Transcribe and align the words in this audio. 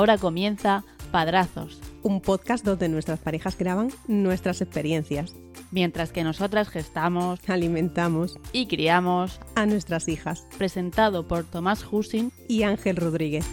Ahora 0.00 0.16
comienza 0.16 0.82
Padrazos, 1.12 1.78
un 2.02 2.22
podcast 2.22 2.64
donde 2.64 2.88
nuestras 2.88 3.18
parejas 3.18 3.58
graban 3.58 3.90
nuestras 4.08 4.62
experiencias, 4.62 5.34
mientras 5.72 6.10
que 6.10 6.24
nosotras 6.24 6.70
gestamos 6.70 7.38
alimentamos 7.50 8.38
y 8.50 8.66
criamos 8.66 9.40
a 9.56 9.66
nuestras 9.66 10.08
hijas. 10.08 10.46
Presentado 10.56 11.28
por 11.28 11.44
Tomás 11.44 11.84
Husin 11.92 12.32
y 12.48 12.62
Ángel 12.62 12.96
Rodríguez. 12.96 13.44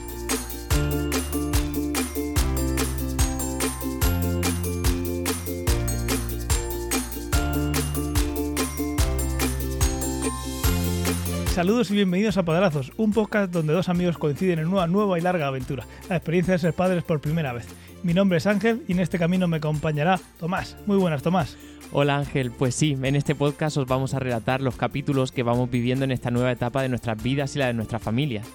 Saludos 11.58 11.90
y 11.90 11.96
bienvenidos 11.96 12.38
a 12.38 12.44
Padrazos, 12.44 12.92
un 12.98 13.14
podcast 13.14 13.52
donde 13.52 13.74
dos 13.74 13.90
amigos 13.90 14.20
coinciden 14.20 14.60
en 14.60 14.68
una 14.68 14.86
nueva 14.86 15.18
y 15.18 15.22
larga 15.24 15.48
aventura, 15.48 15.88
la 16.08 16.18
experiencia 16.18 16.54
de 16.54 16.60
ser 16.60 16.74
padres 16.74 17.04
por 17.04 17.20
primera 17.20 17.52
vez. 17.52 17.66
Mi 18.04 18.14
nombre 18.14 18.38
es 18.38 18.46
Ángel 18.46 18.84
y 18.88 18.92
en 18.92 19.00
este 19.00 19.18
camino 19.18 19.48
me 19.48 19.58
acompañará 19.58 20.20
Tomás. 20.40 20.78
Muy 20.86 20.98
buenas, 20.98 21.24
Tomás. 21.24 21.58
Hola 21.92 22.18
Ángel, 22.18 22.52
pues 22.52 22.76
sí, 22.76 22.96
en 23.02 23.16
este 23.16 23.34
podcast 23.34 23.76
os 23.78 23.88
vamos 23.88 24.14
a 24.14 24.20
relatar 24.20 24.62
los 24.62 24.76
capítulos 24.76 25.32
que 25.32 25.42
vamos 25.42 25.72
viviendo 25.72 26.06
en 26.06 26.12
esta 26.12 26.30
nueva 26.30 26.52
etapa 26.52 26.84
de 26.84 26.90
nuestras 26.90 27.24
vidas 27.24 27.56
y 27.56 27.60
la 27.60 27.66
de 27.66 27.74
nuestras 27.74 28.04
familias. 28.04 28.46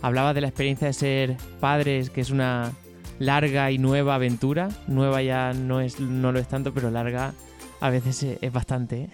Hablaba 0.00 0.32
de 0.32 0.42
la 0.42 0.46
experiencia 0.46 0.86
de 0.86 0.92
ser 0.92 1.36
padres, 1.58 2.10
que 2.10 2.20
es 2.20 2.30
una 2.30 2.70
larga 3.18 3.72
y 3.72 3.78
nueva 3.78 4.14
aventura. 4.14 4.68
Nueva 4.86 5.20
ya 5.20 5.52
no, 5.52 5.80
es, 5.80 5.98
no 5.98 6.30
lo 6.30 6.38
es 6.38 6.46
tanto, 6.46 6.72
pero 6.72 6.92
larga 6.92 7.34
a 7.80 7.90
veces 7.90 8.38
es 8.40 8.52
bastante. 8.52 9.10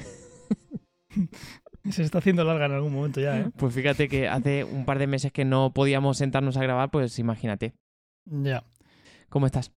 ¿eh? 1.16 1.26
Se 1.90 2.02
está 2.02 2.18
haciendo 2.18 2.44
larga 2.44 2.66
en 2.66 2.72
algún 2.72 2.92
momento 2.92 3.20
ya, 3.20 3.40
¿eh? 3.40 3.50
Pues 3.56 3.74
fíjate 3.74 4.08
que 4.08 4.28
hace 4.28 4.62
un 4.64 4.84
par 4.84 4.98
de 4.98 5.06
meses 5.08 5.32
que 5.32 5.44
no 5.44 5.72
podíamos 5.72 6.18
sentarnos 6.18 6.56
a 6.56 6.62
grabar, 6.62 6.90
pues 6.90 7.18
imagínate. 7.18 7.74
Ya. 8.24 8.64
¿Cómo 9.28 9.46
estás? 9.46 9.72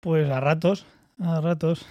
Pues 0.00 0.28
a 0.30 0.40
ratos, 0.40 0.86
a 1.18 1.40
ratos. 1.40 1.86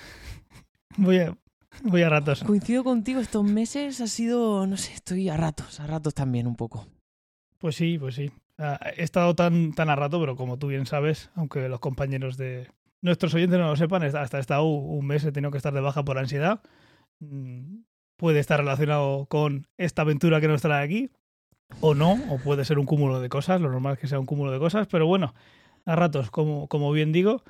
Voy 0.97 1.19
a, 1.19 1.37
voy 1.83 2.01
a 2.01 2.09
ratos. 2.09 2.43
Coincido 2.43 2.83
contigo, 2.83 3.21
estos 3.21 3.45
meses 3.45 4.01
ha 4.01 4.07
sido, 4.07 4.67
no 4.67 4.75
sé, 4.75 4.93
estoy 4.93 5.29
a 5.29 5.37
ratos, 5.37 5.79
a 5.79 5.87
ratos 5.87 6.13
también 6.13 6.45
un 6.45 6.57
poco. 6.57 6.85
Pues 7.59 7.77
sí, 7.77 7.97
pues 7.97 8.15
sí. 8.15 8.29
He 8.97 9.03
estado 9.03 9.33
tan, 9.35 9.71
tan 9.71 9.89
a 9.89 9.95
rato, 9.95 10.19
pero 10.19 10.35
como 10.35 10.59
tú 10.59 10.67
bien 10.67 10.85
sabes, 10.85 11.31
aunque 11.33 11.69
los 11.69 11.79
compañeros 11.79 12.35
de 12.35 12.67
nuestros 13.01 13.33
oyentes 13.33 13.57
no 13.57 13.67
lo 13.67 13.75
sepan, 13.77 14.03
hasta 14.03 14.37
he 14.37 14.41
estado 14.41 14.65
un 14.65 15.07
mes, 15.07 15.23
he 15.23 15.31
tenido 15.31 15.49
que 15.49 15.57
estar 15.57 15.73
de 15.73 15.79
baja 15.79 16.03
por 16.03 16.17
ansiedad. 16.17 16.61
Puede 18.21 18.39
estar 18.39 18.59
relacionado 18.59 19.25
con 19.25 19.65
esta 19.79 20.03
aventura 20.03 20.39
que 20.39 20.47
nos 20.47 20.61
trae 20.61 20.85
aquí, 20.85 21.09
o 21.79 21.95
no, 21.95 22.19
o 22.29 22.37
puede 22.37 22.65
ser 22.65 22.77
un 22.77 22.85
cúmulo 22.85 23.19
de 23.19 23.29
cosas, 23.29 23.59
lo 23.59 23.71
normal 23.71 23.93
es 23.93 23.99
que 23.99 24.05
sea 24.05 24.19
un 24.19 24.27
cúmulo 24.27 24.51
de 24.51 24.59
cosas, 24.59 24.85
pero 24.85 25.07
bueno, 25.07 25.33
a 25.85 25.95
ratos, 25.95 26.29
como, 26.29 26.67
como 26.67 26.91
bien 26.91 27.11
digo, 27.11 27.41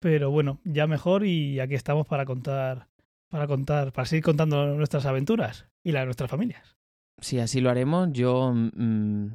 pero 0.00 0.30
bueno, 0.30 0.60
ya 0.64 0.86
mejor 0.86 1.24
y 1.24 1.60
aquí 1.60 1.74
estamos 1.74 2.06
para 2.06 2.26
contar, 2.26 2.88
para 3.30 3.46
contar, 3.46 3.90
para 3.90 4.04
seguir 4.04 4.22
contando 4.22 4.66
nuestras 4.74 5.06
aventuras 5.06 5.64
y 5.82 5.92
las 5.92 6.02
de 6.02 6.04
nuestras 6.08 6.30
familias. 6.30 6.76
Sí, 7.22 7.38
así 7.38 7.62
lo 7.62 7.70
haremos. 7.70 8.10
Yo 8.12 8.52
mm, 8.54 9.28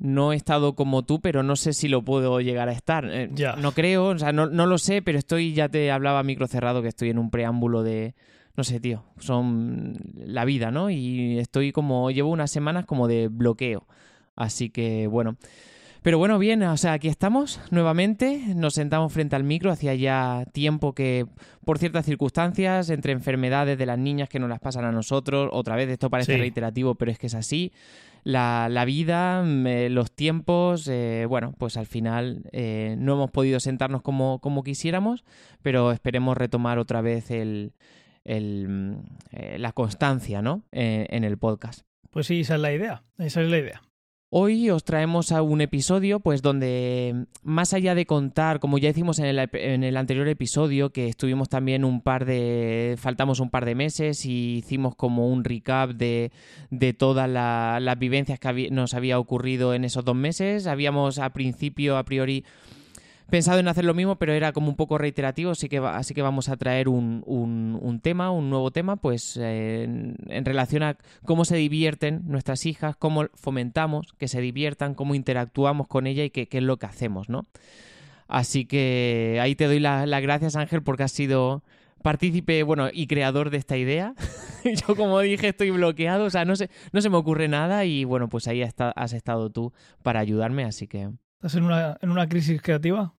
no 0.00 0.32
he 0.32 0.36
estado 0.36 0.74
como 0.74 1.04
tú, 1.04 1.20
pero 1.20 1.44
no 1.44 1.54
sé 1.54 1.72
si 1.72 1.86
lo 1.86 2.02
puedo 2.02 2.40
llegar 2.40 2.68
a 2.68 2.72
estar. 2.72 3.04
Eh, 3.08 3.30
ya. 3.32 3.54
No 3.54 3.70
creo, 3.70 4.06
o 4.06 4.18
sea, 4.18 4.32
no, 4.32 4.48
no 4.48 4.66
lo 4.66 4.78
sé, 4.78 5.02
pero 5.02 5.20
estoy, 5.20 5.54
ya 5.54 5.68
te 5.68 5.92
hablaba 5.92 6.24
micro 6.24 6.48
cerrado 6.48 6.82
que 6.82 6.88
estoy 6.88 7.10
en 7.10 7.20
un 7.20 7.30
preámbulo 7.30 7.84
de, 7.84 8.16
no 8.56 8.64
sé, 8.64 8.80
tío, 8.80 9.04
son 9.18 9.98
la 10.14 10.44
vida, 10.44 10.70
¿no? 10.70 10.90
Y 10.90 11.38
estoy 11.38 11.72
como, 11.72 12.10
llevo 12.10 12.30
unas 12.30 12.50
semanas 12.50 12.84
como 12.86 13.08
de 13.08 13.28
bloqueo. 13.28 13.86
Así 14.36 14.70
que, 14.70 15.06
bueno. 15.06 15.36
Pero 16.02 16.18
bueno, 16.18 16.36
bien, 16.40 16.64
o 16.64 16.76
sea, 16.76 16.94
aquí 16.94 17.06
estamos 17.06 17.60
nuevamente, 17.70 18.42
nos 18.56 18.74
sentamos 18.74 19.12
frente 19.12 19.36
al 19.36 19.44
micro, 19.44 19.70
hacía 19.70 19.94
ya 19.94 20.44
tiempo 20.52 20.94
que, 20.94 21.26
por 21.64 21.78
ciertas 21.78 22.04
circunstancias, 22.04 22.90
entre 22.90 23.12
enfermedades 23.12 23.78
de 23.78 23.86
las 23.86 23.98
niñas 24.00 24.28
que 24.28 24.40
nos 24.40 24.48
las 24.48 24.58
pasan 24.58 24.84
a 24.84 24.90
nosotros, 24.90 25.48
otra 25.52 25.76
vez 25.76 25.88
esto 25.88 26.10
parece 26.10 26.32
Sí. 26.34 26.40
reiterativo, 26.40 26.96
pero 26.96 27.12
es 27.12 27.20
que 27.20 27.28
es 27.28 27.34
así, 27.34 27.70
la, 28.24 28.68
la 28.68 28.84
vida, 28.84 29.44
eh, 29.46 29.88
los 29.90 30.10
tiempos, 30.10 30.88
eh, 30.88 31.24
bueno, 31.28 31.54
pues 31.56 31.76
al 31.76 31.86
final 31.86 32.48
eh, 32.50 32.96
no 32.98 33.12
hemos 33.14 33.30
podido 33.30 33.60
sentarnos 33.60 34.02
como, 34.02 34.40
como 34.40 34.64
quisiéramos, 34.64 35.24
pero 35.62 35.92
esperemos 35.92 36.36
retomar 36.36 36.80
otra 36.80 37.00
vez 37.00 37.30
el, 37.30 37.74
el, 38.24 38.68
mm, 38.68 38.92
eh, 39.32 39.56
la 39.58 39.72
constancia, 39.72 40.42
¿no? 40.42 40.62
Eh, 40.72 41.06
en 41.10 41.24
el 41.24 41.38
podcast. 41.38 41.82
Pues 42.10 42.26
sí, 42.26 42.40
esa 42.40 42.56
es 42.56 42.60
la 42.60 42.72
idea, 42.72 43.02
esa 43.18 43.42
es 43.42 43.48
la 43.50 43.58
idea. 43.58 43.82
Hoy 44.34 44.70
os 44.70 44.82
traemos 44.82 45.30
a 45.30 45.42
un 45.42 45.60
episodio, 45.60 46.20
pues 46.20 46.40
donde 46.40 47.26
más 47.42 47.74
allá 47.74 47.94
de 47.94 48.06
contar, 48.06 48.60
como 48.60 48.78
ya 48.78 48.88
hicimos 48.88 49.18
en 49.18 49.26
el, 49.26 49.38
ep- 49.38 49.58
en 49.60 49.84
el 49.84 49.94
anterior 49.98 50.26
episodio, 50.26 50.90
que 50.90 51.06
estuvimos 51.08 51.50
también 51.50 51.84
un 51.84 52.00
par 52.00 52.24
de, 52.24 52.96
faltamos 52.98 53.40
un 53.40 53.50
par 53.50 53.66
de 53.66 53.74
meses 53.74 54.24
y 54.24 54.56
hicimos 54.56 54.94
como 54.96 55.28
un 55.28 55.44
recap 55.44 55.90
de, 55.90 56.32
de 56.70 56.94
todas 56.94 57.28
la- 57.28 57.78
las 57.78 57.98
vivencias 57.98 58.38
que 58.40 58.70
nos 58.70 58.94
había 58.94 59.18
ocurrido 59.18 59.74
en 59.74 59.84
esos 59.84 60.02
dos 60.02 60.16
meses. 60.16 60.66
Habíamos 60.66 61.18
a 61.18 61.28
principio, 61.34 61.98
a 61.98 62.04
priori, 62.06 62.42
pensado 63.32 63.60
en 63.60 63.66
hacer 63.66 63.86
lo 63.86 63.94
mismo, 63.94 64.16
pero 64.16 64.34
era 64.34 64.52
como 64.52 64.68
un 64.68 64.76
poco 64.76 64.98
reiterativo, 64.98 65.52
así 65.52 65.70
que, 65.70 65.78
así 65.78 66.12
que 66.12 66.20
vamos 66.20 66.50
a 66.50 66.58
traer 66.58 66.86
un, 66.86 67.22
un- 67.24 68.00
tema, 68.00 68.30
un 68.30 68.50
nuevo 68.50 68.70
tema, 68.72 68.96
pues 68.96 69.38
eh, 69.40 69.84
en, 69.84 70.44
relación 70.44 70.82
a 70.82 70.98
cómo 71.24 71.46
se 71.46 71.56
divierten 71.56 72.24
nuestras 72.26 72.66
hijas, 72.66 72.94
cómo 72.94 73.28
fomentamos 73.32 74.12
que 74.18 74.28
se 74.28 74.42
diviertan, 74.42 74.92
cómo 74.94 75.14
interactuamos 75.14 75.86
con 75.86 76.06
ella 76.06 76.24
y 76.24 76.28
qué, 76.28 76.46
es 76.50 76.62
lo 76.62 76.76
que 76.76 76.84
hacemos, 76.84 77.30
¿no? 77.30 77.46
Así 78.28 78.66
que 78.66 79.38
ahí 79.40 79.54
te 79.54 79.64
doy 79.64 79.80
la- 79.80 80.04
las 80.04 80.20
gracias, 80.20 80.54
Ángel, 80.54 80.82
porque 80.82 81.04
has 81.04 81.12
sido 81.12 81.62
partícipe, 82.02 82.62
bueno, 82.64 82.90
y 82.92 83.06
creador 83.06 83.48
de 83.48 83.56
esta 83.56 83.78
idea. 83.78 84.14
Yo, 84.86 84.94
como 84.94 85.18
dije, 85.20 85.48
estoy 85.48 85.70
bloqueado, 85.70 86.26
o 86.26 86.30
sea, 86.30 86.44
no 86.44 86.54
se, 86.54 86.68
no 86.92 87.00
se 87.00 87.08
me 87.08 87.16
ocurre 87.16 87.48
nada 87.48 87.86
y 87.86 88.04
bueno, 88.04 88.28
pues 88.28 88.46
ahí 88.46 88.62
has 88.62 89.12
estado 89.14 89.48
tú 89.48 89.72
para 90.02 90.20
ayudarme, 90.20 90.64
así 90.64 90.86
que... 90.86 91.08
¿Estás 91.36 91.54
en 91.54 91.64
una, 91.64 91.96
en 92.02 92.10
una 92.10 92.28
crisis 92.28 92.60
creativa? 92.60 93.14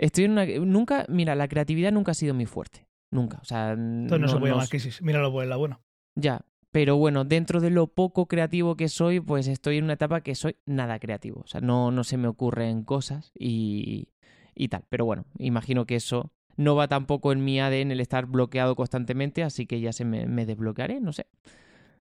Estoy 0.00 0.24
en 0.24 0.32
una... 0.32 0.46
Nunca, 0.46 1.04
mira, 1.08 1.34
la 1.34 1.46
creatividad 1.46 1.92
nunca 1.92 2.12
ha 2.12 2.14
sido 2.14 2.34
muy 2.34 2.46
fuerte. 2.46 2.86
Nunca. 3.10 3.38
O 3.42 3.44
sea, 3.44 3.72
Entonces 3.72 4.20
no, 4.20 4.28
se 4.28 4.38
puede 4.38 4.52
llamar 4.52 4.64
s- 4.64 4.70
crisis. 4.70 5.02
Míralo 5.02 5.30
por 5.30 5.42
el 5.42 5.50
lado 5.50 5.58
bueno. 5.60 5.80
Ya. 6.14 6.40
Pero 6.72 6.96
bueno, 6.96 7.24
dentro 7.24 7.60
de 7.60 7.70
lo 7.70 7.88
poco 7.88 8.26
creativo 8.26 8.76
que 8.76 8.88
soy, 8.88 9.18
pues 9.20 9.48
estoy 9.48 9.78
en 9.78 9.84
una 9.84 9.94
etapa 9.94 10.20
que 10.22 10.34
soy 10.36 10.56
nada 10.64 10.98
creativo. 11.00 11.40
O 11.40 11.46
sea, 11.48 11.60
no, 11.60 11.90
no 11.90 12.04
se 12.04 12.16
me 12.16 12.28
ocurren 12.28 12.84
cosas 12.84 13.32
y, 13.38 14.08
y 14.54 14.68
tal. 14.68 14.84
Pero 14.88 15.04
bueno, 15.04 15.24
imagino 15.38 15.84
que 15.84 15.96
eso 15.96 16.32
no 16.56 16.76
va 16.76 16.86
tampoco 16.86 17.32
en 17.32 17.44
mi 17.44 17.58
ADN 17.60 17.92
el 17.92 18.00
estar 18.00 18.26
bloqueado 18.26 18.76
constantemente, 18.76 19.42
así 19.42 19.66
que 19.66 19.80
ya 19.80 19.92
se 19.92 20.04
me, 20.04 20.26
me 20.26 20.46
desbloquearé, 20.46 21.00
no 21.00 21.12
sé. 21.12 21.26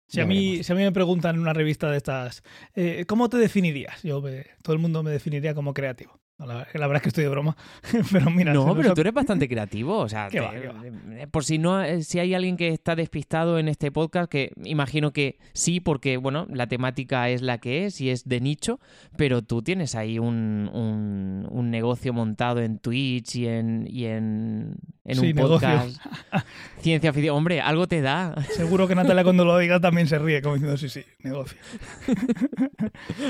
Si 0.07 0.21
a, 0.21 0.27
mí, 0.27 0.63
si 0.63 0.73
a 0.73 0.75
mí 0.75 0.83
me 0.83 0.93
preguntan 0.93 1.37
en 1.37 1.43
una 1.43 1.53
revista 1.53 1.91
de 1.91 1.97
estas, 1.99 2.43
eh, 2.75 3.05
¿cómo 3.07 3.29
te 3.29 3.37
definirías? 3.39 4.03
Yo 4.03 4.21
me- 4.23 4.47
todo 4.63 4.75
el 4.75 4.79
mundo 4.81 5.03
me 5.03 5.11
definiría 5.11 5.55
como 5.55 5.73
creativo. 5.75 6.18
No, 6.38 6.47
la, 6.47 6.69
la 6.72 6.87
verdad 6.87 6.97
es 6.97 7.03
que 7.03 7.09
estoy 7.09 7.25
de 7.25 7.31
broma. 7.31 7.56
pero 8.12 8.31
mira, 8.31 8.53
no, 8.53 8.75
pero 8.76 8.94
tú 8.94 9.00
eres 9.00 9.12
bastante 9.12 9.49
creativo, 9.49 9.99
o 9.99 10.09
sea, 10.09 10.28
te- 10.31 10.38
va, 10.41 10.53
qué 10.53 10.69
va. 10.69 10.82
eh, 11.16 11.26
por 11.28 11.44
si 11.44 11.59
no, 11.59 11.82
eh, 11.82 12.03
si 12.03 12.21
hay 12.21 12.32
alguien 12.34 12.56
que 12.56 12.69
está 12.69 12.94
despistado 12.94 13.59
en 13.59 13.66
este 13.69 13.91
podcast, 13.91 14.31
que 14.31 14.53
imagino 14.65 15.12
que 15.12 15.38
sí, 15.53 15.81
porque 15.81 16.16
bueno, 16.16 16.47
la 16.50 16.69
temática 16.69 17.28
es 17.28 17.43
la 17.43 17.59
que 17.59 17.87
es 17.87 18.00
y 18.00 18.10
es 18.10 18.28
de 18.28 18.41
nicho, 18.41 18.78
pero 19.16 19.43
tú 19.43 19.62
tienes 19.62 19.97
ahí 19.97 20.19
un, 20.21 20.71
un, 20.72 21.47
un 21.50 21.70
negocio 21.70 22.12
montado 22.12 22.61
en 22.61 22.79
Twitch 22.79 23.34
y 23.34 23.49
en, 23.49 23.87
y 23.91 24.05
en, 24.05 24.76
en 25.05 25.17
Sí, 25.17 25.31
un 25.32 25.34
podcast. 25.38 26.00
Ciencia 26.81 27.12
ficción, 27.12 27.37
hombre, 27.37 27.61
algo 27.61 27.88
te 27.88 28.00
da. 28.00 28.37
Seguro 28.55 28.87
que 28.87 28.94
Natalia 28.94 29.25
cuando 29.25 29.44
lo 29.44 29.58
diga 29.58 29.81
también 29.81 30.06
se 30.06 30.19
ríe, 30.20 30.41
como 30.41 30.55
diciendo, 30.55 30.76
sí, 30.76 30.88
sí, 30.88 31.02
negocio. 31.25 31.58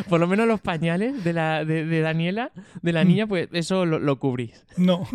Por 0.08 0.20
lo 0.20 0.26
menos 0.26 0.46
los 0.46 0.60
pañales 0.60 1.24
de, 1.24 1.32
la, 1.32 1.64
de, 1.64 1.86
de 1.86 2.00
Daniela, 2.00 2.52
de 2.82 2.92
la 2.92 2.97
niña, 3.04 3.26
pues 3.26 3.48
eso 3.52 3.84
lo, 3.86 3.98
lo 3.98 4.18
cubrís. 4.18 4.64
No. 4.76 5.06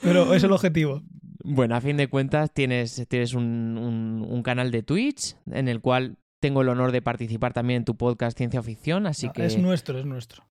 pero 0.00 0.34
es 0.34 0.42
el 0.44 0.52
objetivo. 0.52 1.02
Bueno, 1.44 1.76
a 1.76 1.80
fin 1.80 1.96
de 1.96 2.08
cuentas 2.08 2.52
tienes, 2.52 3.06
tienes 3.08 3.34
un, 3.34 3.44
un- 3.78 4.26
un 4.28 4.42
canal 4.42 4.70
de 4.70 4.82
Twitch 4.82 5.36
en 5.50 5.68
el 5.68 5.80
cual 5.80 6.18
tengo 6.40 6.62
el 6.62 6.68
honor 6.68 6.92
de 6.92 7.02
participar 7.02 7.52
también 7.52 7.78
en 7.78 7.84
tu 7.84 7.96
podcast 7.96 8.36
Ciencia 8.36 8.62
Ficción, 8.62 9.06
así 9.06 9.30
que... 9.30 9.46
Es 9.46 9.56
nuestro, 9.58 9.98
es 9.98 10.04
nuestro. 10.06 10.44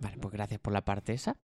Vale, 0.00 0.16
pues 0.18 0.32
gracias 0.32 0.60
por 0.60 0.72
la 0.72 0.84
parte 0.84 1.12
esa. 1.12 1.36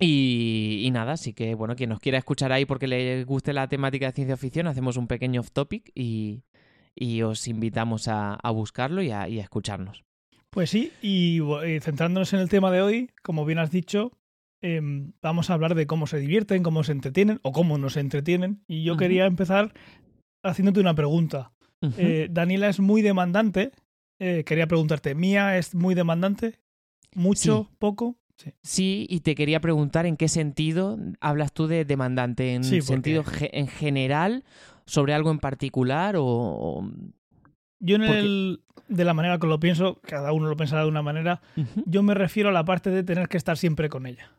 Y, 0.00 0.82
y 0.84 0.90
nada, 0.90 1.12
así 1.12 1.34
que 1.34 1.54
bueno, 1.54 1.76
quien 1.76 1.90
nos 1.90 2.00
quiera 2.00 2.18
escuchar 2.18 2.52
ahí 2.52 2.64
porque 2.64 2.88
le 2.88 3.22
guste 3.24 3.52
la 3.52 3.68
temática 3.68 4.06
de 4.06 4.12
ciencia 4.12 4.36
ficción, 4.36 4.66
hacemos 4.66 4.96
un 4.96 5.06
pequeño 5.06 5.40
off 5.40 5.52
topic 5.52 5.92
y, 5.94 6.42
y 6.96 7.22
os 7.22 7.46
invitamos 7.46 8.08
a, 8.08 8.34
a 8.34 8.50
buscarlo 8.50 9.02
y 9.02 9.10
a, 9.12 9.28
y 9.28 9.38
a 9.38 9.42
escucharnos. 9.42 10.02
Pues 10.54 10.70
sí, 10.70 10.92
y 11.02 11.40
eh, 11.64 11.80
centrándonos 11.80 12.32
en 12.32 12.38
el 12.38 12.48
tema 12.48 12.70
de 12.70 12.80
hoy, 12.80 13.10
como 13.22 13.44
bien 13.44 13.58
has 13.58 13.72
dicho, 13.72 14.12
em, 14.62 15.12
vamos 15.20 15.50
a 15.50 15.54
hablar 15.54 15.74
de 15.74 15.88
cómo 15.88 16.06
se 16.06 16.18
divierten, 16.20 16.62
cómo 16.62 16.84
se 16.84 16.92
entretienen 16.92 17.40
o 17.42 17.50
cómo 17.50 17.76
nos 17.76 17.96
entretienen. 17.96 18.62
Y 18.68 18.84
yo 18.84 18.96
quería 18.96 19.26
empezar 19.26 19.74
haciéndote 20.44 20.78
una 20.80 20.94
pregunta. 20.94 21.50
Eh, 21.98 22.28
Daniela 22.30 22.68
es 22.68 22.78
muy 22.80 23.02
demandante 23.02 23.72
eh, 24.20 24.44
quería 24.46 24.68
preguntarte, 24.68 25.14
¿Mía 25.16 25.58
es 25.58 25.74
muy 25.74 25.94
demandante? 25.96 26.60
¿Mucho? 27.16 27.66
Sí. 27.68 27.76
¿Poco? 27.80 28.16
Sí. 28.36 28.52
Sí, 28.62 29.06
y 29.10 29.20
te 29.20 29.34
quería 29.34 29.60
preguntar 29.60 30.06
en 30.06 30.16
qué 30.16 30.28
sentido 30.28 30.96
hablas 31.20 31.52
tú 31.52 31.66
de 31.66 31.84
demandante, 31.84 32.54
en 32.54 32.62
Sí, 32.62 32.80
sentido 32.80 33.24
en 33.52 33.66
general, 33.66 34.44
sobre 34.86 35.14
algo 35.14 35.32
en 35.32 35.40
particular 35.40 36.14
o- 36.16 36.88
Yo 37.84 37.96
en 37.96 38.02
Porque- 38.06 38.18
el, 38.20 38.60
de 38.88 39.04
la 39.04 39.14
manera 39.14 39.38
que 39.38 39.46
lo 39.46 39.60
pienso, 39.60 40.00
cada 40.02 40.32
uno 40.32 40.48
lo 40.48 40.56
pensará 40.56 40.82
de 40.82 40.88
una 40.88 41.02
manera, 41.02 41.40
yo 41.86 42.02
me 42.02 42.14
refiero 42.14 42.48
a 42.48 42.52
la 42.52 42.64
parte 42.64 42.90
de 42.90 43.02
tener 43.02 43.28
que 43.28 43.36
estar 43.36 43.56
siempre 43.58 43.88
con 43.88 44.06
ella. 44.06 44.32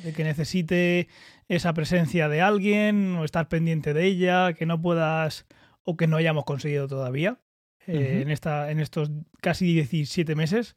De 0.00 0.12
que 0.12 0.24
necesite 0.24 1.08
esa 1.48 1.72
presencia 1.74 2.28
de 2.28 2.40
alguien 2.40 3.14
o 3.16 3.24
estar 3.24 3.48
pendiente 3.48 3.94
de 3.94 4.04
ella, 4.06 4.52
que 4.54 4.66
no 4.66 4.80
puedas 4.82 5.46
o 5.84 5.96
que 5.96 6.08
no 6.08 6.16
hayamos 6.16 6.44
conseguido 6.44 6.88
todavía 6.88 7.38
eh, 7.86 8.20
en, 8.22 8.30
esta, 8.30 8.70
en 8.72 8.80
estos 8.80 9.10
casi 9.40 9.72
17 9.74 10.34
meses 10.34 10.76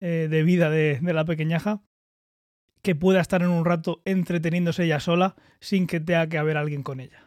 eh, 0.00 0.26
de 0.28 0.42
vida 0.42 0.70
de, 0.70 0.98
de 1.00 1.12
la 1.12 1.24
pequeñaja, 1.24 1.82
que 2.82 2.96
pueda 2.96 3.20
estar 3.20 3.42
en 3.42 3.50
un 3.50 3.64
rato 3.64 4.02
entreteniéndose 4.04 4.82
ella 4.84 4.98
sola 4.98 5.36
sin 5.60 5.86
que 5.86 6.00
tenga 6.00 6.28
que 6.28 6.38
haber 6.38 6.56
alguien 6.56 6.82
con 6.82 6.98
ella. 6.98 7.21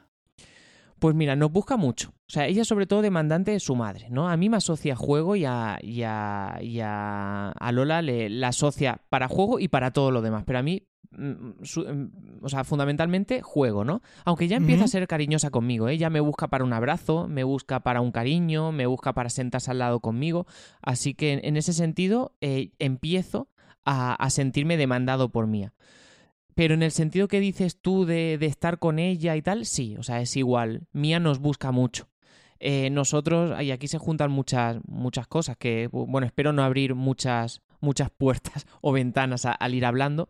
Pues 1.00 1.13
mira, 1.15 1.36
nos 1.36 1.51
busca 1.51 1.77
mucho. 1.77 2.09
O 2.09 2.31
sea, 2.31 2.47
ella 2.47 2.63
sobre 2.65 2.88
todo 2.88 3.01
demandante 3.01 3.51
de 3.51 3.59
su 3.59 3.75
madre, 3.75 4.07
¿no? 4.09 4.30
A 4.30 4.38
mí 4.38 4.50
me 4.50 4.57
asocia 4.57 4.95
juego 4.95 5.36
y 5.36 5.45
a, 5.45 5.77
y 5.81 6.01
a, 6.03 6.57
y 6.62 6.80
a- 6.80 7.50
a 7.51 7.71
Lola 7.71 8.01
le, 8.01 8.30
la 8.30 8.47
asocia 8.50 9.01
para 9.09 9.27
juego 9.27 9.59
y 9.59 9.68
para 9.68 9.92
todo 9.92 10.09
lo 10.12 10.21
demás. 10.21 10.44
Pero 10.47 10.59
a 10.59 10.63
mí, 10.63 10.83
mm, 11.12 11.63
su- 11.63 11.81
mm, 11.81 12.12
o 12.44 12.50
sea, 12.50 12.63
fundamentalmente 12.63 13.42
juego, 13.42 13.83
¿no? 13.83 14.01
Aunque 14.24 14.47
ya 14.47 14.57
empieza 14.57 14.86
a 14.86 14.88
ser 14.88 15.06
cariñosa 15.07 15.50
conmigo. 15.51 15.88
Ella 15.89 16.09
me 16.09 16.19
busca 16.21 16.47
para 16.47 16.63
un 16.63 16.74
abrazo, 16.74 17.27
me 17.27 17.44
busca 17.44 17.81
para 17.81 18.01
un 18.01 18.12
cariño, 18.12 18.71
me 18.71 18.86
busca 18.88 19.13
para 19.13 19.30
sentarse 19.30 19.69
al 19.71 19.80
lado 19.80 20.00
conmigo. 20.00 20.48
Así 20.81 21.13
que 21.13 21.33
en, 21.33 21.45
en 21.45 21.57
ese 21.57 21.74
sentido 21.74 22.33
eh, 22.41 22.71
empiezo 22.80 23.50
a, 23.83 24.15
a 24.15 24.30
sentirme 24.30 24.77
demandado 24.77 25.30
por 25.30 25.45
Mía. 25.45 25.74
Pero 26.56 26.74
en 26.74 26.84
el 26.84 26.92
sentido 26.92 27.28
que 27.28 27.40
dices 27.40 27.78
tú 27.80 28.06
de, 28.06 28.38
de 28.40 28.46
estar 28.48 28.80
con 28.80 28.98
ella 28.98 29.36
y 29.36 29.42
tal, 29.42 29.66
sí, 29.66 29.96
o 29.98 30.04
sea, 30.04 30.22
es 30.22 30.36
igual. 30.36 30.88
Mía 30.94 31.19
nos 31.19 31.40
busca 31.40 31.72
mucho. 31.72 32.07
Eh, 32.60 32.90
nosotros, 32.90 33.62
y 33.62 33.72
aquí 33.72 33.88
se 33.88 33.98
juntan 33.98 34.31
muchas, 34.31 34.78
muchas 34.88 35.28
cosas 35.28 35.57
que, 35.57 35.90
bueno, 35.92 36.25
espero 36.25 36.54
no 36.54 36.63
abrir 36.63 36.96
muchas, 36.96 37.62
muchas 37.81 38.10
puertas 38.10 38.66
o 38.81 38.92
ventanas 38.92 39.46
al 39.46 39.74
ir 39.74 39.86
hablando, 39.86 40.30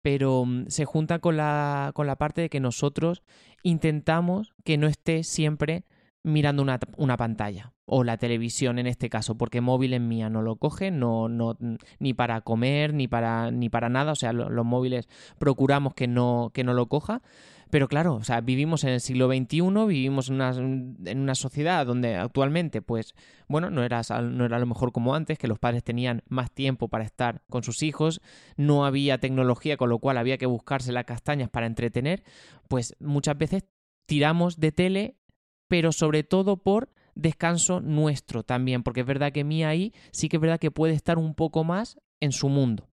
pero 0.00 0.44
mm, 0.44 0.66
se 0.68 0.84
junta 0.84 1.18
con 1.18 1.36
la, 1.36 1.90
con 1.94 2.06
la 2.06 2.16
parte 2.16 2.42
de 2.42 2.48
que 2.48 2.60
nosotros 2.60 3.22
intentamos 3.62 4.54
que 4.64 4.78
no 4.78 4.86
esté 4.86 5.24
siempre 5.24 5.84
mirando 6.24 6.62
una, 6.62 6.80
una 6.96 7.16
pantalla 7.16 7.72
o 7.86 8.02
la 8.02 8.16
televisión 8.16 8.78
en 8.78 8.86
este 8.86 9.10
caso, 9.10 9.36
porque 9.36 9.60
móvil 9.60 9.92
en 9.92 10.08
mía 10.08 10.30
no 10.30 10.40
lo 10.42 10.56
coge, 10.56 10.90
no, 10.90 11.28
no, 11.28 11.56
ni 11.98 12.14
para 12.14 12.40
comer, 12.40 12.94
ni 12.94 13.06
para, 13.08 13.50
ni 13.50 13.68
para 13.68 13.90
nada, 13.90 14.12
o 14.12 14.16
sea, 14.16 14.32
lo- 14.32 14.48
los 14.48 14.64
móviles 14.64 15.06
procuramos 15.38 15.94
que 15.94 16.08
no, 16.08 16.50
que 16.54 16.64
no 16.64 16.72
lo 16.74 16.86
coja. 16.88 17.22
Pero 17.70 17.88
claro, 17.88 18.14
o 18.14 18.22
sea, 18.24 18.40
vivimos 18.40 18.84
en 18.84 18.90
el 18.90 19.00
siglo 19.00 19.26
XXI, 19.26 19.86
vivimos 19.86 20.28
en 20.28 20.36
una, 20.36 21.34
sociedad 21.34 21.84
donde 21.84 22.14
actualmente, 22.16 22.82
pues, 22.82 23.14
bueno, 23.48 23.68
no 23.68 23.82
era, 23.82 24.02
no 24.22 24.44
era 24.44 24.58
lo 24.60 24.66
mejor 24.66 24.92
como 24.92 25.14
antes, 25.14 25.38
que 25.38 25.48
los 25.48 25.58
padres 25.58 25.82
tenían 25.82 26.22
más 26.28 26.52
tiempo 26.52 26.88
para 26.88 27.04
estar 27.04 27.42
con 27.50 27.64
sus 27.64 27.82
hijos, 27.82 28.20
no 28.56 28.86
había 28.86 29.18
tecnología, 29.18 29.76
con 29.76 29.88
lo 29.88 29.98
cual 29.98 30.18
había 30.18 30.38
que 30.38 30.46
buscarse 30.46 30.92
las 30.92 31.04
castañas 31.04 31.50
para 31.50 31.66
entretener, 31.66 32.22
pues 32.68 32.94
muchas 33.00 33.36
veces 33.36 33.64
tiramos 34.06 34.60
de 34.60 34.70
tele, 34.70 35.16
pero 35.68 35.92
sobre 35.92 36.22
todo 36.22 36.56
por 36.56 36.90
descanso 37.14 37.80
nuestro 37.80 38.42
también, 38.42 38.82
porque 38.82 39.00
es 39.00 39.06
verdad 39.06 39.32
que 39.32 39.44
Mía 39.44 39.68
ahí 39.68 39.92
sí 40.10 40.28
que 40.28 40.36
es 40.36 40.40
verdad 40.40 40.58
que 40.58 40.70
puede 40.70 40.94
estar 40.94 41.18
un 41.18 41.34
poco 41.34 41.64
más 41.64 41.98
en 42.20 42.32
su 42.32 42.48
mundo. 42.48 42.88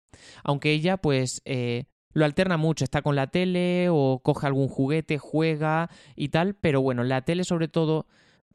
Aunque 0.43 0.71
ella, 0.71 0.97
pues, 0.97 1.41
eh, 1.45 1.85
lo 2.13 2.25
alterna 2.25 2.57
mucho, 2.57 2.83
está 2.83 3.01
con 3.01 3.15
la 3.15 3.27
tele 3.27 3.87
o 3.91 4.21
coge 4.23 4.47
algún 4.47 4.67
juguete, 4.67 5.17
juega 5.19 5.89
y 6.15 6.29
tal, 6.29 6.55
pero 6.55 6.81
bueno, 6.81 7.03
la 7.03 7.21
tele 7.21 7.43
sobre 7.43 7.67
todo 7.67 8.07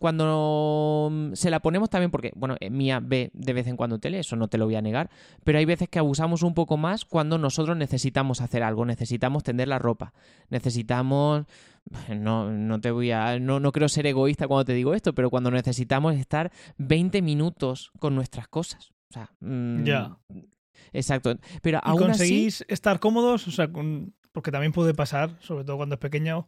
cuando 0.02 1.08
mm, 1.10 1.32
se 1.32 1.48
la 1.48 1.60
ponemos 1.60 1.88
también 1.88 2.10
porque, 2.10 2.30
bueno, 2.36 2.56
eh, 2.60 2.68
Mía 2.68 3.00
ve 3.02 3.30
de 3.32 3.52
vez 3.54 3.66
en 3.68 3.76
cuando 3.78 3.98
tele, 3.98 4.18
eso 4.18 4.36
no 4.36 4.48
te 4.48 4.58
lo 4.58 4.66
voy 4.66 4.74
a 4.74 4.82
negar, 4.82 5.08
pero 5.44 5.58
hay 5.58 5.64
veces 5.64 5.88
que 5.88 5.98
abusamos 5.98 6.42
un 6.42 6.52
poco 6.52 6.76
más 6.76 7.06
cuando 7.06 7.38
nosotros 7.38 7.76
necesitamos 7.76 8.40
hacer 8.42 8.62
algo, 8.62 8.84
necesitamos 8.84 9.42
tender 9.44 9.68
la 9.68 9.78
ropa, 9.78 10.12
necesitamos 10.50 11.46
no, 12.14 12.50
no 12.50 12.80
te 12.80 12.90
voy 12.90 13.10
a. 13.10 13.38
No, 13.38 13.58
no 13.60 13.72
creo 13.72 13.88
ser 13.88 14.06
egoísta 14.06 14.46
cuando 14.46 14.64
te 14.66 14.74
digo 14.74 14.94
esto, 14.94 15.14
pero 15.14 15.30
cuando 15.30 15.50
necesitamos 15.50 16.14
estar 16.16 16.52
20 16.78 17.22
minutos 17.22 17.90
con 17.98 18.14
nuestras 18.14 18.46
cosas. 18.48 18.92
O 19.10 19.12
sea. 19.14 19.30
mm, 19.40 19.84
Ya. 19.84 20.16
Exacto. 20.92 21.36
Pero 21.62 21.78
¿Y 21.78 21.88
aún 21.88 22.02
así. 22.02 22.08
conseguís 22.08 22.64
estar 22.68 23.00
cómodos? 23.00 23.48
O 23.48 23.50
sea, 23.50 23.72
con- 23.72 24.14
porque 24.32 24.50
también 24.50 24.72
puede 24.72 24.94
pasar, 24.94 25.36
sobre 25.40 25.64
todo 25.64 25.76
cuando 25.76 25.94
es 25.94 26.00
pequeño, 26.00 26.46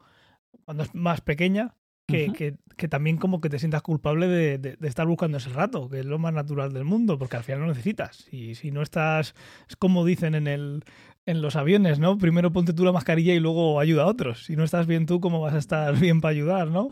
cuando 0.65 0.83
es 0.85 0.95
más 0.95 1.21
pequeña, 1.21 1.75
que, 2.07 2.33
que- 2.33 2.55
que 2.77 2.89
también 2.89 3.19
como 3.19 3.41
que 3.41 3.49
te 3.49 3.59
sientas 3.61 3.83
culpable 3.83 4.27
de, 4.27 4.59
de- 4.59 4.77
de 4.77 4.89
estar 4.89 5.07
buscando 5.07 5.39
ese 5.39 5.51
rato, 5.51 5.89
que 5.89 6.01
es 6.01 6.05
lo 6.07 6.19
más 6.19 6.35
natural 6.35 6.73
del 6.73 6.85
mundo, 6.85 7.19
porque 7.19 7.37
al 7.37 7.45
final 7.45 7.61
lo 7.61 7.67
necesitas. 7.69 8.27
Y 8.33 8.57
si 8.57 8.71
no 8.73 8.83
estás, 8.83 9.35
es 9.69 9.77
como 9.77 10.05
dicen 10.05 10.35
en 10.35 10.47
el 10.49 10.83
en 11.27 11.41
los 11.41 11.57
aviones, 11.57 11.99
¿no? 12.01 12.19
Primero 12.19 12.53
ponte 12.53 12.75
tú 12.75 12.85
la 12.85 12.93
mascarilla 12.93 13.33
y 13.33 13.41
luego 13.41 13.81
ayuda 13.81 14.03
a 14.03 14.07
otros. 14.07 14.45
Si 14.45 14.57
no 14.57 14.65
estás 14.65 14.87
bien 14.87 15.07
tú, 15.07 15.21
¿cómo 15.21 15.41
vas 15.41 15.55
a 15.55 15.59
estar 15.59 15.95
bien 16.01 16.21
para 16.21 16.33
ayudar, 16.33 16.69
no? 16.69 16.89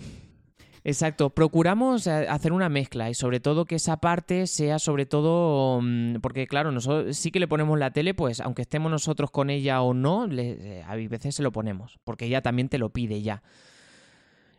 Exacto, 0.85 1.31
procuramos 1.31 2.07
eh, 2.09 2.27
hacer 2.29 2.53
una 2.53 2.69
mezcla 2.69 3.09
y 3.09 3.15
sobre 3.15 3.39
todo 3.39 3.67
que 3.67 3.77
esa 3.77 3.99
parte 3.99 4.49
sea 4.49 4.79
sobre 4.81 5.07
todo, 5.07 5.81
mm, 5.81 6.17
porque 6.21 6.47
claro, 6.49 6.73
nosotros 6.73 7.17
sí 7.17 7.31
que 7.31 7.39
le 7.39 7.47
ponemos 7.47 7.79
la 7.79 7.93
tele, 7.93 8.15
pues 8.15 8.41
aunque 8.41 8.63
estemos 8.63 8.91
nosotros 8.91 9.31
con 9.31 9.49
ella 9.51 9.81
o 9.83 9.95
no, 9.95 10.27
le- 10.27 10.79
eh, 10.81 10.85
a 10.87 10.97
veces 10.97 11.37
se 11.37 11.43
lo 11.45 11.53
ponemos, 11.53 12.01
porque 12.03 12.25
ella 12.27 12.43
también 12.43 12.69
te 12.69 12.79
lo 12.79 12.91
pide 12.91 13.23
ya. 13.23 13.43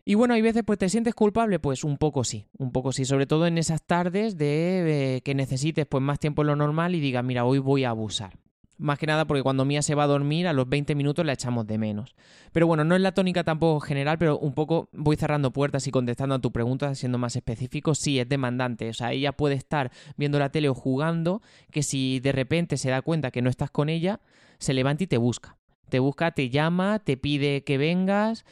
Y 0.06 0.16
bueno, 0.16 0.34
hay 0.34 0.42
veces 0.42 0.64
pues 0.66 0.78
te 0.80 0.90
sientes 0.90 1.14
culpable, 1.16 1.60
pues 1.60 1.84
un 1.84 1.98
poco 1.98 2.26
sí, 2.26 2.48
un 2.58 2.72
poco 2.72 2.92
sí, 2.92 3.06
sobre 3.06 3.26
todo 3.26 3.48
en 3.48 3.58
esas 3.58 3.82
tardes 3.82 4.38
de 4.38 5.16
eh, 5.16 5.22
que 5.22 5.34
necesites 5.34 5.86
pues 5.86 6.04
más 6.04 6.20
tiempo 6.20 6.42
de 6.42 6.48
lo 6.48 6.56
normal 6.58 6.94
y 6.94 7.00
digas, 7.00 7.24
mira, 7.24 7.46
hoy 7.46 7.60
voy 7.60 7.86
a 7.86 7.92
abusar. 7.92 8.38
Más 8.78 9.00
que 9.00 9.06
nada 9.06 9.26
porque 9.26 9.44
cuando 9.44 9.64
Mía 9.64 9.82
se 9.82 9.96
va 9.96 10.04
a 10.04 10.08
dormir, 10.08 10.46
a 10.46 10.52
los 10.52 10.68
20 10.68 10.94
minutos 10.96 11.26
la 11.26 11.32
echamos 11.34 11.66
de 11.68 11.78
menos. 11.78 12.16
Pero 12.52 12.68
bueno, 12.68 12.84
no 12.84 12.96
es 12.96 13.02
la 13.02 13.14
tónica 13.14 13.46
tampoco 13.46 13.80
general, 13.80 14.18
pero 14.18 14.38
un 14.40 14.54
poco 14.54 14.90
voy 14.92 15.16
cerrando 15.16 15.54
puertas 15.54 15.88
y 15.88 15.92
contestando 15.92 16.36
a 16.36 16.40
tu 16.40 16.52
pregunta, 16.52 16.94
siendo 16.96 17.18
más 17.18 17.36
específico. 17.38 17.96
Sí, 17.96 18.20
es 18.20 18.28
demandante. 18.28 18.90
O 18.90 18.94
sea, 18.94 19.14
ella 19.14 19.32
puede 19.32 19.56
estar 19.56 19.92
viendo 20.18 20.38
la 20.38 20.50
tele 20.50 20.68
o 20.70 20.74
jugando, 20.74 21.42
que 21.72 21.82
si 21.84 22.20
de 22.20 22.32
repente 22.34 22.76
se 22.76 22.90
da 22.90 23.02
cuenta 23.02 23.32
que 23.32 23.42
no 23.42 23.50
estás 23.50 23.70
con 23.70 23.90
ella, 23.90 24.20
se 24.58 24.74
levanta 24.74 25.04
y 25.04 25.08
te 25.08 25.18
busca. 25.18 25.56
Te 25.90 26.00
busca, 26.00 26.32
te 26.32 26.50
llama, 26.50 27.00
te 27.00 27.16
pide 27.16 27.64
que 27.64 27.78
vengas, 27.78 28.44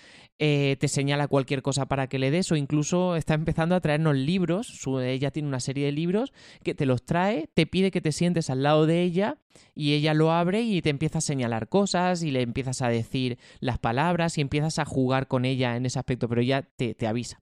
eh, 0.44 0.76
te 0.80 0.88
señala 0.88 1.28
cualquier 1.28 1.62
cosa 1.62 1.86
para 1.86 2.08
que 2.08 2.18
le 2.18 2.32
des 2.32 2.52
o 2.52 2.56
incluso 2.56 3.16
está 3.16 3.36
empezando 3.36 3.76
a 3.76 3.80
traernos 3.80 4.16
libros. 4.16 4.88
Ella 4.88 5.30
tiene 5.30 5.48
una 5.48 5.60
serie 5.60 5.86
de 5.86 5.92
libros 5.92 6.34
que 6.64 6.74
te 6.74 6.88
los 6.88 7.06
trae, 7.06 7.48
te 7.54 7.68
pide 7.68 7.92
que 7.92 8.02
te 8.02 8.12
sientes 8.12 8.50
al 8.50 8.64
lado 8.64 8.88
de 8.88 9.04
ella 9.04 9.38
y 9.76 9.94
ella 9.94 10.16
lo 10.16 10.32
abre 10.32 10.64
y 10.64 10.82
te 10.82 10.90
empieza 10.90 11.20
a 11.20 11.22
señalar 11.22 11.70
cosas 11.70 12.24
y 12.24 12.32
le 12.32 12.42
empiezas 12.42 12.82
a 12.82 12.90
decir 12.90 13.38
las 13.60 13.78
palabras 13.78 14.40
y 14.40 14.42
empiezas 14.42 14.80
a 14.80 14.86
jugar 14.86 15.28
con 15.28 15.46
ella 15.46 15.76
en 15.76 15.86
ese 15.86 16.00
aspecto, 16.00 16.28
pero 16.28 16.42
ella 16.42 16.64
te, 16.76 16.96
te 16.96 17.06
avisa. 17.06 17.40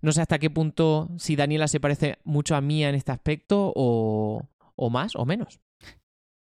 No 0.00 0.10
sé 0.10 0.22
hasta 0.22 0.38
qué 0.38 0.48
punto 0.48 1.10
si 1.18 1.36
Daniela 1.36 1.68
se 1.68 1.78
parece 1.78 2.20
mucho 2.24 2.56
a 2.56 2.62
Mía 2.62 2.88
en 2.88 2.94
este 2.94 3.12
aspecto 3.12 3.70
o, 3.76 4.48
o 4.76 4.88
más 4.88 5.14
o 5.14 5.26
menos. 5.26 5.60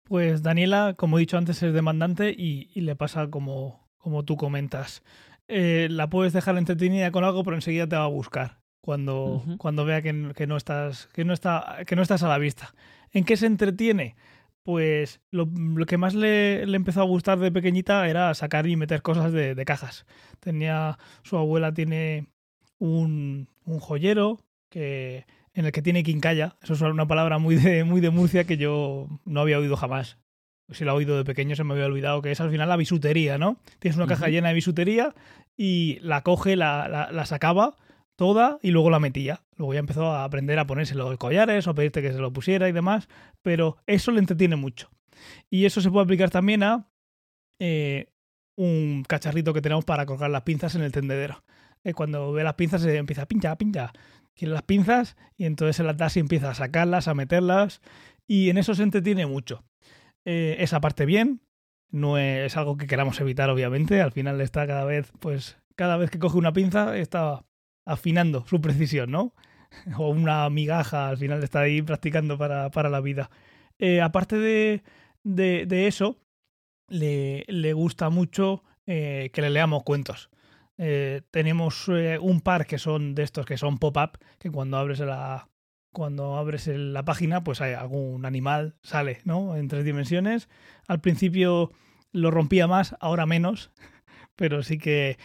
Pues 0.05 0.43
Daniela, 0.43 0.93
como 0.97 1.17
he 1.17 1.19
dicho 1.19 1.38
antes, 1.38 1.62
es 1.62 1.74
demandante 1.74 2.29
y, 2.29 2.71
y 2.74 2.81
le 2.81 2.95
pasa 2.95 3.29
como, 3.29 3.89
como 3.97 4.24
tú 4.24 4.38
comentas. 4.38 5.03
Eh, 5.47 5.87
la 5.89 6.09
puedes 6.09 6.33
dejar 6.33 6.57
entretenida 6.57 7.11
con 7.11 7.23
algo, 7.23 7.43
pero 7.43 7.55
enseguida 7.55 7.87
te 7.87 7.95
va 7.95 8.03
a 8.03 8.07
buscar 8.07 8.59
cuando, 8.81 9.43
cuando 9.57 9.85
vea 9.85 10.01
que, 10.01 10.33
que 10.35 10.47
no 10.47 10.57
estás, 10.57 11.07
que, 11.13 11.25
no 11.25 11.33
está, 11.33 11.79
que 11.85 11.95
no 11.95 12.01
estás 12.01 12.23
a 12.23 12.27
la 12.27 12.37
vista. 12.37 12.73
¿En 13.11 13.23
qué 13.23 13.37
se 13.37 13.45
entretiene? 13.45 14.15
Pues 14.63 15.21
lo, 15.31 15.45
lo 15.45 15.85
que 15.85 15.97
más 15.97 16.13
le, 16.13 16.65
le 16.65 16.75
empezó 16.75 17.01
a 17.01 17.05
gustar 17.05 17.39
de 17.39 17.51
pequeñita 17.51 18.07
era 18.09 18.33
sacar 18.33 18.67
y 18.67 18.75
meter 18.75 19.01
cosas 19.01 19.31
de, 19.31 19.55
de 19.55 19.65
cajas. 19.65 20.05
Tenía, 20.41 20.97
su 21.23 21.37
abuela 21.37 21.73
tiene 21.73 22.27
un, 22.77 23.47
un 23.63 23.79
joyero 23.79 24.39
que, 24.69 25.25
en 25.53 25.65
el 25.65 25.71
que 25.71 25.81
tiene 25.81 26.03
quincalla. 26.03 26.57
Eso 26.61 26.73
es 26.73 26.81
una 26.81 27.07
palabra 27.07 27.37
muy 27.37 27.55
de, 27.55 27.85
muy 27.85 28.01
de 28.01 28.09
Murcia 28.09 28.43
que 28.43 28.57
yo 28.57 29.07
no 29.23 29.39
había 29.39 29.59
oído 29.59 29.77
jamás. 29.77 30.17
Si 30.71 30.83
la 30.83 30.91
he 30.91 30.95
oído 30.95 31.17
de 31.17 31.24
pequeño 31.24 31.55
se 31.55 31.63
me 31.63 31.74
había 31.74 31.86
olvidado 31.86 32.21
que 32.21 32.31
es 32.31 32.41
al 32.41 32.51
final 32.51 32.67
la 32.69 32.77
bisutería, 32.77 33.38
¿no? 33.38 33.57
Tienes 33.79 33.97
una 33.97 34.07
caja 34.07 34.27
llena 34.27 34.50
de 34.50 34.55
bisutería 34.55 35.15
y 35.55 36.00
la 36.01 36.21
coge, 36.24 36.55
la, 36.55 36.88
la, 36.88 37.12
la 37.12 37.25
sacaba 37.25 37.77
toda 38.17 38.59
y 38.62 38.71
luego 38.71 38.89
la 38.89 39.00
metía. 39.00 39.43
Luego 39.55 39.74
ya 39.74 39.79
empezó 39.79 40.12
a 40.12 40.25
aprender 40.25 40.59
a 40.59 40.67
ponérselo 40.67 41.09
de 41.09 41.17
collares 41.17 41.67
o 41.67 41.69
a 41.69 41.74
pedirte 41.74 42.01
que 42.01 42.12
se 42.12 42.19
lo 42.19 42.33
pusiera 42.33 42.67
y 42.67 42.74
demás, 42.74 43.07
pero 43.41 43.77
eso 43.86 44.12
le 44.12 44.19
entretiene 44.19 44.57
mucho. 44.57 44.89
Y 45.50 45.65
eso 45.65 45.79
se 45.81 45.89
puede 45.89 46.03
aplicar 46.03 46.29
también 46.29 46.63
a 46.63 46.89
eh, 47.59 48.12
un 48.55 49.03
cacharrito 49.07 49.53
que 49.53 49.62
tenemos 49.62 49.86
para 49.86 50.05
colgar 50.05 50.29
las 50.29 50.41
pinzas 50.41 50.75
en 50.75 50.81
el 50.81 50.91
tendedero. 50.91 51.43
Eh, 51.83 51.93
cuando 51.93 52.33
ve 52.33 52.43
las 52.43 52.55
pinzas 52.55 52.81
se 52.81 52.97
empieza 52.97 53.21
a 53.24 53.27
pincha, 53.27 53.55
pincha. 53.57 53.93
quiere 54.36 54.53
las 54.53 54.63
pinzas 54.63 55.15
y 55.38 55.45
entonces 55.45 55.77
se 55.77 55.83
las 55.83 55.95
das 55.95 56.17
y 56.17 56.19
empieza 56.19 56.50
a 56.50 56.55
sacarlas, 56.55 57.07
a 57.07 57.13
meterlas 57.13 57.81
y 58.27 58.50
en 58.50 58.57
eso 58.57 58.75
se 58.75 58.83
entretiene 58.83 59.25
mucho. 59.25 59.63
Eh, 60.29 60.62
esa 60.62 60.81
parte 60.81 61.05
bien, 61.05 61.39
no 61.89 62.17
es 62.17 62.57
algo 62.57 62.75
que 62.75 62.86
queramos 62.86 63.17
evitar 63.22 63.50
obviamente, 63.50 64.01
al 64.01 64.12
final 64.12 64.41
está 64.41 64.67
cada 64.67 64.84
vez, 64.84 65.10
pues 65.22 65.57
cada 65.77 65.96
vez 65.96 66.12
que 66.12 66.19
coge 66.19 66.38
una 66.38 66.51
pinza 66.51 66.98
está 66.98 67.46
afinando 67.86 68.46
su 68.46 68.60
precisión, 68.60 69.10
¿no? 69.10 69.34
o 69.98 70.10
una 70.10 70.50
migaja 70.50 71.07
al 71.07 71.17
final 71.17 71.41
está 71.46 71.62
ahí 71.62 71.81
practicando 71.81 72.38
para, 72.38 72.69
para 72.72 72.89
la 72.89 73.00
vida. 73.00 73.29
Eh, 73.79 74.01
aparte 74.01 74.36
de, 74.38 74.84
de, 75.24 75.88
eso, 75.88 76.17
le, 76.89 77.46
le, 77.48 77.72
gusta 77.72 78.10
mucho 78.10 78.65
eh, 78.86 79.29
que 79.31 79.41
le 79.41 79.50
leamos 79.50 79.84
cuentos. 79.84 80.29
Tenemos 81.31 81.88
un 81.88 82.41
par 82.41 82.67
que 82.67 82.77
son 82.77 83.15
de 83.15 83.24
estos 83.24 83.46
que 83.46 83.57
son 83.57 83.77
pop-up, 83.79 84.19
que 84.38 84.51
cuando 84.51 84.77
abres 84.77 85.00
la, 85.00 85.48
cuando 85.97 86.37
abres 86.37 86.67
la 86.67 87.03
página, 87.05 87.43
pues 87.43 87.59
hay 87.59 87.73
algún 87.73 88.23
animal, 88.27 88.75
sale, 88.83 89.17
¿no? 89.23 89.55
En 89.55 89.67
tres 89.67 89.83
dimensiones. 89.83 90.47
Al 90.87 91.01
principio 91.01 91.71
lo 92.11 92.29
rompía 92.29 92.67
más, 92.67 92.95
ahora 92.99 93.25
menos, 93.25 93.71
pero 94.35 94.61
sí 94.61 94.77
que 94.77 95.17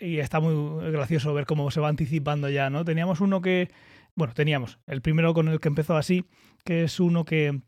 y 0.00 0.18
está 0.18 0.40
muy 0.40 0.90
gracioso 0.90 1.32
ver 1.32 1.46
cómo 1.46 1.70
se 1.70 1.78
va 1.78 1.88
anticipando 1.88 2.50
ya, 2.50 2.70
¿no? 2.70 2.84
Teníamos 2.84 3.20
uno 3.20 3.40
que, 3.40 3.70
bueno, 4.16 4.34
teníamos 4.34 4.80
el 4.88 5.00
primero 5.00 5.32
con 5.32 5.46
el 5.46 5.60
que 5.60 5.68
empezó 5.68 5.96
así, 5.96 6.24
que 6.64 6.82
es 6.82 6.98
uno 6.98 7.24
que 7.24 7.62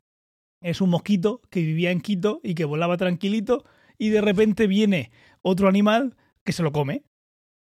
es 0.62 0.80
un 0.80 0.90
mosquito 0.90 1.42
que 1.48 1.60
vivía 1.60 1.92
en 1.92 2.00
Quito 2.00 2.40
y 2.42 2.56
que 2.56 2.64
volaba 2.64 2.96
tranquilito 2.96 3.64
y 3.98 4.08
de 4.08 4.20
repente 4.20 4.66
viene 4.66 5.12
otro 5.42 5.68
animal 5.68 6.16
que 6.42 6.50
se 6.50 6.64
lo 6.64 6.72
come, 6.72 7.04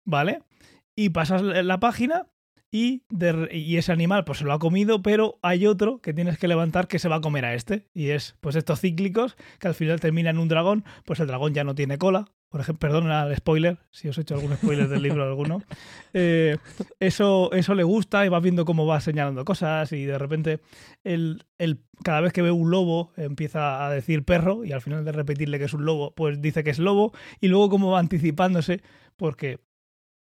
¿vale? 0.06 0.40
Y 0.96 1.11
pasas 1.11 1.42
la 1.42 1.78
página 1.78 2.28
y, 2.76 3.04
de, 3.09 3.49
y, 3.52 3.78
ese 3.78 3.90
animal 3.90 4.26
pues 4.26 4.40
se 4.40 4.45
lo 4.45 4.52
ha 4.52 4.59
comido, 4.59 5.00
pero 5.00 5.38
hay 5.40 5.66
otro 5.66 6.02
que 6.02 6.12
tienes 6.12 6.37
que 6.37 6.47
levantar 6.47 6.88
que 6.88 6.99
se 6.99 7.09
va 7.09 7.16
a 7.16 7.21
comer 7.23 7.47
a 7.47 7.54
este. 7.54 7.87
Y 7.95 8.11
es 8.11 8.37
pues 8.40 8.54
estos 8.54 8.80
cíclicos 8.80 9.35
que 9.59 9.68
al 9.68 9.75
final 9.75 9.99
terminan 9.99 10.37
en 10.37 10.42
un 10.42 10.49
dragón, 10.49 10.85
pues 11.06 11.18
el 11.21 11.26
dragón 11.26 11.54
ya 11.54 11.64
no 11.64 11.75
tiene 11.75 11.97
cola. 11.97 12.26
Por 12.50 12.61
ejemplo, 12.61 12.80
perdón 12.88 13.11
el 13.11 13.35
spoiler, 13.35 13.78
si 13.90 14.09
os 14.09 14.18
he 14.18 14.21
hecho 14.21 14.35
algún 14.35 14.54
spoiler 14.54 14.88
del 14.88 15.02
libro 15.02 15.25
alguno. 15.25 15.62
Eh, 16.18 16.56
eso, 16.99 17.52
eso 17.52 17.75
le 17.75 17.83
gusta 17.83 18.25
y 18.25 18.30
va 18.30 18.40
viendo 18.40 18.64
cómo 18.64 18.87
va 18.87 19.02
señalando 19.02 19.45
cosas 19.45 19.92
y 19.92 20.06
de 20.06 20.16
repente 20.16 20.61
el, 21.04 21.45
el, 21.59 21.83
cada 22.02 22.23
vez 22.23 22.33
que 22.33 22.40
ve 22.40 22.50
un 22.50 22.71
lobo 22.71 23.12
empieza 23.18 23.85
a 23.85 23.90
decir 23.90 24.25
perro 24.25 24.64
y 24.64 24.73
al 24.73 24.80
final 24.80 25.04
de 25.04 25.12
repetirle 25.12 25.59
que 25.59 25.66
es 25.66 25.75
un 25.75 25.85
lobo, 25.85 26.14
pues 26.14 26.40
dice 26.40 26.64
que 26.64 26.71
es 26.71 26.78
lobo 26.78 27.12
y 27.38 27.49
luego 27.49 27.68
cómo 27.68 27.90
va 27.90 27.99
anticipándose 27.99 28.80
porque 29.16 29.61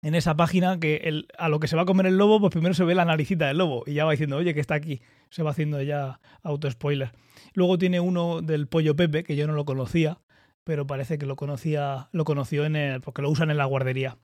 en 0.05 0.13
esa 0.13 0.37
página 0.37 0.79
que 0.79 0.97
el, 1.05 1.27
a 1.35 1.49
lo 1.49 1.59
que 1.59 1.67
se 1.67 1.75
va 1.75 1.81
a 1.81 1.85
comer 1.85 2.05
el 2.05 2.15
lobo, 2.15 2.39
pues 2.39 2.51
primero 2.51 2.75
se 2.75 2.83
ve 2.83 2.93
la 2.93 3.05
naricita 3.05 3.47
del 3.47 3.57
lobo 3.57 3.83
y 3.87 3.95
ya 3.95 4.05
va 4.05 4.11
diciendo, 4.11 4.37
oye, 4.37 4.53
que 4.53 4.59
está 4.59 4.75
aquí. 4.75 5.01
Se 5.31 5.41
va 5.41 5.49
haciendo 5.49 5.81
ya 5.81 6.19
auto-spoiler. 6.43 7.11
Luego 7.55 7.79
tiene 7.79 7.99
uno 7.99 8.43
del 8.43 8.67
pollo 8.67 8.95
Pepe, 8.95 9.23
que 9.23 9.35
yo 9.35 9.47
no 9.47 9.53
lo 9.53 9.65
conocía, 9.65 10.19
pero 10.63 10.85
parece 10.85 11.17
que 11.17 11.25
lo 11.25 11.35
conocía, 11.35 12.09
lo 12.11 12.23
conoció 12.23 12.65
en 12.65 12.75
el, 12.75 13.01
porque 13.01 13.23
lo 13.23 13.31
usan 13.31 13.49
en 13.49 13.57
la 13.57 13.65
guardería. 13.65 14.19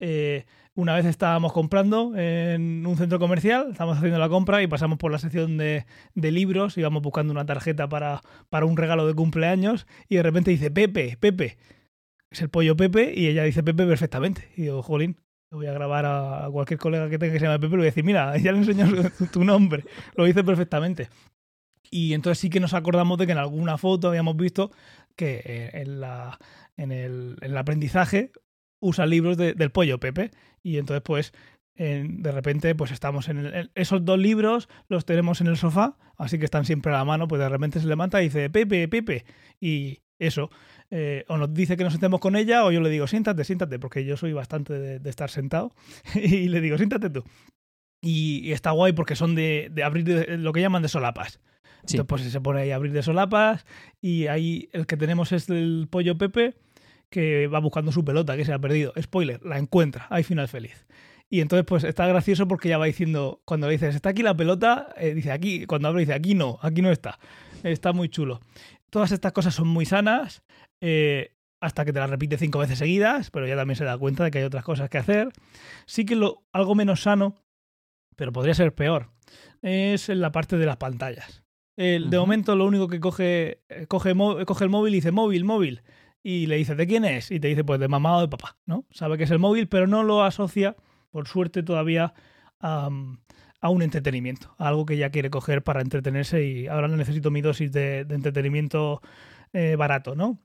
Eh, 0.00 0.46
una 0.74 0.96
vez 0.96 1.06
estábamos 1.06 1.52
comprando 1.52 2.16
en 2.16 2.84
un 2.84 2.96
centro 2.96 3.20
comercial, 3.20 3.68
estábamos 3.70 3.98
haciendo 3.98 4.18
la 4.18 4.28
compra 4.28 4.64
y 4.64 4.66
pasamos 4.66 4.98
por 4.98 5.12
la 5.12 5.18
sección 5.18 5.56
de, 5.56 5.86
de 6.16 6.32
libros, 6.32 6.76
íbamos 6.76 7.02
buscando 7.02 7.32
una 7.32 7.46
tarjeta 7.46 7.88
para, 7.88 8.20
para 8.50 8.66
un 8.66 8.76
regalo 8.76 9.06
de 9.06 9.14
cumpleaños 9.14 9.86
y 10.08 10.16
de 10.16 10.24
repente 10.24 10.50
dice, 10.50 10.72
Pepe, 10.72 11.16
Pepe, 11.20 11.56
es 12.30 12.42
el 12.42 12.50
pollo 12.50 12.76
Pepe 12.76 13.12
y 13.14 13.28
ella 13.28 13.44
dice 13.44 13.62
Pepe 13.62 13.86
perfectamente. 13.86 14.48
Y 14.56 14.62
digo, 14.62 14.82
jolín, 14.82 15.20
lo 15.50 15.58
voy 15.58 15.66
a 15.66 15.72
grabar 15.72 16.04
a 16.06 16.48
cualquier 16.50 16.78
colega 16.78 17.08
que 17.08 17.18
tenga 17.18 17.32
que 17.32 17.38
se 17.38 17.46
llame 17.46 17.58
Pepe, 17.58 17.70
le 17.72 17.76
voy 17.76 17.86
a 17.86 17.90
decir, 17.90 18.04
mira, 18.04 18.36
ya 18.38 18.52
le 18.52 18.58
enseño 18.58 18.86
tu 19.32 19.44
nombre, 19.44 19.84
lo 20.16 20.24
dice 20.24 20.42
perfectamente. 20.44 21.08
Y 21.90 22.14
entonces 22.14 22.38
sí 22.38 22.50
que 22.50 22.60
nos 22.60 22.74
acordamos 22.74 23.18
de 23.18 23.26
que 23.26 23.32
en 23.32 23.38
alguna 23.38 23.78
foto 23.78 24.08
habíamos 24.08 24.36
visto 24.36 24.72
que 25.16 25.42
eh, 25.44 25.70
en, 25.74 26.00
la, 26.00 26.38
en, 26.76 26.90
el, 26.90 27.36
en 27.40 27.52
el 27.52 27.56
aprendizaje 27.56 28.32
usa 28.80 29.06
libros 29.06 29.36
de, 29.36 29.54
del 29.54 29.70
pollo 29.70 30.00
Pepe. 30.00 30.32
Y 30.62 30.78
entonces 30.78 31.02
pues 31.04 31.32
de 31.76 32.30
repente 32.30 32.74
pues 32.74 32.92
estamos 32.92 33.28
en, 33.28 33.38
el, 33.38 33.70
esos 33.74 34.04
dos 34.04 34.18
libros 34.18 34.68
los 34.88 35.04
tenemos 35.04 35.40
en 35.40 35.48
el 35.48 35.56
sofá 35.56 35.96
así 36.16 36.38
que 36.38 36.44
están 36.44 36.64
siempre 36.64 36.92
a 36.92 36.98
la 36.98 37.04
mano 37.04 37.26
pues 37.26 37.40
de 37.40 37.48
repente 37.48 37.80
se 37.80 37.88
levanta 37.88 38.22
y 38.22 38.26
dice 38.26 38.48
Pepe 38.48 38.86
Pepe 38.86 39.24
y 39.60 40.03
eso 40.26 40.50
eh, 40.90 41.24
o 41.28 41.36
nos 41.36 41.52
dice 41.52 41.76
que 41.76 41.84
nos 41.84 41.92
sentemos 41.92 42.20
con 42.20 42.36
ella 42.36 42.64
o 42.64 42.72
yo 42.72 42.80
le 42.80 42.90
digo 42.90 43.06
siéntate 43.06 43.44
siéntate 43.44 43.78
porque 43.78 44.04
yo 44.04 44.16
soy 44.16 44.32
bastante 44.32 44.72
de, 44.74 44.98
de 44.98 45.10
estar 45.10 45.30
sentado 45.30 45.72
y 46.14 46.48
le 46.48 46.60
digo 46.60 46.76
siéntate 46.76 47.10
tú 47.10 47.24
y, 48.00 48.40
y 48.44 48.52
está 48.52 48.70
guay 48.70 48.92
porque 48.92 49.16
son 49.16 49.34
de, 49.34 49.70
de 49.72 49.82
abrir 49.82 50.04
de, 50.04 50.38
lo 50.38 50.52
que 50.52 50.60
llaman 50.60 50.82
de 50.82 50.88
solapas 50.88 51.40
sí. 51.84 51.96
entonces 51.96 52.06
pues 52.06 52.32
se 52.32 52.40
pone 52.40 52.60
ahí 52.60 52.70
a 52.70 52.76
abrir 52.76 52.92
de 52.92 53.02
solapas 53.02 53.66
y 54.00 54.26
ahí 54.26 54.68
el 54.72 54.86
que 54.86 54.96
tenemos 54.96 55.32
es 55.32 55.48
el 55.48 55.88
pollo 55.90 56.18
Pepe 56.18 56.54
que 57.10 57.46
va 57.46 57.60
buscando 57.60 57.92
su 57.92 58.04
pelota 58.04 58.36
que 58.36 58.44
se 58.44 58.52
ha 58.52 58.58
perdido 58.58 58.92
spoiler 59.00 59.42
la 59.44 59.58
encuentra 59.58 60.06
hay 60.10 60.22
final 60.22 60.48
feliz 60.48 60.86
y 61.34 61.40
entonces, 61.40 61.64
pues 61.66 61.82
está 61.82 62.06
gracioso 62.06 62.46
porque 62.46 62.68
ya 62.68 62.78
va 62.78 62.86
diciendo, 62.86 63.40
cuando 63.44 63.66
le 63.66 63.72
dices, 63.72 63.94
está 63.94 64.10
aquí 64.10 64.22
la 64.22 64.36
pelota, 64.36 64.94
eh, 64.96 65.14
dice 65.14 65.32
aquí, 65.32 65.66
cuando 65.66 65.88
abre 65.88 66.02
dice, 66.02 66.14
aquí 66.14 66.34
no, 66.34 66.58
aquí 66.62 66.80
no 66.80 66.92
está. 66.92 67.18
Está 67.64 67.92
muy 67.92 68.08
chulo. 68.08 68.40
Todas 68.94 69.10
estas 69.10 69.32
cosas 69.32 69.52
son 69.56 69.66
muy 69.66 69.86
sanas, 69.86 70.44
eh, 70.80 71.34
hasta 71.60 71.84
que 71.84 71.92
te 71.92 71.98
las 71.98 72.08
repite 72.08 72.38
cinco 72.38 72.60
veces 72.60 72.78
seguidas, 72.78 73.32
pero 73.32 73.44
ya 73.44 73.56
también 73.56 73.74
se 73.74 73.84
da 73.84 73.98
cuenta 73.98 74.22
de 74.22 74.30
que 74.30 74.38
hay 74.38 74.44
otras 74.44 74.62
cosas 74.62 74.88
que 74.88 74.98
hacer. 74.98 75.32
Sí 75.84 76.06
que 76.06 76.14
lo, 76.14 76.44
algo 76.52 76.76
menos 76.76 77.02
sano, 77.02 77.34
pero 78.14 78.30
podría 78.30 78.54
ser 78.54 78.72
peor, 78.72 79.10
es 79.62 80.10
en 80.10 80.20
la 80.20 80.30
parte 80.30 80.58
de 80.58 80.66
las 80.66 80.76
pantallas. 80.76 81.42
El, 81.76 82.08
de 82.08 82.18
momento 82.20 82.54
lo 82.54 82.66
único 82.66 82.86
que 82.86 83.00
coge, 83.00 83.64
eh, 83.68 83.86
coge, 83.88 84.14
coge 84.46 84.62
el 84.62 84.70
móvil 84.70 84.94
y 84.94 84.98
dice 84.98 85.10
móvil, 85.10 85.44
móvil. 85.44 85.82
Y 86.22 86.46
le 86.46 86.54
dice, 86.54 86.76
¿de 86.76 86.86
quién 86.86 87.04
es? 87.04 87.32
Y 87.32 87.40
te 87.40 87.48
dice, 87.48 87.64
pues 87.64 87.80
de 87.80 87.88
mamá 87.88 88.18
o 88.18 88.20
de 88.20 88.28
papá, 88.28 88.58
¿no? 88.64 88.86
Sabe 88.92 89.18
que 89.18 89.24
es 89.24 89.30
el 89.32 89.40
móvil, 89.40 89.66
pero 89.66 89.88
no 89.88 90.04
lo 90.04 90.22
asocia 90.22 90.76
por 91.10 91.26
suerte 91.26 91.64
todavía 91.64 92.14
a, 92.60 92.90
a, 93.64 93.68
un 93.70 93.82
entretenimiento, 93.82 94.54
a 94.58 94.68
algo 94.68 94.86
que 94.86 94.96
ya 94.96 95.10
quiere 95.10 95.30
coger 95.30 95.62
para 95.62 95.80
entretenerse 95.80 96.44
y 96.44 96.66
ahora 96.66 96.88
necesito 96.88 97.30
mi 97.30 97.40
dosis 97.40 97.72
de, 97.72 98.00
entretenimiento 98.00 99.00
eh, 99.52 99.76
barato, 99.76 100.14
¿no? 100.14 100.38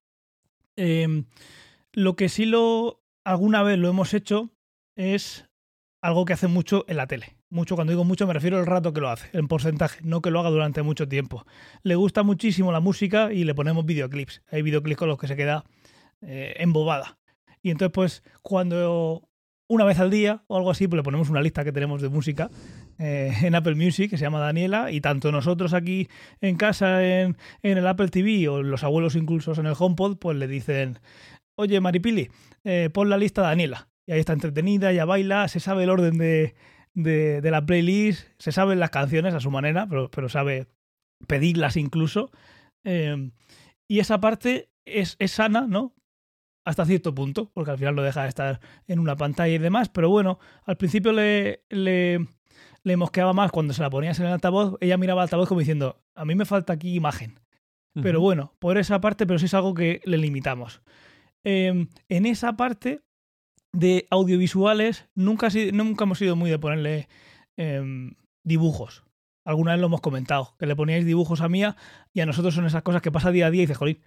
Eh, 0.75 1.23
lo 1.91 2.15
que 2.15 2.29
sí 2.29 2.45
lo 2.45 3.01
alguna 3.23 3.63
vez 3.63 3.77
lo 3.77 3.89
hemos 3.89 4.13
hecho 4.13 4.51
es 4.95 5.49
algo 6.01 6.25
que 6.25 6.33
hace 6.33 6.47
mucho 6.47 6.85
en 6.87 6.97
la 6.97 7.07
tele. 7.07 7.35
Mucho, 7.49 7.75
cuando 7.75 7.91
digo 7.91 8.03
mucho 8.03 8.27
me 8.27 8.33
refiero 8.33 8.57
al 8.57 8.65
rato 8.65 8.93
que 8.93 9.01
lo 9.01 9.09
hace, 9.09 9.29
en 9.37 9.47
porcentaje, 9.47 9.99
no 10.03 10.21
que 10.21 10.31
lo 10.31 10.39
haga 10.39 10.49
durante 10.49 10.81
mucho 10.83 11.07
tiempo. 11.07 11.45
Le 11.83 11.95
gusta 11.95 12.23
muchísimo 12.23 12.71
la 12.71 12.79
música 12.79 13.33
y 13.33 13.43
le 13.43 13.55
ponemos 13.55 13.85
videoclips. 13.85 14.43
Hay 14.51 14.61
videoclips 14.61 14.97
con 14.97 15.09
los 15.09 15.17
que 15.17 15.27
se 15.27 15.35
queda 15.35 15.65
eh, 16.21 16.55
embobada. 16.57 17.17
Y 17.61 17.71
entonces, 17.71 17.91
pues, 17.93 18.23
cuando 18.41 19.27
una 19.67 19.83
vez 19.83 19.99
al 19.99 20.09
día 20.09 20.43
o 20.47 20.57
algo 20.57 20.71
así, 20.71 20.87
pues 20.87 20.97
le 20.97 21.03
ponemos 21.03 21.29
una 21.29 21.41
lista 21.41 21.63
que 21.63 21.71
tenemos 21.71 22.01
de 22.01 22.09
música 22.09 22.49
eh, 22.99 23.33
en 23.43 23.55
Apple 23.55 23.75
Music 23.75 24.09
que 24.09 24.17
se 24.17 24.25
llama 24.25 24.39
Daniela 24.39 24.91
y 24.91 25.01
tanto 25.01 25.31
nosotros 25.31 25.73
aquí 25.73 26.07
en 26.41 26.57
casa 26.57 27.03
en, 27.03 27.37
en, 27.63 27.77
el 27.77 27.87
Apple 27.87 28.09
TV 28.09 28.47
o 28.49 28.61
los 28.61 28.83
abuelos 28.83 29.15
incluso 29.15 29.53
en 29.59 29.65
el 29.65 29.75
HomePod, 29.77 30.17
pues 30.17 30.37
le 30.37 30.47
dicen, 30.47 30.99
oye 31.55 31.79
Maripili, 31.79 32.29
eh, 32.63 32.89
pon 32.93 33.09
la 33.09 33.17
lista 33.17 33.41
Daniela. 33.41 33.89
Y 34.05 34.11
ahí 34.11 34.19
está 34.19 34.33
entretenida, 34.33 34.91
ya 34.91 35.05
baila, 35.05 35.47
se 35.47 35.59
sabe 35.59 35.83
el 35.83 35.89
orden 35.89 36.17
de, 36.17 36.55
de, 36.93 37.51
la 37.51 37.65
playlist, 37.65 38.27
se 38.39 38.51
saben 38.51 38.79
las 38.79 38.89
canciones 38.89 39.33
a 39.33 39.39
su 39.39 39.51
manera, 39.51 39.87
pero, 39.87 40.09
pero 40.09 40.29
sabe 40.29 40.67
pedirlas 41.27 41.77
incluso. 41.77 42.31
Eh, 42.83 43.31
y 43.87 43.99
esa 43.99 44.19
parte 44.19 44.71
es, 44.85 45.15
es 45.19 45.31
sana, 45.31 45.67
¿no? 45.67 45.93
hasta 46.69 46.85
cierto 46.85 47.15
punto, 47.15 47.49
porque 47.53 47.71
al 47.71 47.79
final 47.79 47.95
lo 47.95 48.03
deja 48.03 48.23
de 48.23 48.29
estar 48.29 48.59
en 48.85 48.99
una 48.99 49.15
pantalla 49.15 49.53
y 49.53 49.57
demás, 49.57 49.89
pero 49.89 50.09
bueno, 50.09 50.37
al 50.65 50.77
principio 50.77 51.11
le, 51.11 51.63
le 52.83 52.97
mosqueaba 52.97 53.33
más 53.33 53.51
cuando 53.51 53.73
se 53.73 53.81
la 53.81 53.89
ponías 53.89 54.19
en 54.19 54.27
el 54.27 54.33
altavoz, 54.33 54.77
ella 54.81 54.97
miraba 54.97 55.21
al 55.21 55.25
altavoz 55.25 55.47
como 55.47 55.59
diciendo, 55.59 56.01
a 56.15 56.25
mí 56.25 56.35
me 56.35 56.45
falta 56.45 56.73
aquí 56.73 56.95
imagen. 56.95 57.39
Uh 57.95 57.99
-huh. 57.99 58.03
Pero 58.03 58.21
bueno, 58.21 58.53
por 58.59 58.77
esa 58.77 59.01
parte, 59.01 59.25
pero 59.25 59.39
sí 59.39 59.45
es 59.45 59.53
algo 59.53 59.73
que 59.73 60.01
le 60.05 60.17
limitamos. 60.17 60.81
Eh, 61.43 61.87
en 62.09 62.25
esa 62.25 62.55
parte 62.57 63.01
de 63.73 64.05
audiovisuales, 64.09 65.07
nunca, 65.15 65.49
nunca 65.73 66.03
hemos 66.03 66.17
sido 66.17 66.35
muy 66.35 66.49
de 66.49 66.59
ponerle 66.59 67.07
eh, 67.57 68.11
dibujos. 68.43 69.03
Alguna 69.45 69.71
vez 69.71 69.81
lo 69.81 69.87
hemos 69.87 70.01
comentado, 70.01 70.55
que 70.59 70.65
le 70.65 70.75
poníais 70.75 71.05
dibujos 71.05 71.41
a 71.41 71.49
Mía 71.49 71.75
y 72.13 72.21
a 72.21 72.25
nosotros 72.25 72.53
son 72.53 72.65
esas 72.65 72.83
cosas 72.83 73.01
que 73.01 73.11
pasa 73.11 73.31
día 73.31 73.47
a 73.47 73.51
día 73.51 73.63
y 73.63 73.65
dices, 73.65 73.77
jolín, 73.77 73.99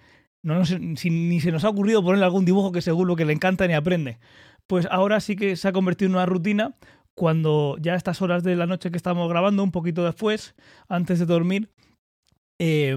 no 0.45 0.57
nos, 0.57 0.69
si, 0.69 1.11
ni 1.11 1.41
se 1.41 1.53
nos 1.53 1.65
ha 1.65 1.69
ocurrido 1.69 2.03
ponerle 2.03 2.25
algún 2.25 2.45
dibujo 2.45 2.73
que 2.73 2.83
seguro 2.83 3.17
que 3.17 3.25
le 3.25 3.33
encanta 3.33 3.67
ni 3.67 3.75
aprende. 3.75 4.19
Pues 4.67 4.87
ahora 4.91 5.21
sí 5.21 5.37
que 5.37 5.57
se 5.57 5.69
ha 5.69 5.73
convertido 5.73 6.09
en 6.09 6.15
una 6.17 6.27
rutina 6.27 6.75
cuando 7.15 7.77
ya 7.81 7.95
a 7.95 7.97
estas 7.97 8.23
horas 8.23 8.43
de 8.43 8.57
la 8.57 8.67
noche 8.67 8.91
que 8.91 8.97
estamos 8.97 9.29
grabando, 9.29 9.63
un 9.63 9.71
poquito 9.71 10.05
después, 10.05 10.55
antes 10.89 11.19
de 11.19 11.27
dormir, 11.27 11.71
eh, 12.59 12.97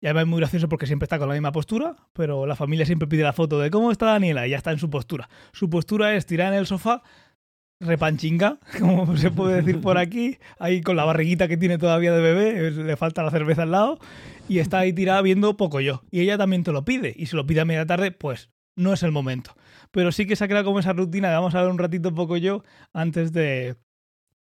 ya 0.00 0.10
es 0.10 0.26
muy 0.26 0.38
gracioso 0.38 0.68
porque 0.68 0.86
siempre 0.86 1.04
está 1.04 1.18
con 1.18 1.28
la 1.28 1.34
misma 1.34 1.52
postura, 1.52 1.96
pero 2.12 2.46
la 2.46 2.56
familia 2.56 2.86
siempre 2.86 3.08
pide 3.08 3.22
la 3.22 3.32
foto 3.32 3.58
de 3.58 3.70
cómo 3.70 3.90
está 3.90 4.06
Daniela 4.06 4.46
y 4.46 4.50
ya 4.50 4.56
está 4.56 4.70
en 4.70 4.78
su 4.78 4.88
postura. 4.88 5.28
Su 5.52 5.68
postura 5.68 6.14
es 6.14 6.24
tirar 6.26 6.52
en 6.52 6.58
el 6.58 6.66
sofá, 6.66 7.02
repanchinga, 7.80 8.58
como 8.80 9.16
se 9.16 9.30
puede 9.30 9.56
decir 9.56 9.80
por 9.80 9.98
aquí, 9.98 10.38
ahí 10.58 10.80
con 10.80 10.96
la 10.96 11.04
barriguita 11.04 11.48
que 11.48 11.56
tiene 11.56 11.76
todavía 11.76 12.12
de 12.12 12.20
bebé, 12.20 12.70
le 12.70 12.96
falta 12.96 13.22
la 13.22 13.30
cerveza 13.30 13.62
al 13.62 13.72
lado, 13.72 13.98
y 14.48 14.58
está 14.58 14.78
ahí 14.78 14.92
tirada 14.92 15.20
viendo 15.22 15.56
poco 15.56 15.80
yo. 15.80 16.02
Y 16.10 16.20
ella 16.20 16.38
también 16.38 16.64
te 16.64 16.72
lo 16.72 16.84
pide, 16.84 17.12
y 17.16 17.26
si 17.26 17.36
lo 17.36 17.46
pide 17.46 17.60
a 17.60 17.64
media 17.64 17.84
tarde, 17.84 18.10
pues 18.10 18.50
no 18.76 18.92
es 18.92 19.02
el 19.02 19.12
momento. 19.12 19.54
Pero 19.90 20.12
sí 20.12 20.26
que 20.26 20.36
se 20.36 20.44
ha 20.44 20.48
creado 20.48 20.66
como 20.66 20.78
esa 20.80 20.92
rutina 20.92 21.28
de 21.28 21.34
vamos 21.34 21.54
a 21.54 21.62
ver 21.62 21.70
un 21.70 21.78
ratito 21.78 22.14
poco 22.14 22.36
yo 22.36 22.62
antes 22.92 23.32
de, 23.32 23.76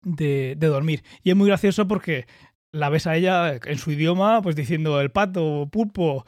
de, 0.02 0.54
de 0.56 0.66
dormir. 0.66 1.04
Y 1.22 1.30
es 1.30 1.36
muy 1.36 1.48
gracioso 1.48 1.86
porque 1.86 2.26
la 2.72 2.88
ves 2.88 3.06
a 3.06 3.16
ella 3.16 3.54
en 3.54 3.78
su 3.78 3.90
idioma, 3.92 4.42
pues 4.42 4.56
diciendo 4.56 5.00
el 5.00 5.10
pato, 5.10 5.68
pulpo, 5.70 6.24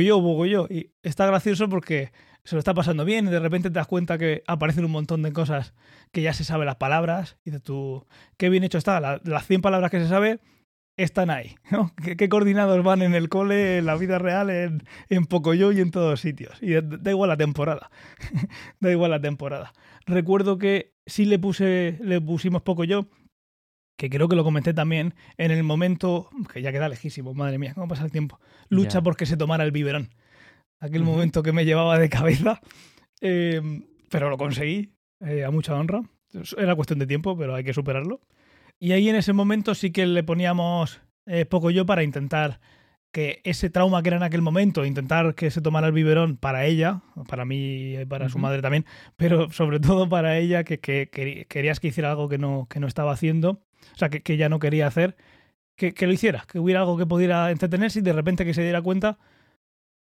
yo, 0.00 0.22
poco 0.22 0.46
yo. 0.46 0.66
Y 0.68 0.92
está 1.02 1.26
gracioso 1.26 1.68
porque 1.68 2.12
se 2.44 2.54
lo 2.54 2.58
está 2.58 2.74
pasando 2.74 3.04
bien 3.04 3.26
y 3.26 3.30
de 3.30 3.40
repente 3.40 3.70
te 3.70 3.74
das 3.74 3.86
cuenta 3.86 4.18
que 4.18 4.42
aparecen 4.46 4.84
un 4.84 4.90
montón 4.90 5.22
de 5.22 5.32
cosas 5.32 5.74
que 6.12 6.22
ya 6.22 6.32
se 6.32 6.44
sabe 6.44 6.64
las 6.64 6.76
palabras 6.76 7.36
y 7.44 7.50
dices 7.50 7.62
tú, 7.62 8.06
qué 8.36 8.48
bien 8.48 8.64
hecho 8.64 8.78
está, 8.78 9.20
las 9.22 9.46
100 9.46 9.60
palabras 9.60 9.90
que 9.90 10.00
se 10.00 10.08
sabe 10.08 10.40
están 11.02 11.30
ahí, 11.30 11.54
¿no? 11.70 11.92
¿Qué, 12.16 12.28
coordinados 12.28 12.82
van 12.84 13.02
en 13.02 13.14
el 13.14 13.28
cole, 13.28 13.78
en 13.78 13.86
la 13.86 13.96
vida 13.96 14.18
real, 14.18 14.50
en, 14.50 14.82
en 15.08 15.26
Pocoyo 15.26 15.72
y 15.72 15.80
en 15.80 15.90
todos 15.90 16.20
sitios? 16.20 16.58
Y 16.62 16.72
da 16.72 17.10
igual 17.10 17.28
la 17.28 17.36
temporada, 17.36 17.90
da 18.80 18.90
igual 18.90 19.10
la 19.10 19.20
temporada. 19.20 19.72
Recuerdo 20.06 20.58
que 20.58 20.94
sí 21.06 21.24
le 21.24 21.38
puse, 21.38 21.98
le 22.00 22.20
pusimos 22.20 22.62
Pocoyo, 22.62 23.08
que 23.96 24.10
creo 24.10 24.28
que 24.28 24.36
lo 24.36 24.44
comenté 24.44 24.72
también, 24.72 25.14
en 25.36 25.50
el 25.50 25.62
momento, 25.62 26.30
que 26.52 26.62
ya 26.62 26.72
queda 26.72 26.88
lejísimo, 26.88 27.34
madre 27.34 27.58
mía, 27.58 27.74
cómo 27.74 27.88
pasa 27.88 28.04
el 28.04 28.12
tiempo, 28.12 28.40
lucha 28.68 29.02
porque 29.02 29.26
se 29.26 29.36
tomara 29.36 29.64
el 29.64 29.72
biberón 29.72 30.10
aquel 30.80 31.04
momento 31.04 31.42
que 31.42 31.52
me 31.52 31.64
llevaba 31.64 31.98
de 31.98 32.08
cabeza, 32.08 32.60
em, 33.20 33.84
pero 34.08 34.30
lo 34.30 34.38
conseguí 34.38 34.92
eh, 35.20 35.44
a 35.44 35.50
mucha 35.50 35.74
honra. 35.76 36.02
Era 36.56 36.74
cuestión 36.74 36.98
de 36.98 37.06
tiempo, 37.06 37.36
pero 37.36 37.54
hay 37.54 37.64
que 37.64 37.74
superarlo. 37.74 38.20
Y 38.80 38.92
ahí 38.92 39.08
en 39.08 39.16
ese 39.16 39.32
momento 39.32 39.74
sí 39.74 39.92
que 39.92 40.06
le 40.06 40.24
poníamos 40.24 41.00
eh, 41.26 41.44
poco 41.44 41.70
yo 41.70 41.86
para 41.86 42.02
intentar 42.02 42.60
que 43.12 43.40
ese 43.44 43.70
trauma 43.70 44.02
que 44.02 44.08
era 44.08 44.16
en 44.16 44.22
aquel 44.22 44.42
momento, 44.42 44.84
intentar 44.84 45.34
que 45.34 45.50
se 45.50 45.60
tomara 45.60 45.86
el 45.86 45.92
biberón 45.92 46.36
para 46.36 46.64
ella, 46.64 47.02
para 47.28 47.44
mí 47.44 47.96
y 47.96 48.04
para 48.06 48.28
su 48.28 48.38
madre 48.38 48.62
también, 48.62 48.86
pero 49.16 49.50
sobre 49.50 49.80
todo 49.80 50.08
para 50.08 50.38
ella, 50.38 50.64
que, 50.64 50.80
querías 50.80 51.80
que 51.80 51.88
hiciera 51.88 52.10
algo 52.10 52.28
que 52.28 52.38
no, 52.38 52.66
que 52.70 52.80
no 52.80 52.86
estaba 52.86 53.12
haciendo, 53.12 53.62
o 53.94 53.96
sea, 53.96 54.08
que, 54.08 54.22
que 54.22 54.34
ella 54.34 54.48
no 54.48 54.60
quería 54.60 54.86
hacer, 54.86 55.16
que, 55.76 55.92
que, 55.92 56.06
lo 56.06 56.12
hiciera, 56.12 56.44
que 56.50 56.58
hubiera 56.58 56.80
algo 56.80 56.96
que 56.96 57.06
pudiera 57.06 57.50
entretenerse 57.50 57.98
y 57.98 58.02
de 58.02 58.12
repente 58.12 58.44
que 58.44 58.54
se 58.54 58.62
diera 58.62 58.80
cuenta 58.80 59.18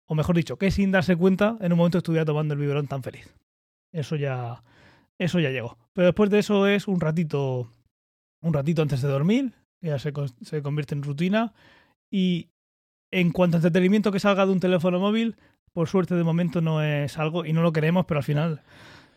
o 0.06 0.16
mejor 0.16 0.36
dicho, 0.36 0.58
que 0.58 0.72
sin 0.72 0.92
darse 0.92 1.16
cuenta 1.16 1.58
en 1.62 1.72
un 1.72 1.78
momento 1.78 1.98
estuviera 1.98 2.26
tomando 2.26 2.54
el 2.54 2.60
biberón 2.60 2.88
tan 2.88 3.04
feliz. 3.04 3.34
Eso 3.92 4.16
ya, 4.16 4.64
eso 5.18 5.40
ya 5.40 5.50
llegó. 5.50 5.78
Pero 5.94 6.08
después 6.08 6.30
de 6.30 6.40
eso 6.40 6.68
es 6.68 6.88
un 6.88 7.00
ratito, 7.00 7.70
un 8.44 8.54
ratito 8.54 8.82
antes 8.82 9.02
de 9.02 9.08
dormir, 9.08 9.54
ya 9.82 9.98
se, 9.98 10.14
se 10.42 10.62
convierte 10.62 10.94
en 10.94 11.02
rutina. 11.02 11.54
Y 12.12 12.50
en 13.12 13.32
cuanto 13.32 13.58
a 13.58 13.60
entretenimiento 13.60 14.12
que 14.12 14.20
salga 14.20 14.46
de 14.46 14.52
un 14.52 14.60
teléfono 14.60 15.00
móvil, 15.00 15.36
por 15.72 15.90
suerte 15.90 16.14
de 16.16 16.24
momento 16.24 16.62
no 16.62 16.84
es 16.84 17.18
algo, 17.18 17.46
y 17.46 17.54
no 17.54 17.62
lo 17.62 17.74
queremos, 17.74 18.06
pero 18.06 18.20
al 18.20 18.24
final 18.24 18.62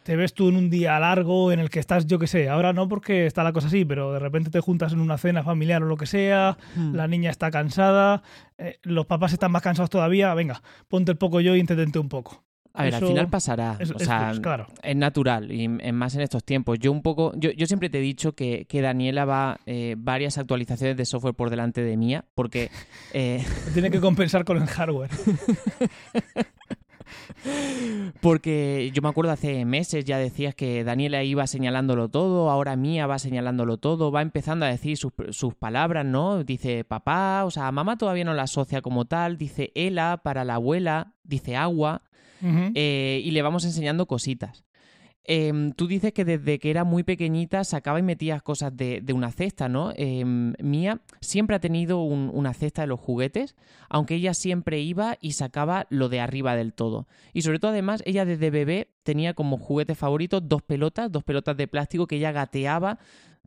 te 0.07 0.15
ves 0.15 0.35
tú 0.35 0.49
en 0.49 0.57
un 0.57 0.71
día 0.71 0.99
largo 1.01 1.51
en 1.51 1.59
el 1.59 1.69
que 1.69 1.81
estás, 1.81 2.07
yo 2.07 2.21
qué 2.21 2.29
sé, 2.29 2.49
ahora 2.49 2.73
no 2.73 2.89
porque 2.89 3.27
está 3.27 3.43
la 3.43 3.53
cosa 3.53 3.67
así, 3.67 3.85
pero 3.85 4.13
de 4.13 4.21
repente 4.21 4.51
te 4.51 4.61
juntas 4.61 4.93
en 4.93 5.01
una 5.01 5.19
cena 5.19 5.43
familiar 5.43 5.83
o 5.83 5.87
lo 5.87 5.97
que 5.97 6.07
sea, 6.07 6.57
hmm. 6.77 6.95
la 6.95 7.09
niña 7.09 7.31
está 7.31 7.51
cansada, 7.51 8.23
eh, 8.57 8.79
los 8.83 9.07
papás 9.07 9.33
están 9.33 9.51
más 9.51 9.63
cansados 9.63 9.91
todavía, 9.91 10.33
venga, 10.35 10.63
ponte 10.87 11.11
el 11.11 11.19
poco 11.19 11.41
yo 11.41 11.57
y 11.57 11.61
entretente 11.61 11.99
un 11.99 12.09
poco. 12.09 12.45
A 12.77 12.85
ver, 12.85 12.95
al 12.95 13.07
final 13.07 13.29
pasará. 13.29 13.79
o 13.95 13.99
sea, 13.99 14.35
es, 14.83 14.97
natural, 14.97 15.51
y 15.51 15.69
más 15.69 16.15
en 16.15 16.21
estos 16.21 16.45
tiempos. 16.45 16.79
Yo 16.79 16.93
un 16.93 17.03
poco, 17.03 17.33
yo, 17.37 17.51
yo 17.53 17.67
siempre 17.67 17.89
te 17.89 17.99
he 17.99 18.03
dicho 18.03 18.33
que, 18.33 18.67
que 18.69 18.83
Daniela 18.83 19.25
va 19.25 19.59
eh, 19.65 19.95
varias 19.99 20.37
actualizaciones 20.37 20.97
de 20.97 21.07
software 21.07 21.35
por 21.35 21.51
delante 21.51 21.83
de 21.83 21.97
mía, 21.97 22.25
porque... 22.35 22.71
Eh... 23.13 23.43
Tiene 23.73 23.91
que 23.91 24.01
compensar 24.01 24.45
con 24.45 24.59
el 24.59 24.67
hardware. 24.67 25.11
Porque 28.21 28.91
yo 28.93 29.03
me 29.03 29.09
acuerdo 29.09 29.33
hace 29.33 29.65
meses 29.65 30.05
ya 30.05 30.19
decías 30.19 30.55
que 30.55 30.85
Daniela 30.85 31.23
iba 31.23 31.47
señalándolo 31.47 32.09
todo, 32.09 32.51
ahora 32.51 32.77
Mía 32.77 33.07
va 33.07 33.19
señalándolo 33.19 33.79
todo, 33.79 34.11
va 34.11 34.23
empezando 34.23 34.67
a 34.67 34.69
decir 34.69 34.97
sus, 34.97 35.13
sus 35.31 35.55
palabras, 35.55 36.05
¿no? 36.05 36.45
Dice 36.45 36.85
papá, 36.85 37.45
o 37.45 37.51
sea, 37.51 37.71
mamá 37.73 37.97
todavía 37.97 38.25
no 38.25 38.35
la 38.35 38.43
asocia 38.43 38.83
como 38.83 39.05
tal, 39.05 39.39
dice 39.39 39.73
Ela 39.75 40.21
para 40.23 40.45
la 40.45 40.55
abuela, 40.55 41.15
dice 41.23 41.57
agua, 41.57 42.03
eh, 42.43 43.21
y 43.25 43.31
le 43.31 43.43
vamos 43.43 43.65
enseñando 43.65 44.07
cositas. 44.07 44.65
Em, 45.29 45.73
tú 45.73 45.89
dices 45.89 46.13
que 46.13 46.25
desde 46.25 46.61
que 46.61 46.71
era 46.71 46.85
muy 46.85 47.03
pequeñita 47.03 47.65
sacaba 47.65 47.99
y 47.99 48.03
metía 48.03 48.39
cosas 48.39 48.77
de, 48.77 49.03
una 49.13 49.33
cesta, 49.33 49.69
¿no? 49.69 49.93
Em, 49.97 50.55
Mía 50.61 51.01
siempre 51.21 51.57
ha 51.57 51.59
tenido 51.59 52.01
una 52.03 52.55
cesta 52.55 52.83
de 52.83 52.87
los 52.87 53.01
juguetes, 53.01 53.57
aunque 53.89 54.15
ella 54.15 54.35
siempre 54.35 54.79
iba 54.81 55.19
y 55.21 55.33
sacaba 55.33 55.89
lo 55.91 56.09
de 56.09 56.21
arriba 56.21 56.55
del 56.55 56.73
todo. 56.73 57.09
Y 57.33 57.43
sobre 57.43 57.59
todo, 57.59 57.73
además, 57.73 58.05
ella 58.07 58.25
desde 58.25 58.51
bebé 58.51 58.93
tenía 59.03 59.35
como 59.35 59.59
juguete 59.59 59.97
favorito 59.97 60.41
dos 60.41 60.63
pelotas, 60.63 61.11
dos 61.11 61.25
pelotas 61.25 61.57
de 61.57 61.67
plástico 61.67 62.07
que 62.07 62.17
ella 62.17 62.31
gateaba 62.31 63.01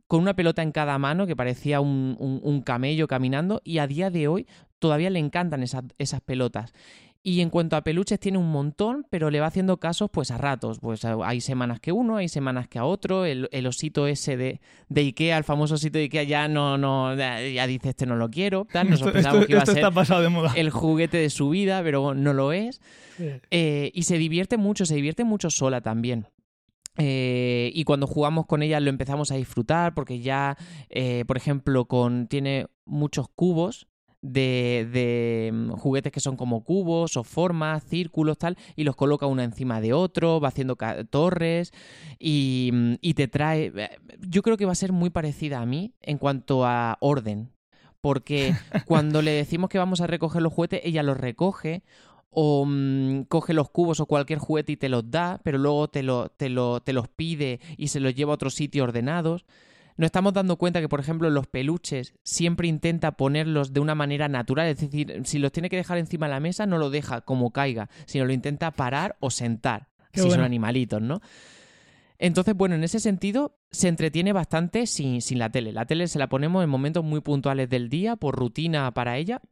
con 0.06 0.20
una 0.20 0.34
pelota 0.34 0.62
en 0.62 0.72
cada 0.72 0.98
mano 0.98 1.26
que 1.26 1.36
parecía 1.36 1.80
un, 1.80 2.62
camello 2.66 3.06
caminando 3.06 3.62
y 3.64 3.78
a 3.78 3.86
día 3.86 4.10
de 4.10 4.26
hoy 4.28 4.48
todavía 4.80 5.08
le 5.08 5.20
encantan 5.20 5.62
esas 5.62 6.20
pelotas. 6.26 6.74
Y 7.22 7.42
en 7.42 7.50
cuanto 7.50 7.76
a 7.76 7.82
peluches 7.82 8.18
tiene 8.18 8.38
un 8.38 8.50
montón, 8.50 9.06
pero 9.10 9.30
le 9.30 9.40
va 9.40 9.46
haciendo 9.46 9.78
casos 9.78 10.08
pues 10.10 10.30
a 10.30 10.38
ratos. 10.38 10.78
Pues 10.80 11.04
hay 11.04 11.42
semanas 11.42 11.78
que 11.78 11.92
uno, 11.92 12.16
hay 12.16 12.28
semanas 12.28 12.66
que 12.66 12.78
a 12.78 12.84
otro. 12.84 13.26
El, 13.26 13.66
osito 13.66 14.06
ese 14.06 14.38
de, 14.38 14.60
de, 14.88 15.00
Ikea, 15.02 15.36
el 15.36 15.44
famoso 15.44 15.74
osito 15.74 15.98
de 15.98 16.04
Ikea, 16.04 16.22
ya 16.22 16.48
no, 16.48 16.78
no, 16.78 17.14
ya 17.14 17.66
dice 17.66 17.90
este 17.90 18.06
no 18.06 18.16
lo 18.16 18.30
quiero. 18.30 18.66
esto, 18.72 19.72
está 19.72 19.90
pasado 19.90 20.22
de 20.22 20.30
moda. 20.30 20.54
el 20.56 20.70
juguete 20.70 21.18
de 21.18 21.28
su 21.28 21.50
vida, 21.50 21.82
pero 21.82 22.14
no 22.14 22.32
lo 22.32 22.52
es. 22.52 22.80
Eh, 23.50 23.90
y 23.94 24.04
se 24.04 24.16
divierte 24.16 24.56
mucho, 24.56 24.86
se 24.86 24.94
divierte 24.94 25.24
mucho 25.24 25.50
sola 25.50 25.82
también. 25.82 26.26
Eh, 26.96 27.70
y 27.74 27.84
cuando 27.84 28.06
jugamos 28.06 28.46
con 28.46 28.62
ella 28.62 28.80
lo 28.80 28.90
empezamos 28.90 29.30
a 29.30 29.36
disfrutar 29.36 29.94
porque 29.94 30.20
ya, 30.20 30.56
eh, 30.88 31.24
por 31.26 31.36
ejemplo, 31.36 31.84
con 31.84 32.26
tiene 32.26 32.66
muchos 32.84 33.28
cubos 33.28 33.86
de, 34.22 35.50
mm, 35.52 35.70
juguetes 35.72 36.12
que 36.12 36.20
son 36.20 36.36
como 36.36 36.62
cubos 36.64 37.16
o 37.16 37.24
formas, 37.24 37.84
círculos, 37.84 38.38
tal, 38.38 38.56
y 38.76 38.84
los 38.84 38.96
coloca 38.96 39.26
uno 39.26 39.42
encima 39.42 39.80
de 39.80 39.92
otro, 39.92 40.40
va 40.40 40.48
haciendo 40.48 40.76
torres 41.10 41.72
y, 42.18 42.70
mm, 42.72 42.94
y 43.00 43.14
te 43.14 43.28
trae... 43.28 43.72
Eh, 43.74 43.90
yo 44.20 44.42
creo 44.42 44.56
que 44.56 44.66
va 44.66 44.72
a 44.72 44.76
ser 44.76 44.92
muy 44.92 45.10
parecida 45.10 45.60
a 45.60 45.66
mí 45.66 45.94
en 46.02 46.18
cuanto 46.18 46.64
a 46.66 46.98
orden, 47.00 47.50
porque 48.00 48.54
cuando 48.86 49.22
le 49.22 49.32
decimos 49.32 49.70
que 49.70 49.78
vamos 49.78 50.00
a 50.00 50.06
recoger 50.06 50.42
los 50.42 50.52
juguetes, 50.52 50.80
ella 50.84 51.02
los 51.02 51.16
recoge 51.16 51.82
o 52.30 52.64
mm, 52.66 53.22
coge 53.24 53.54
los 53.54 53.70
cubos 53.70 54.00
o 54.00 54.06
cualquier 54.06 54.38
juguete 54.38 54.72
y 54.72 54.76
te 54.76 54.88
los 54.88 55.10
da, 55.10 55.40
pero 55.42 55.58
luego 55.58 55.88
te, 55.88 56.02
lo, 56.02 56.28
te, 56.28 56.48
lo, 56.48 56.80
te 56.80 56.92
los 56.92 57.08
pide 57.08 57.60
y 57.76 57.88
se 57.88 58.00
los 58.00 58.14
lleva 58.14 58.32
a 58.32 58.34
otro 58.34 58.50
sitio 58.50 58.84
ordenados. 58.84 59.44
No 60.00 60.06
estamos 60.06 60.32
dando 60.32 60.56
cuenta 60.56 60.80
que, 60.80 60.88
por 60.88 60.98
ejemplo, 60.98 61.28
los 61.28 61.46
peluches 61.46 62.14
siempre 62.22 62.66
intenta 62.66 63.18
ponerlos 63.18 63.74
de 63.74 63.80
una 63.80 63.94
manera 63.94 64.28
natural, 64.28 64.68
es 64.68 64.80
decir, 64.80 65.20
si 65.26 65.38
los 65.38 65.52
tiene 65.52 65.68
que 65.68 65.76
dejar 65.76 65.98
encima 65.98 66.24
de 66.24 66.30
la 66.30 66.40
mesa, 66.40 66.64
no 66.64 66.78
lo 66.78 66.88
deja 66.88 67.20
como 67.20 67.50
caiga, 67.50 67.90
sino 68.06 68.24
lo 68.24 68.32
intenta 68.32 68.70
parar 68.70 69.18
o 69.20 69.28
sentar, 69.28 69.90
si 70.14 70.22
son 70.22 70.40
animalitos, 70.40 71.02
¿no? 71.02 71.20
Entonces, 72.18 72.56
bueno, 72.56 72.76
en 72.76 72.82
ese 72.82 72.98
sentido, 72.98 73.58
se 73.72 73.88
entretiene 73.88 74.32
bastante 74.32 74.86
sin, 74.86 75.20
sin, 75.20 75.38
la 75.38 75.50
tele. 75.50 75.70
La 75.70 75.84
tele 75.84 76.08
se 76.08 76.18
la 76.18 76.30
ponemos 76.30 76.64
en 76.64 76.70
momentos 76.70 77.04
muy 77.04 77.20
puntuales 77.20 77.68
del 77.68 77.90
día, 77.90 78.16
por 78.16 78.36
rutina 78.36 78.90
para 78.94 79.18
ella. 79.18 79.42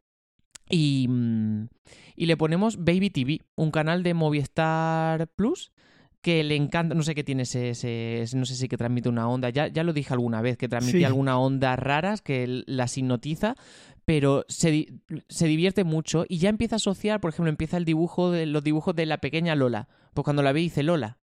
Y, 0.67 1.05
mm, 1.07 1.67
y 2.15 2.25
le 2.25 2.37
ponemos 2.37 2.83
Baby 2.83 3.11
TV, 3.11 3.41
un 3.53 3.69
canal 3.69 4.01
de 4.01 4.15
Movistar 4.15 5.27
Plus 5.27 5.71
que 6.21 6.43
le 6.43 6.55
encanta, 6.55 6.95
no 6.95 7.03
sé 7.03 7.15
qué 7.15 7.23
tiene 7.23 7.43
ese, 7.43 8.25
no 8.35 8.45
sé 8.45 8.55
si 8.55 8.67
que 8.67 8.77
transmite 8.77 9.09
una 9.09 9.29
onda, 9.29 9.49
ya, 9.49 9.67
ya 9.67 9.83
lo 9.83 9.93
dije 9.93 10.13
alguna 10.13 10.41
vez, 10.41 10.57
que 10.57 10.67
transmite 10.67 11.05
alguna 11.05 11.39
onda 11.39 11.75
raras 11.75 12.21
que 12.21 12.63
las 12.65 12.97
hipnotiza, 12.97 13.55
pero 14.03 14.43
se, 14.49 14.87
se, 15.29 15.47
divierte 15.47 15.83
mucho 15.83 16.25
y 16.27 16.39
ya 16.39 16.49
empieza 16.49 16.75
a 16.75 16.77
asociar, 16.77 17.21
por 17.21 17.29
ejemplo, 17.29 17.49
empieza 17.49 17.77
el 17.77 17.85
dibujo 17.85 18.31
de 18.31 18.45
los 18.45 18.63
dibujos 18.63 18.95
de 18.95 19.05
la 19.05 19.19
pequeña 19.19 19.55
Lola, 19.55 19.87
pues 20.13 20.23
cuando 20.23 20.43
la 20.43 20.51
ve 20.51 20.59
dice 20.59 20.83
Lola, 20.83 21.19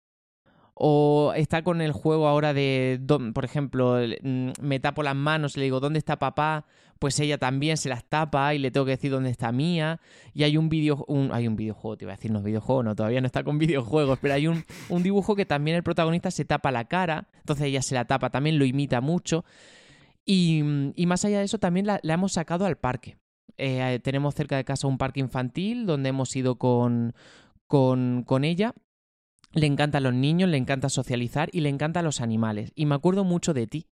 o 0.83 1.35
está 1.37 1.63
con 1.63 1.83
el 1.83 1.93
juego 1.93 2.27
ahora 2.27 2.55
de, 2.55 2.99
por 3.35 3.45
ejemplo, 3.45 3.99
mm, 4.23 4.53
me 4.63 4.81
tapo 4.81 5.03
las 5.03 5.15
manos 5.15 5.55
y 5.55 5.61
le 5.61 5.65
digo, 5.65 5.79
¿dónde 5.79 5.99
está 5.99 6.19
papá? 6.19 6.65
Pues 6.99 7.21
ella 7.21 7.37
también 7.37 7.77
se 7.77 7.91
las 7.91 8.03
tapa 8.07 8.55
y 8.55 8.59
le 8.59 8.71
tengo 8.71 8.87
que 8.87 8.93
decir 8.93 9.11
dónde 9.11 9.29
está 9.29 9.53
mía. 9.53 10.01
Y 10.33 10.45
hay 10.45 10.57
un 10.57 10.71
video, 10.71 11.05
hay 11.33 11.47
un 11.49 11.57
videojuego, 11.57 11.99
te 11.99 12.07
iba 12.07 12.15
a 12.15 12.17
decir, 12.17 12.31
no 12.31 12.43
videojuego, 12.43 12.83
no, 12.83 12.95
todavía 12.95 13.21
no 13.21 13.27
está 13.27 13.45
con 13.45 13.59
videojuegos, 13.59 14.19
pero 14.23 14.33
hay 14.33 14.47
un, 14.47 14.65
dibujo 15.03 15.37
que 15.37 15.45
también 15.45 15.77
el 15.77 15.83
protagonista 15.83 16.31
se 16.31 16.47
tapa 16.47 16.71
la 16.71 16.87
cara, 16.87 17.29
entonces 17.41 17.67
ella 17.67 17.83
se 17.83 17.95
la 17.95 18.07
tapa, 18.07 18.31
también 18.31 18.59
lo 18.59 18.65
imita 18.65 19.03
mucho. 19.03 19.45
Y, 20.25 20.63
y 20.97 21.05
más 21.05 21.27
allá 21.27 21.41
de 21.41 21.45
eso, 21.45 21.59
también 21.59 21.87
la, 21.87 22.01
hemos 22.03 22.33
sacado 22.33 22.65
al 22.65 22.79
parque. 22.79 23.19
Eh, 23.59 24.01
tenemos 24.03 24.35
cerca 24.35 24.57
de 24.57 24.65
casa 24.65 24.87
un 24.87 24.97
parque 24.97 25.21
infantil 25.21 25.85
donde 25.85 26.09
hemos 26.09 26.35
ido 26.35 26.57
con, 26.57 27.13
con 27.67 28.45
ella 28.45 28.75
le 29.53 29.67
encantan 29.67 30.03
los 30.05 30.15
niños, 30.15 30.49
le 30.49 30.57
encanta 30.57 30.89
socializar 30.89 31.49
y 31.53 31.61
le 31.61 31.69
encantan 31.69 32.05
los 32.05 32.21
animales. 32.21 32.73
Y 32.75 32.87
me 32.87 32.95
acuerdo 32.95 33.25
mucho 33.25 33.55
de 33.55 33.67
ti, 33.67 33.87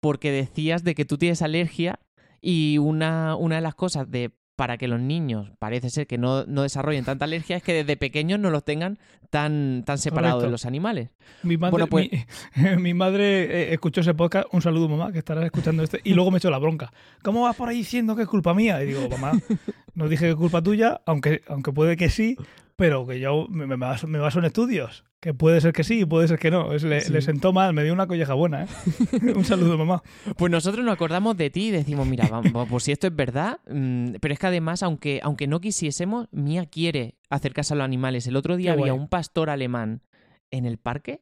porque 0.00 0.30
decías 0.32 0.84
de 0.84 0.94
que 0.94 1.04
tú 1.04 1.18
tienes 1.18 1.42
alergia 1.42 2.00
y 2.40 2.78
una, 2.78 3.36
una 3.36 3.56
de 3.56 3.62
las 3.62 3.74
cosas 3.74 4.10
de 4.10 4.32
para 4.56 4.76
que 4.76 4.88
los 4.88 4.98
niños 5.00 5.52
parece 5.60 5.88
ser 5.88 6.08
que 6.08 6.18
no, 6.18 6.44
no 6.46 6.62
desarrollen 6.64 7.04
tanta 7.04 7.26
alergia 7.26 7.56
es 7.56 7.62
que 7.62 7.72
desde 7.72 7.96
pequeños 7.96 8.40
no 8.40 8.50
los 8.50 8.64
tengan 8.64 8.98
tan, 9.30 9.84
tan 9.86 9.98
separados 9.98 10.42
de 10.42 10.50
los 10.50 10.66
animales. 10.66 11.10
Mi 11.44 11.56
madre, 11.56 11.70
Bueno, 11.70 11.86
pues- 11.86 12.10
mi, 12.56 12.76
mi 12.82 12.92
madre 12.92 13.44
eh, 13.44 13.72
escuchó 13.74 14.00
ese 14.00 14.14
podcast, 14.14 14.48
un 14.50 14.60
saludo 14.60 14.88
mamá, 14.88 15.12
que 15.12 15.18
estarás 15.20 15.44
escuchando 15.44 15.84
este, 15.84 16.00
y 16.02 16.12
luego 16.14 16.32
me 16.32 16.38
echó 16.38 16.50
la 16.50 16.58
bronca. 16.58 16.92
¿Cómo 17.22 17.42
vas 17.42 17.54
por 17.54 17.68
ahí 17.68 17.76
diciendo 17.76 18.16
que 18.16 18.22
es 18.22 18.28
culpa 18.28 18.52
mía? 18.52 18.82
Y 18.82 18.88
digo, 18.88 19.08
mamá, 19.08 19.30
no 19.94 20.08
dije 20.08 20.24
que 20.24 20.30
es 20.30 20.36
culpa 20.36 20.60
tuya, 20.60 21.02
aunque, 21.06 21.42
aunque 21.46 21.70
puede 21.72 21.96
que 21.96 22.10
sí, 22.10 22.36
pero 22.78 23.04
que 23.08 23.18
yo 23.18 23.48
me, 23.50 23.66
baso, 23.74 24.06
me 24.06 24.20
baso 24.20 24.38
en 24.38 24.44
estudios. 24.44 25.04
Que 25.20 25.34
puede 25.34 25.60
ser 25.60 25.72
que 25.72 25.82
sí 25.82 26.02
y 26.02 26.04
puede 26.04 26.28
ser 26.28 26.38
que 26.38 26.52
no. 26.52 26.72
Es- 26.72 26.84
le, 26.84 27.00
Sí. 27.00 27.12
le 27.12 27.20
sentó 27.22 27.52
mal, 27.52 27.74
me 27.74 27.82
dio 27.82 27.92
una 27.92 28.06
colleja 28.06 28.34
buena. 28.34 28.62
¿eh? 28.62 28.66
un 29.34 29.44
saludo, 29.44 29.76
mamá. 29.76 30.00
Pues 30.36 30.52
nosotros 30.52 30.84
nos 30.84 30.94
acordamos 30.94 31.36
de 31.36 31.50
ti 31.50 31.66
y 31.68 31.70
decimos, 31.72 32.06
mira, 32.06 32.28
vamos, 32.30 32.68
pues 32.70 32.84
si 32.84 32.92
esto 32.92 33.08
es 33.08 33.16
verdad, 33.16 33.58
mm, 33.68 34.12
pero 34.20 34.32
es 34.32 34.38
que 34.38 34.46
además, 34.46 34.84
aunque, 34.84 35.18
aunque 35.24 35.48
no 35.48 35.60
quisiésemos, 35.60 36.28
Mía 36.30 36.66
quiere 36.66 37.16
hacer 37.30 37.52
caso 37.52 37.74
a 37.74 37.78
los 37.78 37.84
animales. 37.84 38.28
El 38.28 38.36
otro 38.36 38.56
día 38.56 38.74
Qué 38.76 38.80
había 38.80 38.92
guay. 38.92 39.02
un 39.02 39.08
pastor 39.08 39.50
alemán 39.50 40.02
en 40.52 40.64
el 40.64 40.78
parque 40.78 41.20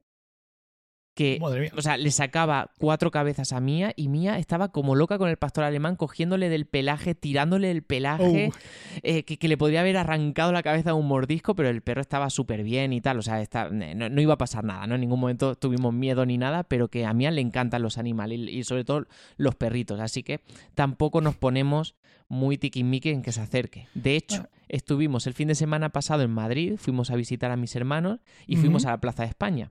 que, 1.17 1.39
Madre 1.41 1.63
mía. 1.63 1.73
o 1.77 1.83
sea, 1.83 1.97
le 1.97 2.11
sacaba 2.13 2.71
cuatro 2.79 3.11
cabezas 3.11 3.53
a 3.53 3.61
Mía 3.61 3.93
y 3.97 4.09
Mía 4.09 4.39
estaba 4.39 4.69
como 4.71 4.95
loca 4.95 5.17
con 5.19 5.29
el 5.31 5.39
pastor 5.39 5.65
alemán, 5.65 5.97
cogiéndole 5.97 6.49
del 6.51 6.67
pelaje, 6.67 7.15
tirándole 7.15 7.71
el 7.73 7.83
pelaje, 7.83 8.51
Oh. 8.53 8.57
eh, 9.03 9.25
que, 9.25 9.39
que 9.39 9.49
le 9.49 9.57
podría 9.57 9.81
haber 9.81 9.97
arrancado 9.97 10.53
la 10.53 10.63
cabeza 10.63 10.91
de 10.91 10.95
un 10.97 11.09
mordisco, 11.09 11.57
pero 11.57 11.71
el 11.71 11.81
perro 11.83 12.03
estaba 12.03 12.29
súper 12.31 12.63
bien 12.63 12.93
y 12.93 13.01
tal, 13.01 13.19
o 13.19 13.23
sea, 13.23 13.41
está- 13.43 13.71
no, 13.71 14.09
no 14.11 14.21
iba 14.21 14.35
a 14.35 14.39
pasar 14.39 14.63
nada, 14.63 14.87
¿no? 14.87 14.95
En 14.95 15.01
ningún 15.01 15.19
momento 15.19 15.55
tuvimos 15.57 15.95
miedo 15.95 16.25
ni 16.27 16.37
nada, 16.39 16.65
pero 16.65 16.89
que 16.89 17.07
a 17.07 17.15
Mía 17.15 17.31
le 17.31 17.41
encantan 17.41 17.81
los 17.83 17.97
animales 17.99 18.39
y, 18.39 18.51
y 18.59 18.65
sobre 18.65 18.85
todo 18.85 19.07
los 19.39 19.55
perritos, 19.55 19.99
así 19.99 20.23
que 20.23 20.43
tampoco 20.75 21.23
nos 21.23 21.35
ponemos 21.35 21.95
muy 22.29 22.59
tiquismiqui 22.59 23.11
en 23.11 23.23
que 23.23 23.33
se 23.33 23.41
acerque. 23.41 23.87
De 23.95 24.17
hecho, 24.17 24.49
estuvimos 24.69 25.27
el 25.27 25.33
fin 25.35 25.49
de 25.49 25.55
semana 25.55 25.91
pasado 25.91 26.23
en 26.23 26.31
Madrid, 26.31 26.75
fuimos 26.77 27.11
a 27.11 27.17
visitar 27.17 27.51
a 27.53 27.57
mis 27.57 27.75
hermanos 27.77 28.19
y 28.47 28.57
fuimos 28.57 28.85
a 28.85 28.91
la 28.91 29.01
Plaza 29.01 29.23
de 29.23 29.29
España. 29.29 29.71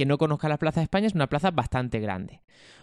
Quien 0.00 0.08
no 0.08 0.16
conozca 0.16 0.48
la 0.48 0.56
Plaza 0.56 0.80
de 0.80 0.84
España 0.84 1.08
es 1.08 1.14
una 1.14 1.26
plaza 1.26 1.50
bastante 1.50 2.00
grande. 2.00 2.40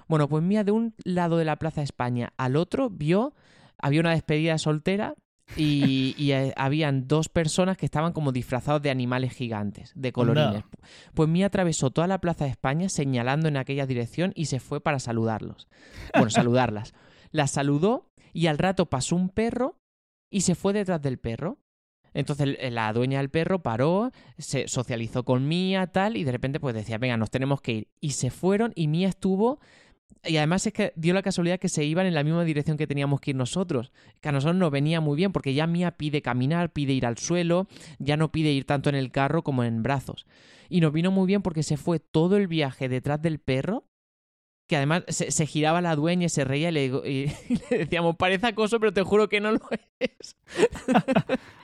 Bueno, 0.08 0.30
pues 0.30 0.44
Mía 0.44 0.64
de 0.64 0.70
un 0.70 0.94
lado 1.04 1.38
de 1.38 1.46
la 1.46 1.56
Plaza 1.56 1.82
de 1.82 1.86
España 1.86 2.32
al 2.38 2.56
otro 2.56 2.92
vio, 2.92 3.34
había 3.80 4.02
una 4.02 4.12
despedida 4.12 4.60
soltera 4.60 5.16
y, 5.56 6.14
y, 6.16 6.34
eh, 6.34 6.54
habían 6.56 7.08
dos 7.08 7.28
personas 7.28 7.76
que 7.76 7.88
estaban 7.88 8.14
como 8.14 8.32
disfrazados 8.32 8.84
de 8.84 8.92
animales 8.92 9.34
gigantes, 9.34 9.94
de 9.96 10.12
colorines. 10.12 10.64
Pues 11.16 11.28
Mía 11.28 11.48
atravesó 11.48 11.90
toda 11.90 12.06
la 12.06 12.22
Plaza 12.22 12.46
de 12.46 12.52
España 12.52 12.88
señalando 12.88 13.48
en 13.48 13.58
aquella 13.58 13.88
dirección 13.88 14.32
y 14.36 14.46
se 14.46 14.60
fue 14.60 14.80
para 14.80 15.00
saludarlos. 15.00 15.68
Bueno, 16.14 16.30
saludarlas. 16.30 16.94
Las 17.32 17.50
saludó 17.50 18.12
y 18.32 18.46
al 18.46 18.60
rato 18.60 18.92
pasó 18.92 19.16
un 19.16 19.30
perro 19.30 19.80
y 20.30 20.42
se 20.42 20.54
fue 20.54 20.72
detrás 20.72 21.02
del 21.02 21.18
perro. 21.18 21.58
Entonces 22.14 22.58
el- 22.60 22.76
la 22.76 22.92
dueña 22.94 23.20
del 23.20 23.30
perro 23.30 23.60
paró, 23.60 24.12
se 24.38 24.68
socializó 24.68 25.24
con 25.24 25.48
Mía, 25.48 25.88
tal, 25.88 26.18
y 26.18 26.24
de 26.24 26.32
repente 26.32 26.60
pues 26.60 26.76
decía, 26.76 26.98
venga, 26.98 27.18
nos 27.18 27.30
tenemos 27.30 27.62
que 27.62 27.72
ir. 27.72 27.88
Y 28.02 28.12
se 28.12 28.30
fueron 28.30 28.72
y 28.76 28.88
Mía 28.88 29.10
estuvo... 29.10 29.60
Y 30.24 30.38
además 30.38 30.66
es 30.66 30.74
que 30.74 30.94
dio 30.96 31.14
la 31.14 31.22
casualidad 31.22 31.60
que 31.60 31.70
se 31.70 31.86
iban 31.86 32.06
en 32.06 32.14
la 32.14 32.24
misma 32.24 32.44
dirección 32.44 32.76
que 32.76 32.88
teníamos 32.88 33.22
que 33.22 33.32
ir 33.32 33.36
nosotros. 33.36 33.92
Que 34.20 34.30
a 34.30 34.32
nosotros 34.32 34.58
nos 34.58 34.72
venía 34.72 35.00
muy 35.00 35.16
bien 35.16 35.32
porque 35.32 35.54
ya 35.54 35.68
Mía 35.68 35.92
pide 35.92 36.22
caminar, 36.22 36.74
pide 36.74 36.94
ir 36.94 37.06
al 37.06 37.18
suelo, 37.18 37.68
ya 38.00 38.18
no 38.18 38.32
pide 38.32 38.52
ir 38.52 38.66
tanto 38.66 38.90
en 38.90 38.96
el 38.96 39.12
carro 39.12 39.44
como 39.44 39.64
en 39.64 39.84
brazos. 39.84 40.26
Y 40.70 40.82
nos 40.82 40.92
vino 40.92 41.12
muy 41.12 41.28
bien 41.28 41.42
porque 41.42 41.64
se 41.64 41.78
fue 41.78 42.00
todo 42.00 42.36
el 42.38 42.48
viaje 42.48 42.90
detrás 42.90 43.22
del 43.22 43.40
perro, 43.40 43.86
que 44.68 44.76
además 44.76 45.04
se, 45.08 45.46
giraba 45.46 45.82
la 45.82 45.96
dueña 45.96 46.26
y 46.26 46.30
se 46.30 46.44
reía 46.44 46.70
y 46.70 46.72
le, 46.74 46.86
y 46.86 47.28
le 47.70 47.78
decíamos, 47.78 48.16
parece 48.18 48.48
acoso, 48.48 48.80
pero 48.80 48.92
te 48.92 49.04
juro 49.04 49.30
que 49.30 49.40
no 49.40 49.52
lo 49.54 49.62
es. 50.00 50.36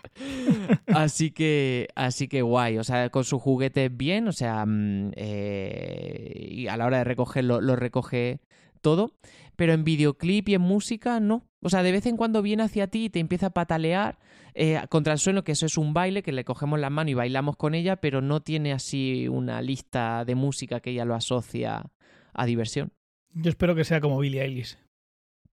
así 0.87 1.31
que, 1.31 1.87
así 1.95 2.27
que 2.27 2.41
guay, 2.41 2.77
o 2.77 2.83
sea, 2.83 3.09
con 3.09 3.23
sus 3.23 3.41
juguetes 3.41 3.95
bien, 3.95 4.27
o 4.27 4.31
sea, 4.31 4.65
mm, 4.65 5.11
eh, 5.15 6.47
y 6.51 6.67
a 6.67 6.77
la 6.77 6.85
hora 6.85 6.99
de 6.99 7.03
recogerlo, 7.03 7.61
lo 7.61 7.75
recoge 7.75 8.39
todo, 8.81 9.13
pero 9.55 9.73
en 9.73 9.83
videoclip 9.83 10.49
y 10.49 10.55
en 10.55 10.61
música 10.61 11.19
no. 11.19 11.47
O 11.61 11.69
sea, 11.69 11.83
de 11.83 11.91
vez 11.91 12.05
en 12.05 12.17
cuando 12.17 12.41
viene 12.41 12.63
hacia 12.63 12.87
ti 12.87 13.05
y 13.05 13.09
te 13.09 13.19
empieza 13.19 13.47
a 13.47 13.49
patalear 13.51 14.19
eh, 14.53 14.81
contra 14.89 15.13
el 15.13 15.19
suelo, 15.19 15.43
que 15.43 15.53
eso 15.53 15.65
es 15.65 15.77
un 15.77 15.93
baile, 15.93 16.21
que 16.21 16.31
le 16.31 16.43
cogemos 16.43 16.79
la 16.79 16.89
mano 16.89 17.09
y 17.09 17.13
bailamos 17.13 17.55
con 17.55 17.73
ella, 17.73 17.95
pero 17.95 18.21
no 18.21 18.41
tiene 18.41 18.73
así 18.73 19.27
una 19.27 19.61
lista 19.61 20.25
de 20.25 20.35
música 20.35 20.79
que 20.79 20.91
ella 20.91 21.05
lo 21.05 21.15
asocia 21.15 21.85
a 22.33 22.45
diversión. 22.45 22.91
Yo 23.31 23.49
espero 23.49 23.73
que 23.75 23.85
sea 23.85 24.01
como 24.01 24.19
Billie 24.19 24.43
Eilish. 24.43 24.77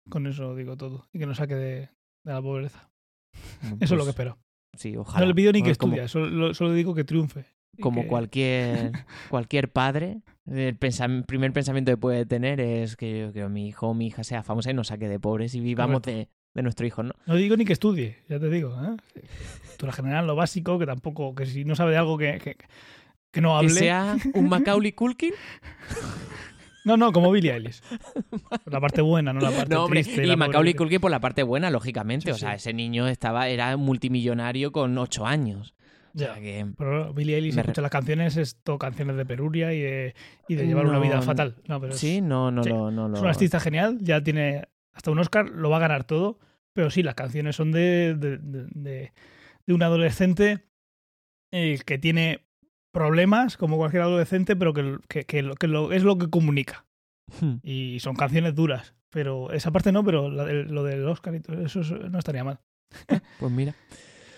Con 0.08 0.26
eso 0.26 0.54
digo 0.54 0.76
todo. 0.76 1.08
Y 1.12 1.18
que 1.18 1.26
nos 1.26 1.36
saque 1.36 1.54
de, 1.54 1.80
de 2.24 2.32
la 2.32 2.42
pobreza. 2.42 2.90
Eso 3.80 3.94
es 3.94 3.98
lo 3.98 4.04
que 4.04 4.10
espero. 4.10 4.38
Sí, 4.76 4.96
ojalá. 4.96 5.20
No 5.20 5.26
le 5.26 5.34
pido 5.34 5.52
ni 5.52 5.62
que 5.62 5.70
estudie, 5.70 6.06
solo, 6.08 6.54
solo 6.54 6.72
digo 6.72 6.94
que 6.94 7.04
triunfe. 7.04 7.44
Como 7.80 8.02
que- 8.02 8.08
cualquier 8.08 8.92
cualquier 9.30 9.70
padre, 9.72 10.20
el 10.46 10.78
pensam- 10.78 11.24
primer 11.24 11.52
pensamiento 11.52 11.92
que 11.92 11.96
puede 11.96 12.26
tener 12.26 12.60
es 12.60 12.96
que, 12.96 13.30
que 13.32 13.48
mi 13.48 13.68
hijo 13.68 13.88
o 13.88 13.94
mi 13.94 14.06
hija 14.08 14.22
sea 14.24 14.42
famosa 14.42 14.70
y 14.70 14.74
nos 14.74 14.88
saque 14.88 15.08
de 15.08 15.18
pobres 15.20 15.54
y 15.54 15.60
vivamos 15.60 16.02
de, 16.02 16.28
de 16.54 16.62
nuestro 16.62 16.86
hijo, 16.86 17.02
¿no? 17.02 17.14
No 17.26 17.36
digo 17.36 17.56
ni 17.56 17.64
que 17.64 17.72
estudie, 17.72 18.18
ya 18.28 18.38
te 18.38 18.48
digo. 18.50 18.76
¿eh? 18.82 18.96
Cultura 19.68 19.92
general, 19.92 20.26
lo 20.26 20.34
básico, 20.36 20.78
que 20.78 20.86
tampoco, 20.86 21.34
que 21.34 21.46
si 21.46 21.64
no 21.64 21.74
sabe 21.74 21.92
de 21.92 21.96
algo 21.98 22.18
que, 22.18 22.38
que, 22.38 22.56
que 23.32 23.40
no 23.40 23.50
Que 23.50 23.56
hable. 23.66 23.70
sea 23.70 24.16
un 24.34 24.48
Macaulay 24.48 24.92
Culkin. 24.92 25.32
No, 26.84 26.96
no, 26.96 27.12
como 27.12 27.30
Billie 27.30 27.52
Eilish. 27.52 27.80
La 28.66 28.80
parte 28.80 29.02
buena, 29.02 29.32
no 29.32 29.40
la 29.40 29.50
parte 29.50 29.74
No, 29.74 29.84
hombre, 29.84 30.02
triste. 30.02 30.22
y 30.24 30.26
la 30.26 30.36
Macaulay 30.36 30.74
Culkin 30.74 31.00
por 31.00 31.10
la 31.10 31.20
parte 31.20 31.42
buena, 31.42 31.70
lógicamente. 31.70 32.26
Sí, 32.26 32.30
o 32.30 32.34
sea, 32.38 32.50
sí. 32.50 32.56
ese 32.56 32.72
niño 32.72 33.06
estaba 33.08 33.48
era 33.48 33.76
multimillonario 33.76 34.72
con 34.72 34.96
ocho 34.98 35.26
años. 35.26 35.74
O 36.14 36.18
sea 36.18 36.34
Ya. 36.36 36.40
que 36.40 36.66
Pero 36.76 37.12
Billie 37.14 37.36
Eilish 37.36 37.54
Me 37.54 37.60
escucha 37.60 37.82
las 37.82 37.90
canciones, 37.90 38.36
es 38.36 38.56
todo 38.62 38.78
canciones 38.78 39.16
de 39.16 39.24
peruria 39.26 39.72
y 39.72 39.80
de, 39.80 40.14
y 40.48 40.54
de 40.56 40.66
llevar 40.66 40.84
una 40.86 40.94
No, 40.98 41.00
vida 41.02 41.22
fatal. 41.22 41.56
No, 41.68 41.80
pero 41.80 41.92
es, 41.92 42.00
sí, 42.00 42.20
no, 42.20 42.50
no, 42.50 42.64
sí. 42.64 42.70
no 42.70 42.90
lo. 42.90 43.14
es 43.14 43.20
un 43.22 43.28
artista 43.28 43.60
genial, 43.60 43.98
ya 44.00 44.22
tiene 44.22 44.66
hasta 44.92 45.10
un 45.10 45.18
Oscar, 45.20 45.48
lo 45.50 45.70
va 45.70 45.76
a 45.76 45.80
ganar 45.80 46.04
todo. 46.04 46.38
Pero 46.72 46.90
sí, 46.90 47.02
las 47.02 47.14
canciones 47.14 47.56
son 47.56 47.72
de, 47.72 48.14
de, 48.14 48.38
de- 48.38 48.66
de- 48.70 49.12
de 49.66 49.74
un 49.74 49.82
adolescente 49.82 50.64
eh, 51.52 51.78
que 51.84 51.98
tiene 51.98 52.46
problemas, 52.92 53.56
como 53.56 53.76
cualquier 53.76 54.02
adolescente, 54.02 54.56
pero 54.56 54.72
que, 54.72 54.98
que, 55.08 55.24
que 55.24 55.42
lo- 55.42 55.54
que 55.54 55.66
lo- 55.68 55.92
es 55.92 56.02
lo 56.02 56.18
que 56.18 56.28
comunica. 56.28 56.84
Hmm. 57.40 57.56
Y 57.62 57.98
son 58.00 58.16
canciones 58.16 58.54
duras. 58.54 58.94
Pero 59.10 59.50
esa 59.52 59.70
parte 59.72 59.92
no, 59.92 60.04
pero 60.04 60.30
la 60.30 60.44
del- 60.44 60.68
lo 60.72 60.84
del 60.84 61.04
Oscar 61.06 61.34
y 61.34 61.40
todo 61.40 61.60
eso, 61.64 61.80
eso 61.80 61.96
no 61.96 62.18
estaría 62.18 62.44
mal. 62.44 62.60
Pues 63.38 63.52
mira. 63.52 63.74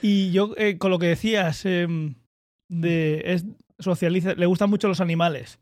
Y 0.02 0.30
yo, 0.32 0.52
eh, 0.56 0.78
con 0.78 0.90
lo 0.90 0.98
que 0.98 1.06
decías, 1.06 1.64
em, 1.64 2.14
de 2.68 3.22
es 3.26 3.46
socializa, 3.78 4.34
le 4.34 4.46
gustan 4.46 4.70
mucho 4.70 4.88
los 4.88 5.00
animales. 5.00 5.58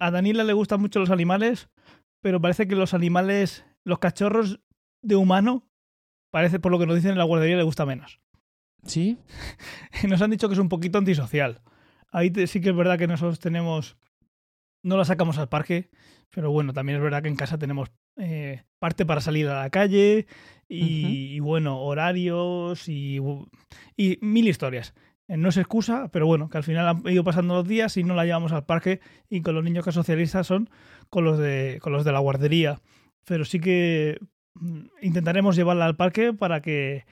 A 0.00 0.10
Daniela 0.10 0.44
le 0.44 0.52
gustan 0.52 0.80
mucho 0.80 0.98
los 1.00 1.10
animales, 1.10 1.68
pero 2.22 2.40
parece 2.40 2.66
que 2.68 2.76
los 2.76 2.94
animales, 2.94 3.64
los 3.84 3.98
cachorros 3.98 4.60
de 5.02 5.16
humano, 5.16 5.66
parece 6.32 6.60
por 6.60 6.70
lo 6.72 6.78
que 6.78 6.86
nos 6.86 6.96
dicen 6.96 7.12
en 7.12 7.18
la 7.18 7.24
guardería, 7.24 7.56
le 7.56 7.62
gusta 7.64 7.86
menos. 7.86 8.20
Sí. 8.84 9.18
Nos 10.08 10.22
han 10.22 10.30
dicho 10.30 10.48
que 10.48 10.54
es 10.54 10.60
un 10.60 10.68
poquito 10.68 10.98
antisocial. 10.98 11.60
Ahí 12.12 12.30
te- 12.30 12.46
sí 12.46 12.60
que 12.60 12.70
es 12.70 12.76
verdad 12.76 12.98
que 12.98 13.06
nosotros 13.06 13.38
tenemos, 13.40 13.96
no 14.82 14.96
la 14.96 15.04
sacamos 15.04 15.38
al 15.38 15.48
parque, 15.48 15.90
pero 16.30 16.50
bueno, 16.50 16.72
también 16.72 16.96
es 16.96 17.02
verdad 17.02 17.22
que 17.22 17.28
en 17.28 17.36
casa 17.36 17.58
tenemos 17.58 17.90
eh, 18.16 18.62
parte 18.78 19.04
para 19.04 19.20
salir 19.20 19.48
a 19.48 19.60
la 19.62 19.70
calle 19.70 20.26
y, 20.68 21.38
bueno, 21.40 21.80
horarios 21.80 22.88
y, 22.88 23.20
y 23.96 24.18
mil 24.20 24.48
historias. 24.48 24.94
Eh, 25.28 25.36
No 25.36 25.48
es 25.50 25.56
excusa, 25.56 26.08
pero 26.12 26.26
bueno, 26.26 26.48
que 26.48 26.56
al 26.58 26.64
final 26.64 26.88
han 26.88 27.08
ido 27.08 27.24
pasando 27.24 27.54
los 27.54 27.68
días 27.68 27.96
y 27.96 28.04
no 28.04 28.14
la 28.14 28.24
llevamos 28.24 28.52
al 28.52 28.64
parque 28.64 29.00
y 29.28 29.42
con 29.42 29.54
los 29.54 29.64
niños 29.64 29.84
que 29.84 29.92
socializan 29.92 30.44
son 30.44 30.70
con 31.10 31.24
los 31.24 31.38
de, 31.38 31.78
con 31.82 31.92
los 31.92 32.04
de 32.04 32.12
la 32.12 32.18
guardería. 32.20 32.80
Pero 33.24 33.44
sí 33.44 33.60
que 33.60 34.18
mm, 34.54 34.86
intentaremos 35.02 35.56
llevarla 35.56 35.84
al 35.86 35.96
parque 35.96 36.32
para 36.32 36.62
que, 36.62 37.04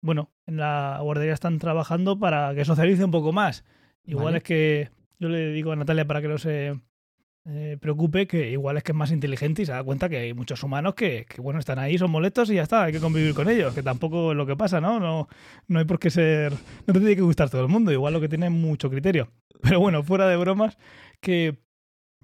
bueno, 0.00 0.30
en 0.46 0.56
la 0.58 0.98
guardería 1.02 1.32
están 1.34 1.58
trabajando 1.58 2.18
para 2.18 2.54
que 2.54 2.64
socialice 2.64 3.04
un 3.04 3.10
poco 3.10 3.32
más. 3.32 3.64
Igual 4.04 4.26
Vale. 4.26 4.38
es 4.38 4.44
que 4.44 4.90
yo 5.18 5.28
le 5.28 5.52
digo 5.52 5.72
a 5.72 5.76
Natalia 5.76 6.06
para 6.06 6.20
que 6.20 6.28
no 6.28 6.38
se 6.38 6.74
eh, 7.44 7.76
preocupe, 7.80 8.26
que 8.26 8.50
igual 8.50 8.76
es 8.76 8.82
que 8.82 8.92
es 8.92 8.96
más 8.96 9.10
inteligente 9.10 9.62
y 9.62 9.66
se 9.66 9.72
da 9.72 9.82
cuenta 9.82 10.08
que 10.08 10.16
hay 10.18 10.34
muchos 10.34 10.62
humanos 10.62 10.94
que, 10.94 11.26
que, 11.28 11.40
bueno, 11.40 11.58
están 11.58 11.78
ahí, 11.78 11.98
son 11.98 12.10
molestos 12.10 12.50
y 12.50 12.54
ya 12.54 12.62
está, 12.62 12.84
hay 12.84 12.92
que 12.92 13.00
convivir 13.00 13.34
con 13.34 13.48
ellos, 13.48 13.74
que 13.74 13.82
tampoco 13.82 14.30
es 14.30 14.36
lo 14.36 14.46
que 14.46 14.56
pasa, 14.56 14.80
¿no? 14.80 15.00
No, 15.00 15.28
no 15.66 15.78
hay 15.78 15.84
por 15.84 15.98
qué 15.98 16.10
ser, 16.10 16.52
no 16.52 16.92
te 16.92 17.00
tiene 17.00 17.16
que 17.16 17.22
gustar 17.22 17.50
todo 17.50 17.62
el 17.62 17.68
mundo, 17.68 17.90
igual 17.90 18.12
lo 18.12 18.20
que 18.20 18.28
tiene 18.28 18.48
mucho 18.50 18.90
criterio. 18.90 19.32
Pero 19.62 19.80
bueno, 19.80 20.02
fuera 20.02 20.28
de 20.28 20.36
bromas, 20.36 20.78
que 21.20 21.58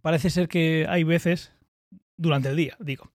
parece 0.02 0.30
ser 0.30 0.48
que 0.48 0.86
hay 0.88 1.04
veces, 1.04 1.52
durante 2.16 2.48
el 2.48 2.56
día, 2.56 2.76
digo, 2.80 3.12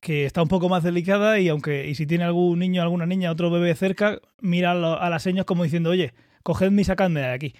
que 0.00 0.24
está 0.24 0.42
un 0.42 0.48
poco 0.48 0.68
más 0.68 0.82
delicada 0.84 1.40
y 1.40 1.48
aunque 1.48 1.88
y 1.88 1.96
si 1.96 2.06
tiene 2.06 2.24
algún 2.24 2.58
niño, 2.58 2.80
alguna 2.82 3.06
niña, 3.06 3.32
otro 3.32 3.50
bebé 3.50 3.74
cerca, 3.74 4.20
mira 4.40 4.72
a 4.72 5.10
las 5.10 5.22
señas 5.22 5.46
como 5.46 5.64
diciendo, 5.64 5.90
oye, 5.90 6.14
cogedme 6.42 6.82
y 6.82 6.84
sacadme 6.84 7.20
de 7.20 7.32
aquí. 7.32 7.54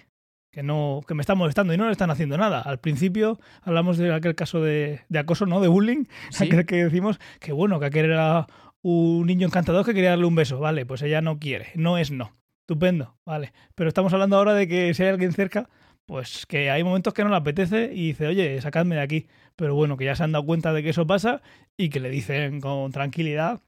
Que 0.57 0.63
no 0.63 1.01
que 1.07 1.13
me 1.13 1.21
están 1.21 1.37
molestando 1.37 1.71
y 1.71 1.77
no 1.77 1.85
le 1.85 1.91
están 1.91 2.09
haciendo 2.09 2.35
nada. 2.35 2.61
Al 2.61 2.79
principio 2.79 3.39
hablamos 3.61 3.99
de 3.99 4.11
aquel 4.11 4.33
caso 4.33 4.59
de, 4.59 5.01
de 5.07 5.19
acoso, 5.19 5.45
¿no? 5.45 5.61
De 5.61 5.67
bullying, 5.67 6.05
Sí. 6.31 6.45
aquel 6.45 6.65
que 6.65 6.83
decimos 6.83 7.19
que 7.39 7.51
bueno, 7.51 7.79
que 7.79 7.85
aquel 7.85 8.05
era 8.05 8.47
un 8.81 9.27
niño 9.27 9.45
encantador 9.45 9.85
que 9.85 9.93
quería 9.93 10.09
darle 10.09 10.25
un 10.25 10.33
beso, 10.33 10.57
vale, 10.59 10.83
pues 10.87 11.03
ella 11.03 11.21
no 11.21 11.37
quiere, 11.37 11.67
no 11.75 11.99
es 11.99 12.09
no. 12.09 12.31
Estupendo, 12.61 13.13
vale. 13.23 13.53
Pero 13.75 13.87
estamos 13.87 14.11
hablando 14.13 14.35
ahora 14.35 14.55
de 14.55 14.67
que 14.67 14.95
si 14.95 15.03
hay 15.03 15.09
alguien 15.09 15.31
cerca, 15.31 15.69
pues 16.07 16.47
que 16.47 16.71
hay 16.71 16.83
momentos 16.83 17.13
que 17.13 17.23
no 17.23 17.29
le 17.29 17.35
apetece 17.35 17.91
y 17.93 18.07
dice, 18.07 18.25
oye, 18.25 18.59
sacadme 18.59 18.95
de 18.95 19.01
aquí. 19.01 19.27
Pero 19.55 19.75
bueno, 19.75 19.95
que 19.95 20.05
ya 20.05 20.15
se 20.15 20.23
han 20.23 20.31
dado 20.31 20.43
cuenta 20.47 20.73
de 20.73 20.81
que 20.81 20.89
eso 20.89 21.05
pasa 21.05 21.43
y 21.77 21.89
que 21.89 21.99
le 21.99 22.09
dicen 22.09 22.61
con 22.61 22.91
tranquilidad 22.91 23.61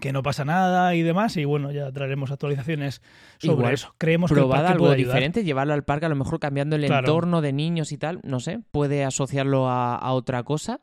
que 0.00 0.12
no 0.12 0.22
pasa 0.22 0.44
nada 0.44 0.94
y 0.94 1.02
demás. 1.02 1.36
Y 1.36 1.44
bueno, 1.44 1.70
ya 1.72 1.90
traeremos 1.92 2.30
actualizaciones 2.30 3.02
sobre 3.38 3.54
Igual, 3.58 3.74
eso. 3.74 3.94
Creemos 3.98 4.30
que 4.30 4.34
el 4.34 4.40
Probad 4.40 4.56
parque 4.58 4.72
algo 4.72 4.84
puede 4.86 4.94
ayudar. 4.96 5.14
diferente, 5.14 5.44
llevarlo 5.44 5.74
al 5.74 5.84
parque, 5.84 6.06
a 6.06 6.08
lo 6.08 6.16
mejor 6.16 6.40
cambiando 6.40 6.76
el 6.76 6.86
Claro. 6.86 7.06
entorno 7.08 7.40
de 7.40 7.52
niños 7.52 7.92
y 7.92 7.98
tal, 7.98 8.20
no 8.24 8.40
sé, 8.40 8.60
puede 8.72 9.04
asociarlo 9.04 9.68
a, 9.68 9.94
a 9.96 10.12
otra 10.12 10.42
cosa. 10.42 10.80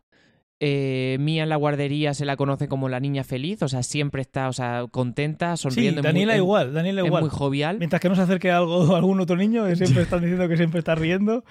Eh, 0.61 1.15
Mía 1.21 1.43
en 1.43 1.49
la 1.49 1.55
guardería 1.55 2.13
se 2.13 2.25
la 2.25 2.35
conoce 2.35 2.67
como 2.67 2.89
la 2.89 2.99
niña 2.99 3.23
feliz, 3.23 3.63
o 3.63 3.69
sea, 3.69 3.81
siempre 3.81 4.21
está, 4.21 4.49
o 4.49 4.53
sea, 4.53 4.85
contenta, 4.91 5.55
Sí, 5.55 5.63
sonriendo. 5.63 6.01
muy- 6.01 6.07
Daniela 6.07 6.35
igual, 6.35 6.73
Daniela 6.73 6.99
Es 7.01 7.07
igual. 7.07 7.21
muy 7.23 7.29
jovial. 7.29 7.77
Mientras 7.77 8.01
que 8.01 8.09
no 8.09 8.15
se 8.15 8.23
acerque 8.23 8.51
a 8.51 8.57
algo, 8.57 8.93
a 8.93 8.97
algún 8.97 9.21
otro 9.21 9.37
niño, 9.37 9.65
que 9.65 9.77
siempre 9.77 10.03
están 10.03 10.19
diciendo 10.21 10.49
que 10.49 10.57
siempre 10.57 10.79
está 10.79 10.95
riendo. 10.95 11.45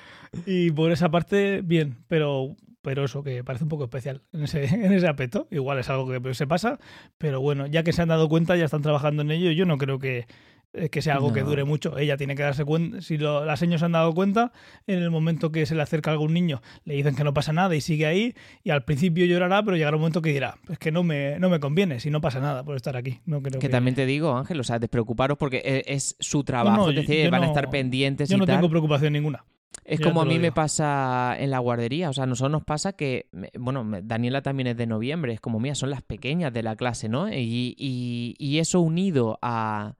Y 0.44 0.70
por 0.72 0.92
esa 0.92 1.10
parte, 1.10 1.62
bien, 1.62 1.96
pero, 2.06 2.54
pero 2.88 3.04
eso, 3.04 3.22
que 3.22 3.44
parece 3.44 3.64
un 3.64 3.68
poco 3.68 3.84
especial 3.84 4.22
en 4.32 4.44
ese, 4.44 4.64
en 4.74 4.92
ese 4.94 5.06
aspecto. 5.06 5.46
Igual 5.50 5.78
es 5.78 5.90
algo 5.90 6.08
que 6.08 6.32
se 6.32 6.46
pasa, 6.46 6.78
pero 7.18 7.42
bueno, 7.42 7.66
ya 7.66 7.82
que 7.82 7.92
se 7.92 8.00
han 8.00 8.08
dado 8.08 8.30
cuenta, 8.30 8.56
ya 8.56 8.64
están 8.64 8.80
trabajando 8.80 9.20
en 9.20 9.30
ello. 9.30 9.50
Yo 9.50 9.66
no 9.66 9.76
creo 9.76 9.98
que, 9.98 10.26
eh, 10.72 10.88
que 10.88 11.02
sea 11.02 11.14
algo 11.16 11.34
que 11.34 11.40
No. 11.42 11.48
dure 11.48 11.64
mucho. 11.64 11.98
Ella 11.98 12.16
tiene 12.16 12.34
que 12.34 12.42
darse 12.42 12.64
cuenta, 12.64 13.02
si 13.02 13.18
lo- 13.18 13.44
las 13.44 13.58
señas 13.60 13.80
se 13.80 13.84
han 13.86 13.92
dado 13.92 14.14
cuenta, 14.14 14.52
en 14.86 15.00
el 15.02 15.10
momento 15.10 15.52
que 15.52 15.66
se 15.66 15.74
le 15.74 15.82
acerca 15.82 16.10
a 16.10 16.12
algún 16.14 16.32
niño, 16.32 16.62
le 16.84 16.94
dicen 16.94 17.14
que 17.14 17.24
no 17.24 17.34
pasa 17.34 17.52
nada 17.52 17.76
y 17.76 17.82
sigue 17.82 18.06
ahí, 18.06 18.34
y 18.64 18.70
al 18.70 18.84
principio 18.84 19.26
llorará, 19.26 19.62
pero 19.62 19.76
llegará 19.76 19.96
un 19.96 20.00
momento 20.02 20.22
que 20.22 20.30
dirá, 20.32 20.56
es 20.70 20.78
que 20.78 20.90
no 20.90 21.02
me, 21.02 21.38
no 21.38 21.50
me 21.50 21.60
conviene, 21.60 22.00
si 22.00 22.10
no 22.10 22.20
pasa 22.22 22.40
nada 22.40 22.64
por 22.64 22.74
estar 22.76 22.96
aquí. 22.96 23.20
No 23.26 23.42
creo 23.42 23.60
Que 23.60 23.66
que, 23.66 23.68
también 23.70 23.94
te 23.96 24.06
digo, 24.06 24.34
Ángel, 24.36 24.58
o 24.60 24.64
sea, 24.64 24.78
despreocuparos 24.78 25.36
porque 25.36 25.58
e- 25.62 25.84
es 25.94 26.16
su 26.20 26.42
trabajo, 26.44 26.84
no, 26.84 26.90
es 26.90 26.96
decir, 26.96 27.30
van 27.30 27.42
a 27.42 27.46
no- 27.46 27.52
estar 27.52 27.68
pendientes 27.70 28.28
Yo 28.30 28.36
y 28.36 28.40
no 28.40 28.46
tal. 28.46 28.56
tengo 28.56 28.70
preocupación 28.70 29.12
ninguna. 29.12 29.44
Es 29.84 30.00
como 30.00 30.20
a 30.20 30.24
mí 30.26 30.38
me 30.38 30.52
pasa 30.52 31.34
en 31.38 31.50
la 31.50 31.58
guardería, 31.60 32.10
o 32.10 32.12
sea, 32.12 32.24
a 32.24 32.26
nosotros 32.26 32.52
nos 32.52 32.64
pasa 32.64 32.92
que, 32.92 33.26
bueno, 33.58 33.86
Daniela 34.02 34.42
también 34.42 34.66
es 34.66 34.76
de 34.76 34.86
noviembre, 34.86 35.32
es 35.32 35.40
como 35.40 35.60
mía, 35.60 35.74
son 35.74 35.88
las 35.90 36.02
pequeñas 36.02 36.52
de 36.52 36.62
la 36.62 36.76
clase, 36.76 37.08
¿no? 37.08 37.28
Y, 37.32 37.74
y- 37.78 38.34
y 38.38 38.58
eso 38.58 38.80
unido 38.80 39.38
a, 39.40 39.94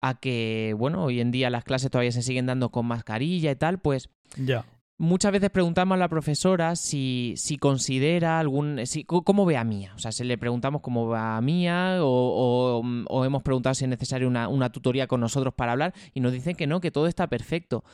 a 0.00 0.14
que, 0.18 0.74
bueno, 0.76 1.04
hoy 1.04 1.20
en 1.20 1.30
día 1.30 1.50
las 1.50 1.62
clases 1.64 1.90
todavía 1.90 2.10
se 2.12 2.22
siguen 2.22 2.46
dando 2.46 2.70
con 2.70 2.86
mascarilla 2.86 3.50
y 3.52 3.56
tal, 3.56 3.78
pues 3.78 4.08
Ya. 4.36 4.64
muchas 4.98 5.30
veces 5.30 5.50
preguntamos 5.50 5.94
a 5.94 5.98
la 5.98 6.08
profesora 6.08 6.74
si, 6.74 7.34
si 7.36 7.58
considera 7.58 8.40
algún... 8.40 8.86
Si, 8.86 9.04
¿Cómo 9.04 9.46
ve 9.46 9.56
a 9.56 9.62
Mía? 9.62 9.92
O 9.94 9.98
sea, 10.00 10.10
si 10.10 10.24
le 10.24 10.36
preguntamos 10.38 10.80
cómo 10.80 11.06
va 11.06 11.36
a 11.36 11.40
Mía 11.40 11.98
o, 12.02 12.08
o- 12.08 12.82
o 13.08 13.24
hemos 13.24 13.42
preguntado 13.44 13.74
si 13.74 13.84
es 13.84 13.88
necesaria 13.90 14.26
una, 14.26 14.48
una 14.48 14.70
tutoría 14.72 15.06
con 15.06 15.20
nosotros 15.20 15.54
para 15.54 15.72
hablar 15.72 15.94
y 16.12 16.18
nos 16.20 16.32
dicen 16.32 16.56
que 16.56 16.66
no, 16.66 16.80
que 16.80 16.90
todo 16.90 17.06
está 17.06 17.28
perfecto. 17.28 17.84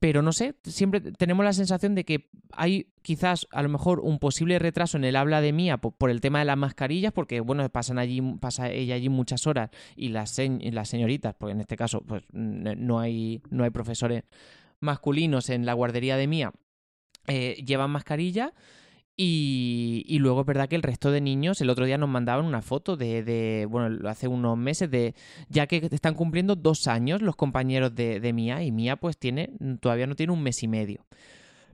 Pero 0.00 0.22
no 0.22 0.32
sé, 0.32 0.54
siempre 0.64 1.00
tenemos 1.00 1.44
la 1.44 1.52
sensación 1.52 1.94
de 1.94 2.04
que 2.04 2.30
hay 2.52 2.86
quizás 3.02 3.46
a 3.52 3.62
lo 3.62 3.68
mejor 3.68 4.00
un 4.00 4.18
posible 4.18 4.58
retraso 4.58 4.96
en 4.96 5.04
el 5.04 5.14
habla 5.14 5.42
de 5.42 5.52
Mía 5.52 5.76
por, 5.76 6.10
el 6.10 6.22
tema 6.22 6.38
de 6.38 6.46
las 6.46 6.56
mascarillas, 6.56 7.12
porque 7.12 7.40
bueno, 7.40 7.68
pasan 7.68 7.98
allí, 7.98 8.20
pasa 8.40 8.70
ella 8.70 8.94
allí 8.94 9.10
muchas 9.10 9.46
horas 9.46 9.70
y 9.96 10.08
las, 10.08 10.38
y 10.38 10.70
las 10.70 10.88
señoritas, 10.88 11.34
porque 11.38 11.52
en 11.52 11.60
este 11.60 11.76
caso 11.76 12.00
pues 12.00 12.24
no 12.32 12.98
hay, 12.98 13.42
no 13.50 13.62
hay 13.62 13.70
profesores 13.70 14.24
masculinos 14.80 15.50
en 15.50 15.66
la 15.66 15.74
guardería 15.74 16.16
de 16.16 16.26
Mía 16.26 16.52
eh, 17.26 17.62
llevan 17.64 17.90
mascarilla 17.90 18.54
y, 19.22 20.18
luego 20.18 20.40
es 20.40 20.46
verdad 20.46 20.68
que 20.68 20.76
el 20.76 20.82
resto 20.82 21.10
de 21.10 21.20
niños 21.20 21.60
el 21.60 21.68
otro 21.68 21.84
día 21.84 21.98
nos 21.98 22.08
mandaban 22.08 22.46
una 22.46 22.62
foto 22.62 22.96
de, 22.96 23.22
de, 23.22 23.66
bueno, 23.68 24.08
hace 24.08 24.28
unos 24.28 24.56
meses 24.56 24.90
de 24.90 25.14
ya 25.48 25.66
que 25.66 25.88
están 25.90 26.14
cumpliendo 26.14 26.56
dos 26.56 26.86
años 26.86 27.20
los 27.20 27.36
compañeros 27.36 27.94
de, 27.94 28.20
de 28.20 28.32
Mía 28.32 28.62
y 28.62 28.72
Mía 28.72 28.96
pues 28.96 29.18
tiene 29.18 29.50
todavía 29.80 30.06
no 30.06 30.16
tiene 30.16 30.32
un 30.32 30.42
mes 30.42 30.62
y 30.62 30.68
medio. 30.68 31.04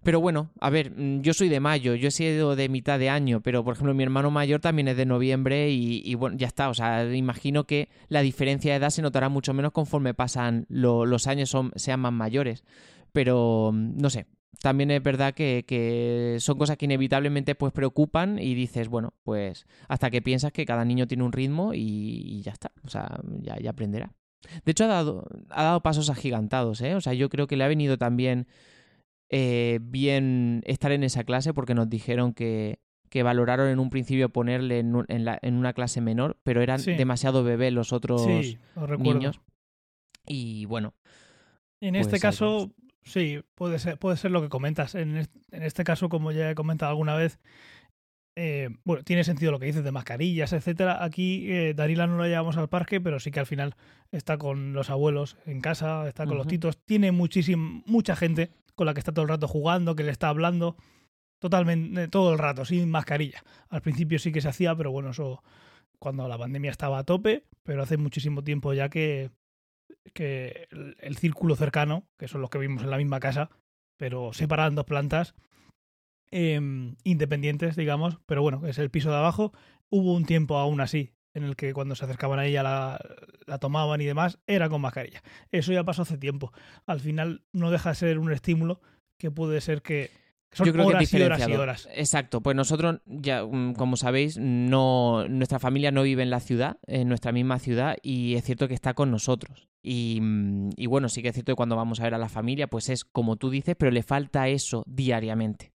Pero 0.02 0.20
bueno, 0.20 0.50
a 0.60 0.70
ver, 0.70 0.90
mm, 0.90 1.20
yo 1.22 1.34
soy 1.34 1.48
de 1.48 1.60
mayo, 1.60 1.94
yo 1.94 2.08
he 2.08 2.12
sido 2.12 2.56
de 2.56 2.68
mitad 2.68 2.98
de 2.98 3.10
año, 3.10 3.40
pero 3.40 3.64
por 3.64 3.74
ejemplo 3.74 3.94
mi 3.94 4.02
hermano 4.02 4.30
mayor 4.30 4.60
también 4.60 4.88
es 4.88 4.96
de 4.96 5.06
noviembre 5.06 5.70
y, 5.70 6.14
bueno, 6.14 6.36
ya 6.36 6.46
está, 6.46 6.68
o 6.68 6.74
sea, 6.74 7.12
imagino 7.14 7.64
que 7.64 7.88
la 8.08 8.22
diferencia 8.22 8.72
de 8.72 8.78
edad 8.78 8.90
se 8.90 9.02
notará 9.02 9.28
mucho 9.28 9.54
menos 9.54 9.72
conforme 9.72 10.14
pasan 10.14 10.66
lo- 10.68 11.06
los 11.06 11.26
años 11.26 11.50
son, 11.50 11.72
sean 11.76 12.00
más 12.00 12.12
mayores. 12.12 12.64
Pero 13.12 13.70
mm, 13.72 13.98
no 14.00 14.10
sé, 14.10 14.26
también 14.60 14.90
es 14.90 15.02
verdad 15.02 15.34
que, 15.34 15.64
que 15.66 16.36
son 16.40 16.58
cosas 16.58 16.76
que 16.76 16.86
inevitablemente 16.86 17.54
pues 17.54 17.72
preocupan 17.72 18.38
y 18.38 18.54
dices, 18.54 18.88
bueno, 18.88 19.14
pues 19.22 19.66
hasta 19.88 20.10
que 20.10 20.22
piensas 20.22 20.52
que 20.52 20.64
cada 20.66 20.84
niño 20.84 21.06
tiene 21.06 21.24
un 21.24 21.32
ritmo 21.32 21.74
y, 21.74 21.80
y 22.24 22.42
ya 22.42 22.52
está, 22.52 22.72
o 22.84 22.88
sea, 22.88 23.20
ya, 23.40 23.58
ya 23.58 23.70
aprenderá. 23.70 24.12
De 24.64 24.70
hecho, 24.72 24.84
ha 24.84 24.88
dado, 24.88 25.26
ha 25.50 25.62
dado 25.64 25.80
pasos 25.82 26.08
agigantados, 26.10 26.80
¿eh? 26.80 26.94
O 26.94 27.00
sea, 27.00 27.14
yo 27.14 27.28
creo 27.28 27.46
que 27.46 27.56
le 27.56 27.64
ha 27.64 27.68
venido 27.68 27.98
también 27.98 28.46
eh, 29.28 29.78
bien 29.82 30.62
estar 30.66 30.92
en 30.92 31.02
esa 31.02 31.24
clase 31.24 31.52
porque 31.52 31.74
nos 31.74 31.88
dijeron 31.90 32.32
que, 32.32 32.78
que 33.10 33.22
valoraron 33.24 33.68
en 33.68 33.78
un 33.80 33.90
principio 33.90 34.28
ponerle 34.28 34.78
en, 34.78 34.94
un- 34.94 35.06
en 35.08 35.24
la- 35.24 35.38
en 35.42 35.54
una 35.56 35.72
clase 35.72 36.00
menor, 36.00 36.38
pero 36.44 36.62
eran 36.62 36.78
Sí. 36.78 36.92
demasiado 36.94 37.42
bebés 37.42 37.72
los 37.72 37.92
otros 37.92 38.22
Sí, 38.24 38.58
niños. 38.98 39.40
Y 40.26 40.64
bueno, 40.66 40.94
En 41.80 41.94
Pues 41.94 42.06
este 42.06 42.16
ahí 42.16 42.20
caso. 42.20 42.70
Sí, 43.06 43.40
puede 43.54 43.78
ser, 43.78 43.98
puede 43.98 44.16
ser 44.16 44.30
lo 44.30 44.42
que 44.42 44.48
comentas. 44.48 44.94
En 44.94 45.16
este, 45.16 45.38
en 45.50 45.62
este 45.62 45.84
caso, 45.84 46.08
como 46.08 46.32
ya 46.32 46.50
he 46.50 46.54
comentado 46.54 46.90
alguna 46.90 47.14
vez, 47.14 47.38
eh, 48.38 48.68
bueno, 48.84 49.02
tiene 49.02 49.24
sentido 49.24 49.50
lo 49.50 49.58
que 49.58 49.66
dices 49.66 49.82
de 49.82 49.92
mascarillas, 49.92 50.52
etcétera. 50.52 51.02
Aquí 51.02 51.50
eh, 51.50 51.72
Darila 51.74 52.06
no 52.06 52.18
la 52.18 52.28
llevamos 52.28 52.58
al 52.58 52.68
parque, 52.68 53.00
pero 53.00 53.18
sí 53.18 53.30
que 53.30 53.40
al 53.40 53.46
final 53.46 53.74
está 54.12 54.36
con 54.36 54.74
los 54.74 54.90
abuelos 54.90 55.38
en 55.46 55.60
casa, 55.60 56.06
está 56.06 56.26
con 56.26 56.36
los 56.36 56.46
titos. 56.46 56.78
Tiene 56.84 57.12
muchísima, 57.12 57.82
mucha 57.86 58.14
gente 58.14 58.50
con 58.74 58.86
la 58.86 58.92
que 58.92 59.00
está 59.00 59.12
todo 59.12 59.22
el 59.22 59.30
rato 59.30 59.48
jugando, 59.48 59.96
que 59.96 60.04
le 60.04 60.10
está 60.10 60.28
hablando 60.28 60.76
totalmente 61.38 62.08
todo 62.08 62.32
el 62.32 62.38
rato, 62.38 62.66
sin 62.66 62.90
mascarilla. 62.90 63.42
Al 63.70 63.80
principio 63.80 64.18
sí 64.18 64.32
que 64.32 64.42
se 64.42 64.48
hacía, 64.48 64.74
pero 64.76 64.90
bueno, 64.90 65.10
eso 65.10 65.42
cuando 65.98 66.28
la 66.28 66.36
pandemia 66.36 66.70
estaba 66.70 66.98
a 66.98 67.04
tope, 67.04 67.44
pero 67.62 67.82
hace 67.82 67.96
muchísimo 67.96 68.44
tiempo 68.44 68.74
ya 68.74 68.90
que, 68.90 69.30
que 70.12 70.68
el, 70.70 71.16
círculo 71.16 71.56
cercano, 71.56 72.08
que 72.18 72.28
son 72.28 72.40
los 72.40 72.50
que 72.50 72.58
vimos 72.58 72.82
en 72.82 72.90
la 72.90 72.96
misma 72.96 73.20
casa, 73.20 73.50
pero 73.96 74.32
separadas 74.32 74.70
en 74.70 74.76
dos 74.76 74.86
plantas, 74.86 75.34
em, 76.30 76.96
independientes, 77.04 77.76
digamos, 77.76 78.18
pero 78.26 78.42
bueno, 78.42 78.66
es 78.66 78.78
el 78.78 78.90
piso 78.90 79.10
de 79.10 79.16
abajo. 79.16 79.52
Hubo 79.90 80.14
un 80.14 80.24
tiempo 80.24 80.58
aún 80.58 80.80
así 80.80 81.12
en 81.34 81.44
el 81.44 81.54
que 81.54 81.74
cuando 81.74 81.94
se 81.94 82.04
acercaban 82.04 82.38
a 82.38 82.46
ella 82.46 82.62
la, 82.62 82.98
la 83.46 83.58
tomaban 83.58 84.00
y 84.00 84.06
demás, 84.06 84.38
era 84.46 84.68
con 84.70 84.80
mascarilla. 84.80 85.22
Eso 85.50 85.72
ya 85.72 85.84
pasó 85.84 86.02
hace 86.02 86.16
tiempo. 86.16 86.52
Al 86.86 87.00
final 87.00 87.44
no 87.52 87.70
deja 87.70 87.90
de 87.90 87.94
ser 87.96 88.18
un 88.18 88.32
estímulo 88.32 88.80
que 89.18 89.30
puede 89.30 89.60
ser 89.60 89.82
que 89.82 90.10
son 90.56 90.66
yo 90.66 90.72
creo 90.72 90.86
que 90.86 91.04
es 91.04 91.12
horas 91.12 91.12
y 91.12 91.16
horas 91.16 91.38
y 91.38 91.42
diferenciador. 91.42 91.60
horas. 91.60 91.88
Exacto, 91.94 92.40
pues 92.40 92.56
nosotros, 92.56 93.00
ya 93.04 93.44
mm, 93.44 93.74
como 93.74 93.96
sabéis, 93.96 94.38
no, 94.38 95.28
nuestra 95.28 95.58
familia 95.58 95.90
no 95.90 96.02
vive 96.02 96.22
en 96.22 96.30
la 96.30 96.40
ciudad, 96.40 96.78
en 96.86 97.08
nuestra 97.08 97.30
misma 97.30 97.58
ciudad, 97.58 97.98
y 98.02 98.36
es 98.36 98.44
cierto 98.44 98.66
que 98.66 98.74
está 98.74 98.94
con 98.94 99.10
nosotros. 99.10 99.68
Y, 99.82 100.18
mm, 100.22 100.70
y 100.76 100.86
bueno, 100.86 101.10
sí 101.10 101.20
que 101.20 101.28
es 101.28 101.34
cierto 101.34 101.52
que 101.52 101.56
cuando 101.56 101.76
vamos 101.76 102.00
a 102.00 102.04
ver 102.04 102.14
a 102.14 102.18
la 102.18 102.30
familia, 102.30 102.68
pues 102.68 102.88
es 102.88 103.04
como 103.04 103.36
tú 103.36 103.50
dices, 103.50 103.76
pero 103.78 103.90
le 103.90 104.02
falta 104.02 104.48
eso 104.48 104.82
diariamente. 104.86 105.72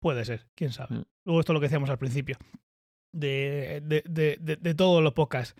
Puede 0.00 0.24
ser, 0.24 0.48
quién 0.56 0.72
sabe. 0.72 0.96
Mm. 0.96 1.04
Luego 1.26 1.40
esto 1.40 1.52
es 1.52 1.54
lo 1.54 1.60
que 1.60 1.66
decíamos 1.66 1.90
al 1.90 1.98
principio, 1.98 2.36
de, 3.12 3.80
de, 3.84 4.58
de, 4.60 4.74
todos 4.74 5.04
los 5.04 5.12
podcasts, 5.12 5.54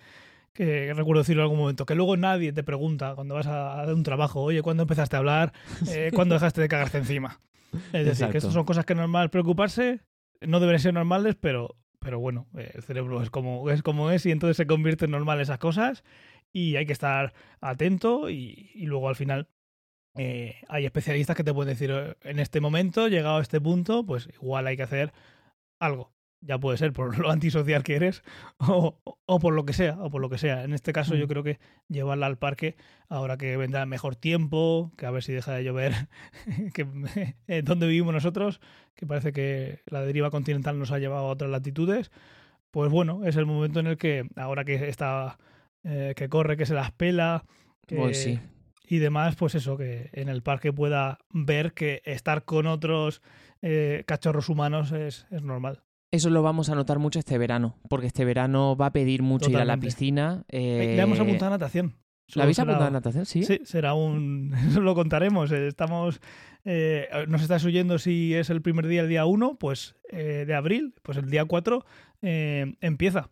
que 0.52 0.92
recuerdo 0.92 1.22
decirlo 1.22 1.42
en 1.42 1.44
algún 1.44 1.58
momento, 1.58 1.86
que 1.86 1.94
luego 1.94 2.16
nadie 2.16 2.52
te 2.52 2.64
pregunta 2.64 3.14
cuando 3.14 3.36
vas 3.36 3.46
a, 3.46 3.82
a 3.82 3.94
un 3.94 4.02
trabajo, 4.02 4.40
oye, 4.42 4.62
¿cuándo 4.62 4.82
empezaste 4.82 5.14
a 5.14 5.20
hablar? 5.20 5.52
Eh, 5.88 6.10
¿Cuándo 6.12 6.34
dejaste 6.34 6.60
de 6.60 6.68
cagarte 6.68 6.98
encima? 6.98 7.38
Es 7.92 7.92
decir, 7.92 8.08
Exacto. 8.08 8.32
que 8.32 8.38
estas 8.38 8.52
son 8.54 8.64
cosas 8.64 8.84
que 8.84 8.92
es 8.94 8.98
normal 8.98 9.30
preocuparse, 9.30 10.00
no 10.40 10.60
deberían 10.60 10.80
ser 10.80 10.94
normales, 10.94 11.36
pero, 11.40 11.76
pero 11.98 12.18
bueno, 12.18 12.46
eh, 12.56 12.70
el 12.74 12.82
cerebro 12.82 13.22
es 13.22 13.30
como, 13.30 13.70
es 13.70 13.82
como 13.82 14.10
es 14.10 14.24
y 14.26 14.30
entonces 14.30 14.56
se 14.56 14.66
convierte 14.66 15.04
en 15.04 15.10
normal 15.12 15.40
esas 15.40 15.58
cosas 15.58 16.02
y 16.52 16.76
hay 16.76 16.86
que 16.86 16.92
estar 16.92 17.32
atento 17.60 18.30
y, 18.30 18.70
y 18.74 18.86
luego 18.86 19.08
al 19.08 19.16
final 19.16 19.48
eh, 20.16 20.56
hay 20.68 20.86
especialistas 20.86 21.36
que 21.36 21.44
te 21.44 21.54
pueden 21.54 21.72
decir 21.72 21.90
"Eh, 21.92 22.14
en 22.22 22.40
este 22.40 22.60
momento, 22.60 23.06
llegado 23.08 23.36
a 23.38 23.42
este 23.42 23.60
punto, 23.60 24.04
pues 24.04 24.28
igual 24.34 24.66
hay 24.66 24.76
que 24.76 24.82
hacer 24.82 25.12
algo. 25.78 26.12
Ya 26.42 26.58
puede 26.58 26.78
ser 26.78 26.92
por 26.92 27.18
lo 27.18 27.30
antisocial 27.30 27.82
que 27.82 27.96
eres 27.96 28.22
o, 28.58 28.98
o 29.26 29.38
por 29.40 29.52
lo 29.52 29.64
que 29.66 29.72
sea, 29.74 29.98
o 30.00 30.10
por 30.10 30.20
lo 30.22 30.30
que 30.30 30.38
sea. 30.38 30.64
En 30.64 30.72
este 30.72 30.92
caso 30.92 31.14
yo 31.14 31.26
Mm. 31.26 31.28
creo 31.28 31.42
que 31.42 31.58
llevarla 31.88 32.26
al 32.26 32.38
parque 32.38 32.76
ahora 33.08 33.36
que 33.36 33.56
vendrá 33.56 33.84
mejor 33.86 34.16
tiempo, 34.16 34.90
que 34.96 35.06
a 35.06 35.10
ver 35.10 35.22
si 35.22 35.32
deja 35.32 35.52
de 35.52 35.64
llover, 35.64 35.92
que 36.74 36.86
eh, 37.46 37.62
donde 37.62 37.86
vivimos 37.86 38.14
nosotros, 38.14 38.60
que 38.94 39.06
parece 39.06 39.32
que 39.32 39.80
la 39.86 40.00
deriva 40.02 40.30
continental 40.30 40.78
nos 40.78 40.92
ha 40.92 40.98
llevado 40.98 41.26
a 41.26 41.30
otras 41.30 41.50
latitudes, 41.50 42.10
pues 42.70 42.90
bueno, 42.90 43.24
es 43.26 43.36
el 43.36 43.46
momento 43.46 43.80
en 43.80 43.86
el 43.88 43.96
que 43.98 44.26
ahora 44.36 44.64
que 44.64 44.88
está 44.88 45.38
eh, 45.84 46.14
que 46.16 46.28
corre, 46.28 46.56
que 46.56 46.66
se 46.66 46.74
las 46.74 46.92
pela, 46.92 47.44
que, 47.86 47.96
Pues 47.96 48.22
sí. 48.22 48.38
y 48.86 48.98
demás, 48.98 49.34
pues 49.36 49.54
eso, 49.56 49.76
que 49.76 50.08
en 50.12 50.28
el 50.28 50.42
parque 50.42 50.72
pueda 50.72 51.18
ver 51.30 51.72
que 51.74 52.00
estar 52.04 52.44
con 52.44 52.66
otros 52.66 53.20
eh, 53.60 54.04
cachorros 54.06 54.48
humanos 54.48 54.92
es, 54.92 55.26
es 55.30 55.42
normal. 55.42 55.82
Eso 56.12 56.28
lo 56.30 56.42
vamos 56.42 56.68
a 56.70 56.74
notar 56.74 56.98
mucho 56.98 57.18
este 57.20 57.38
verano, 57.38 57.76
porque 57.88 58.08
este 58.08 58.24
verano 58.24 58.76
va 58.76 58.86
a 58.86 58.92
pedir 58.92 59.22
mucho 59.22 59.48
ir 59.50 59.56
a 59.58 59.64
la 59.64 59.76
piscina. 59.76 60.44
eh, 60.48 60.94
Le 60.96 61.02
hemos 61.02 61.20
apuntado 61.20 61.46
a 61.46 61.50
natación. 61.58 61.94
¿La 62.34 62.44
habéis 62.44 62.58
apuntado 62.58 62.86
a 62.86 62.90
natación? 62.90 63.26
Sí. 63.26 63.44
Sí, 63.44 63.60
será 63.64 63.94
un. 63.94 64.52
Eso 64.68 64.80
lo 64.80 64.94
contaremos. 64.94 65.52
eh, 65.52 65.68
Estamos. 65.68 66.20
eh, 66.64 67.08
nos 67.28 67.42
estás 67.42 67.64
oyendo 67.64 67.98
si 67.98 68.34
es 68.34 68.50
el 68.50 68.60
primer 68.62 68.86
día, 68.88 69.02
el 69.02 69.08
día 69.08 69.24
1, 69.24 69.56
pues 69.58 69.96
eh, 70.10 70.44
de 70.46 70.54
abril, 70.54 70.94
pues 71.02 71.16
el 71.18 71.30
día 71.30 71.44
4 71.44 71.84
eh, 72.22 72.74
empieza. 72.80 73.30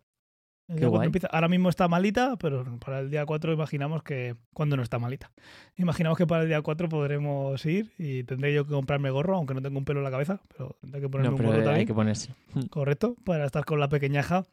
El 0.69 0.75
Qué 0.75 0.81
día 0.81 0.87
4 0.89 0.97
guay. 0.97 1.05
empieza. 1.07 1.27
Ahora 1.27 1.47
mismo 1.49 1.67
está 1.69 1.87
malita, 1.87 2.37
pero 2.37 2.63
para 2.79 2.99
el 2.99 3.09
día 3.09 3.25
4 3.25 3.51
imaginamos 3.53 4.03
que. 4.03 4.35
Cuando 4.53 4.77
no 4.77 4.83
está 4.83 4.99
malita. 4.99 5.31
Imaginamos 5.75 6.17
que 6.17 6.27
para 6.27 6.43
el 6.43 6.47
día 6.47 6.61
4 6.61 6.87
podremos 6.87 7.65
ir 7.65 7.91
y 7.97 8.23
tendré 8.23 8.53
yo 8.53 8.65
que 8.65 8.71
comprarme 8.73 9.09
gorro, 9.09 9.35
aunque 9.35 9.55
no 9.55 9.61
tengo 9.61 9.77
un 9.79 9.85
pelo 9.85 9.99
en 9.99 10.03
la 10.05 10.11
cabeza, 10.11 10.41
pero 10.55 10.75
tendré 10.79 11.01
que 11.01 11.09
ponerme 11.09 11.29
No, 11.31 11.35
un 11.35 11.37
pero 11.51 11.59
gorro 11.63 11.71
hay 11.75 11.85
que 11.85 11.93
ponerse. 11.93 12.33
Correcto, 12.69 13.15
para 13.25 13.45
estar 13.45 13.65
con 13.65 13.79
la 13.79 13.89
pequeñaja 13.89 14.45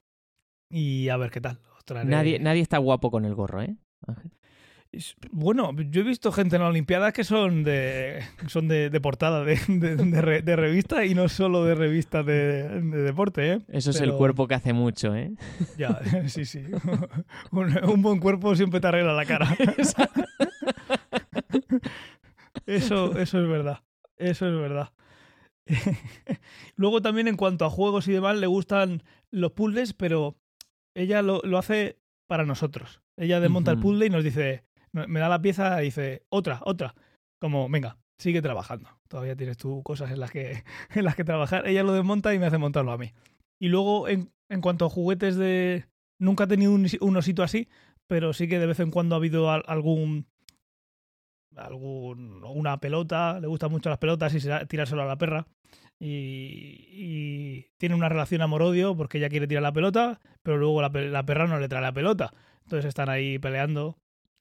y 0.71 1.11
a 1.11 1.17
ver 1.19 1.31
qué 1.31 1.41
tal. 1.43 1.61
Os 1.77 1.85
traeré- 1.85 2.09
Nadie, 2.09 2.39
nadie 2.41 2.63
está 2.63 2.79
guapo 2.79 3.11
con 3.11 3.25
el 3.27 3.35
gorro, 3.35 3.61
¿eh? 3.63 3.77
Bueno, 5.31 5.73
yo 5.91 6.01
he 6.01 6.05
visto 6.05 6.33
gente 6.33 6.57
en 6.57 6.63
las 6.63 6.71
Olimpiadas 6.71 7.13
que 7.13 7.25
son 7.25 7.65
de 7.65 8.23
son 8.49 8.69
de, 8.69 8.91
de 8.91 9.01
portada 9.01 9.45
de, 9.45 9.59
de- 9.69 9.97
de 9.97 10.21
re- 10.23 10.43
de 10.43 10.57
revista 10.57 11.05
y 11.05 11.15
no 11.15 11.29
solo 11.29 11.65
de 11.65 11.75
revista 11.75 12.23
de, 12.23 12.69
de 12.81 13.03
deporte, 13.03 13.53
¿eh? 13.53 13.59
Eso 13.69 13.91
es 13.91 14.01
el 14.01 14.13
cuerpo 14.15 14.47
que 14.49 14.55
hace 14.55 14.73
mucho, 14.73 15.15
¿eh? 15.15 15.33
Ya, 15.79 16.01
sí, 16.29 16.45
sí. 16.45 16.63
Un, 17.51 17.77
un 17.85 18.03
buen 18.03 18.19
cuerpo 18.21 18.55
siempre 18.57 18.81
te 18.81 18.87
arregla 18.89 19.13
la 19.13 19.25
cara. 19.25 19.57
Eso, 22.67 23.19
eso 23.19 23.41
es 23.43 23.49
verdad. 23.49 23.81
Eso 24.17 24.47
es 24.49 24.55
verdad. 24.61 24.93
Luego 26.77 27.03
también 27.03 27.29
en 27.29 27.37
cuanto 27.37 27.65
a 27.65 27.71
juegos 27.71 28.09
y 28.09 28.13
demás, 28.13 28.37
le 28.37 28.47
gustan 28.47 29.03
los 29.31 29.53
puzzles, 29.53 29.93
pero 29.95 30.37
ella 30.95 31.23
lo, 31.23 31.41
lo 31.43 31.59
hace 31.59 31.99
para 32.27 32.45
nosotros. 32.45 33.01
Ella 33.17 33.41
desmonta 33.41 33.71
el 33.73 33.79
Ujú. 33.79 33.89
puzzle 33.89 34.07
y 34.07 34.11
nos 34.11 34.25
dice, 34.25 34.65
me 35.07 35.21
da 35.21 35.29
la 35.29 35.41
pieza 35.43 35.81
y 35.83 35.87
dice, 35.87 36.23
otra, 36.29 36.61
otra. 36.65 36.95
Como, 37.41 37.69
venga, 37.69 37.99
sigue 38.19 38.41
trabajando. 38.43 38.89
Todavía 39.09 39.37
tienes 39.37 39.57
tú 39.57 39.83
cosas 39.83 40.11
en 40.11 40.21
las 40.21 40.31
que, 40.31 40.63
en 40.95 41.05
las 41.05 41.15
que 41.17 41.25
trabajar. 41.25 41.67
Ella 41.67 41.83
lo 41.83 41.93
desmonta 41.93 42.33
y 42.35 42.39
me 42.39 42.47
hace 42.47 42.59
montarlo 42.59 42.93
a 42.93 42.99
mí. 42.99 43.13
Y 43.61 43.69
luego, 43.69 44.09
en, 44.09 44.31
cuanto 44.61 44.87
a 44.87 44.91
juguetes 44.91 45.37
de... 45.37 45.87
Nunca 46.19 46.45
he 46.45 46.47
tenido 46.47 46.73
un, 46.73 46.87
un 47.01 47.17
osito 47.17 47.43
así, 47.43 47.69
pero 48.07 48.33
sí 48.33 48.49
que 48.49 48.59
de 48.59 48.67
vez 48.67 48.81
en 48.81 48.91
cuando 48.91 49.15
ha 49.15 49.19
habido 49.19 49.51
al- 49.51 49.65
algún 49.67 50.27
algún 51.57 52.45
una 52.45 52.79
pelota, 52.81 53.41
le 53.41 53.47
gustan 53.47 53.71
mucho 53.71 53.89
las 53.89 53.99
pelotas 53.99 54.35
y 54.35 54.41
se 54.41 54.67
tirárselo 54.67 55.03
a 55.03 55.07
la 55.07 55.17
perra. 55.19 55.47
Y, 55.99 56.87
y 56.91 57.67
tiene 57.79 57.95
una 57.95 58.09
relación 58.11 58.43
amor-odio 58.43 58.95
porque 58.97 59.19
ella 59.19 59.31
quiere 59.31 59.47
tirar 59.47 59.63
la 59.63 59.73
pelota, 59.73 60.21
pero 60.43 60.59
luego 60.59 60.83
la, 60.83 60.89
la 60.91 61.25
perra 61.25 61.47
no 61.47 61.59
le 61.59 61.69
trae 61.69 61.81
la 61.83 61.93
pelota. 61.93 62.33
Entonces 62.65 62.87
están 62.87 63.09
ahí 63.09 63.39
peleando. 63.39 63.97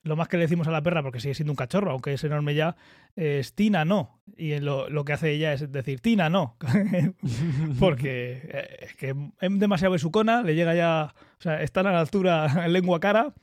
Lo 0.05 0.15
más 0.15 0.27
que 0.27 0.37
le 0.37 0.43
decimos 0.43 0.67
a 0.67 0.71
la 0.71 0.83
perra, 0.83 1.01
porque 1.01 1.19
sigue 1.19 1.33
siendo 1.33 1.51
un 1.51 1.57
cachorro, 1.57 1.89
aunque 1.89 2.13
es 2.13 2.23
enorme 2.23 2.53
ya, 2.53 2.75
es 3.15 3.55
Tina 3.55 3.85
no. 3.85 4.21
Y 4.37 4.59
lo, 4.59 4.87
lo 4.87 5.03
que 5.03 5.13
hace 5.13 5.31
ella 5.31 5.51
es 5.51 5.71
decir 5.71 5.99
Tina 5.99 6.29
no. 6.29 6.57
porque 7.79 8.39
eh, 8.43 8.77
es 8.81 8.95
que 8.97 9.15
es 9.41 9.59
demasiado 9.59 9.93
besucona, 9.93 10.43
le 10.43 10.53
llega 10.53 10.75
ya, 10.75 11.15
o 11.39 11.41
sea, 11.41 11.59
están 11.63 11.87
a 11.87 11.91
la 11.91 12.01
altura 12.01 12.67
lengua 12.67 12.99
cara 12.99 13.33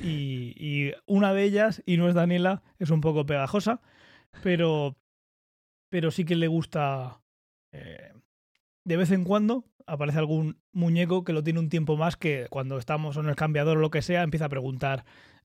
y, 0.00 0.92
una 1.06 1.34
de 1.34 1.42
ellas, 1.42 1.82
y 1.86 1.96
no 1.96 2.08
es 2.08 2.14
Daniela, 2.14 2.62
es 2.78 2.90
un 2.90 3.00
poco 3.00 3.26
pegajosa, 3.26 3.80
pero, 4.44 4.96
pero 5.90 6.12
sí 6.12 6.24
que 6.24 6.36
le 6.36 6.46
gusta 6.46 7.20
eh, 7.72 8.12
de 8.84 8.96
vez 8.96 9.10
en 9.10 9.24
cuando 9.24 9.64
aparece 9.86 10.20
algún 10.20 10.58
muñeco 10.70 11.24
que 11.24 11.32
lo 11.32 11.42
tiene 11.42 11.58
un 11.58 11.68
tiempo 11.68 11.96
más 11.96 12.16
que 12.16 12.46
cuando 12.48 12.78
estamos 12.78 13.16
en 13.16 13.28
el 13.28 13.34
cambiador 13.34 13.78
o 13.78 13.80
lo 13.80 13.90
que 13.90 14.02
sea, 14.02 14.22
empieza 14.22 14.44
a 14.44 14.50
preguntar 14.50 15.04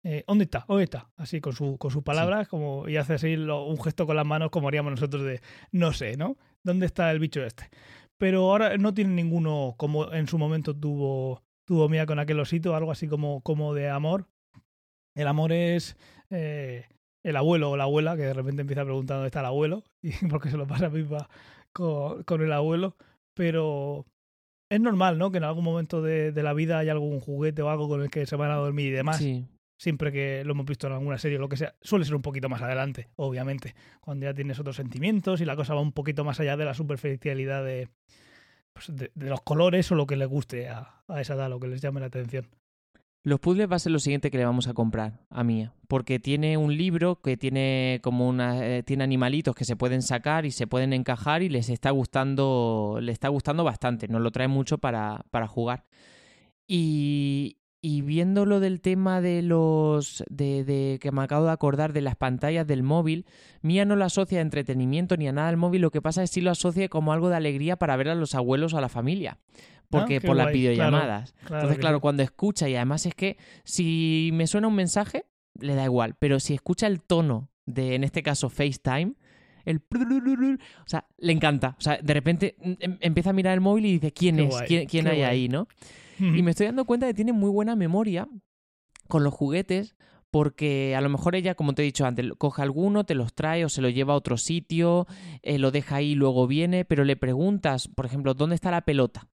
eh, 0.09 0.23
¿dónde 0.27 0.45
está? 0.45 0.63
¿dónde 0.67 0.83
está? 0.85 1.09
Así 1.17 1.41
con, 1.41 1.53
su, 1.53 1.77
con 1.77 1.91
sus 1.91 2.03
palabras 2.03 2.47
como, 2.47 2.87
y 2.87 2.97
hace 2.97 3.15
así 3.15 3.35
lo- 3.35 3.65
un 3.65 3.81
gesto 3.81 4.05
con 4.05 4.15
las 4.15 4.25
manos 4.25 4.49
como 4.51 4.67
haríamos 4.67 4.91
nosotros 4.91 5.23
de 5.23 5.41
no 5.71 5.91
sé, 5.93 6.15
¿no? 6.17 6.37
¿Dónde 6.63 6.85
está 6.85 7.11
el 7.11 7.19
bicho 7.19 7.43
este? 7.43 7.69
Pero 8.17 8.49
ahora 8.49 8.77
no 8.77 8.93
tiene 8.93 9.13
ninguno 9.13 9.75
como 9.77 10.11
en 10.13 10.27
su 10.27 10.37
momento 10.37 10.73
tuvo, 10.75 11.43
tuvo 11.65 11.89
Mía 11.89 12.05
con 12.05 12.19
aquel 12.19 12.39
osito, 12.39 12.75
algo 12.75 12.91
así 12.91 13.07
como, 13.07 13.41
como 13.41 13.73
de 13.73 13.89
amor. 13.89 14.27
El 15.15 15.27
amor 15.27 15.51
es 15.51 15.97
eh, 16.29 16.85
el 17.23 17.35
abuelo 17.35 17.71
o 17.71 17.77
la 17.77 17.83
abuela 17.83 18.15
que 18.15 18.23
de 18.23 18.33
repente 18.33 18.61
empieza 18.61 18.81
a 18.81 18.85
preguntar 18.85 19.17
dónde 19.17 19.27
está 19.27 19.41
el 19.41 19.45
abuelo 19.47 19.83
y 20.01 20.11
porque 20.27 20.49
se 20.49 20.57
lo 20.57 20.65
pasa 20.67 20.89
pipa 20.89 21.29
con, 21.73 22.23
con 22.23 22.41
el 22.41 22.53
abuelo. 22.53 22.95
Pero 23.35 24.05
es 24.71 24.79
normal, 24.79 25.17
¿no? 25.19 25.31
Que 25.31 25.37
en 25.37 25.43
algún 25.43 25.63
momento 25.63 26.01
de, 26.01 26.31
de 26.31 26.43
la 26.43 26.53
vida 26.53 26.79
hay 26.79 26.89
algún 26.89 27.19
juguete 27.19 27.61
o 27.61 27.69
algo 27.69 27.87
con 27.87 28.01
el 28.01 28.09
que 28.09 28.25
se 28.25 28.35
van 28.35 28.51
a 28.51 28.55
dormir 28.55 28.87
y 28.87 28.91
demás. 28.91 29.17
Sí. 29.17 29.45
Siempre 29.77 30.11
que 30.11 30.43
lo 30.43 30.53
hemos 30.53 30.65
visto 30.65 30.87
en 30.87 30.93
alguna 30.93 31.17
serie 31.17 31.37
o 31.37 31.41
lo 31.41 31.49
que 31.49 31.57
sea, 31.57 31.75
suele 31.81 32.03
ser 32.03 32.15
un 32.15 32.21
poquito 32.21 32.49
más 32.49 32.61
adelante, 32.61 33.09
obviamente. 33.15 33.75
Cuando 34.01 34.25
ya 34.25 34.33
tienes 34.33 34.59
otros 34.59 34.75
sentimientos 34.75 35.39
y 35.39 35.45
la 35.45 35.55
cosa 35.55 35.75
va 35.75 35.81
un 35.81 35.91
poquito 35.91 36.23
más 36.23 36.39
allá 36.39 36.57
de 36.57 36.65
la 36.65 36.73
superficialidad 36.73 37.63
de, 37.63 37.89
pues, 38.73 38.91
los 39.15 39.41
colores 39.41 39.91
o 39.91 39.95
lo 39.95 40.07
que 40.07 40.15
les 40.15 40.27
guste 40.27 40.67
a, 40.69 41.03
a 41.07 41.21
esa 41.21 41.35
edad, 41.35 41.49
lo 41.49 41.59
que 41.59 41.67
les 41.67 41.81
llame 41.81 41.99
la 41.99 42.07
atención. 42.07 42.47
Los 43.27 43.41
puzzles 43.41 43.69
va 43.69 43.75
a 43.75 43.79
ser 43.79 43.91
lo 43.91 43.99
siguiente 43.99 44.31
que 44.31 44.37
le 44.37 44.45
vamos 44.45 44.69
a 44.69 44.73
comprar 44.73 45.19
a 45.29 45.43
Mía, 45.43 45.73
porque 45.89 46.17
tiene 46.17 46.55
un 46.55 46.77
libro 46.77 47.19
que 47.19 47.35
tiene 47.35 47.99
como 48.01 48.25
una 48.25 48.65
eh, 48.65 48.83
tiene 48.83 49.03
animalitos 49.03 49.53
que 49.53 49.65
se 49.65 49.75
pueden 49.75 50.01
sacar 50.01 50.45
y 50.45 50.51
se 50.51 50.65
pueden 50.65 50.93
encajar 50.93 51.41
y 51.41 51.49
les 51.49 51.67
está 51.67 51.91
gustando 51.91 52.99
le 53.01 53.11
está 53.11 53.27
gustando 53.27 53.65
bastante, 53.65 54.07
nos 54.07 54.21
lo 54.21 54.31
trae 54.31 54.47
mucho 54.47 54.77
para, 54.77 55.25
para 55.29 55.45
jugar. 55.45 55.83
Y, 56.67 57.57
y 57.87 58.01
viendo 58.01 58.45
lo 58.45 58.59
del 58.59 58.81
tema 58.81 59.21
de 59.21 59.41
los 59.41 60.21
de, 60.29 60.65
de 60.65 60.99
que 61.01 61.13
me 61.13 61.21
acabo 61.21 61.45
de 61.45 61.51
acordar 61.51 61.93
de 61.93 62.01
las 62.01 62.17
pantallas 62.17 62.67
del 62.67 62.83
móvil, 62.83 63.25
Mía 63.61 63.85
no 63.85 63.95
lo 63.95 64.03
asocia 64.03 64.39
a 64.39 64.41
entretenimiento 64.41 65.15
ni 65.15 65.25
a 65.25 65.31
nada 65.31 65.47
al 65.47 65.55
móvil, 65.55 65.83
lo 65.83 65.89
que 65.89 66.01
pasa 66.01 66.21
es 66.21 66.29
que 66.29 66.33
sí 66.33 66.41
lo 66.41 66.51
asocia 66.51 66.89
como 66.89 67.13
algo 67.13 67.29
de 67.29 67.37
alegría 67.37 67.77
para 67.77 67.95
ver 67.95 68.09
a 68.09 68.15
los 68.15 68.35
abuelos 68.35 68.73
o 68.73 68.77
a 68.77 68.81
la 68.81 68.89
familia. 68.89 69.37
Porque 69.89 70.17
Ah, 70.17 70.19
qué 70.19 70.27
por 70.27 70.35
las 70.35 70.47
guay, 70.47 70.55
videollamadas. 70.57 71.31
Claro 71.45 71.55
Entonces, 71.55 71.79
claro, 71.79 72.01
cuando 72.01 72.23
escucha, 72.23 72.67
y 72.67 72.75
además 72.75 73.05
es 73.05 73.15
que 73.15 73.37
si 73.63 74.31
me 74.33 74.47
suena 74.47 74.67
un 74.67 74.75
mensaje, 74.75 75.23
le 75.57 75.73
da 75.73 75.85
igual, 75.85 76.15
pero 76.19 76.41
si 76.41 76.55
escucha 76.55 76.87
el 76.87 76.99
tono 76.99 77.47
de, 77.65 77.95
en 77.95 78.03
este 78.03 78.21
caso, 78.21 78.49
FaceTime, 78.49 79.13
el... 79.63 79.77
O 79.77 80.87
sea, 80.87 81.05
le 81.19 81.31
encanta. 81.31 81.77
O 81.77 81.81
sea, 81.81 81.99
de 82.03 82.13
repente 82.13 82.57
em- 82.59 82.97
empieza 82.99 83.29
a 83.29 83.33
mirar 83.33 83.53
el 83.53 83.61
móvil 83.61 83.85
y 83.85 83.93
dice, 83.93 84.11
¿quién 84.11 84.35
Qué 84.35 84.43
es? 84.43 84.49
guay, 84.49 84.67
¿Quién, 84.67 84.87
quién 84.87 85.07
hay 85.07 85.19
guay. 85.19 85.29
ahí, 85.29 85.47
no? 85.47 85.69
Y 86.19 86.41
me 86.41 86.51
estoy 86.51 86.67
dando 86.67 86.85
cuenta 86.85 87.05
de 87.05 87.13
que 87.13 87.17
tiene 87.17 87.33
muy 87.33 87.49
buena 87.49 87.75
memoria 87.75 88.27
con 89.07 89.23
los 89.23 89.33
juguetes 89.33 89.95
porque 90.31 90.95
a 90.95 91.01
lo 91.01 91.09
mejor 91.09 91.35
ella, 91.35 91.55
como 91.55 91.73
te 91.73 91.81
he 91.81 91.85
dicho 91.85 92.05
antes, 92.05 92.25
coge 92.37 92.61
alguno, 92.61 93.05
te 93.05 93.15
los 93.15 93.33
trae 93.33 93.63
o 93.65 93.69
se 93.69 93.81
lo 93.81 93.89
lleva 93.89 94.13
a 94.13 94.17
otro 94.17 94.37
sitio, 94.37 95.07
eh, 95.41 95.57
lo 95.57 95.71
deja 95.71 95.97
ahí 95.97 96.11
y 96.11 96.15
luego 96.15 96.47
viene, 96.47 96.85
pero 96.85 97.05
le 97.05 97.15
preguntas, 97.15 97.87
por 97.87 98.05
ejemplo, 98.05 98.33
¿dónde 98.33 98.55
está 98.55 98.69
la 98.71 98.81
pelota? 98.81 99.29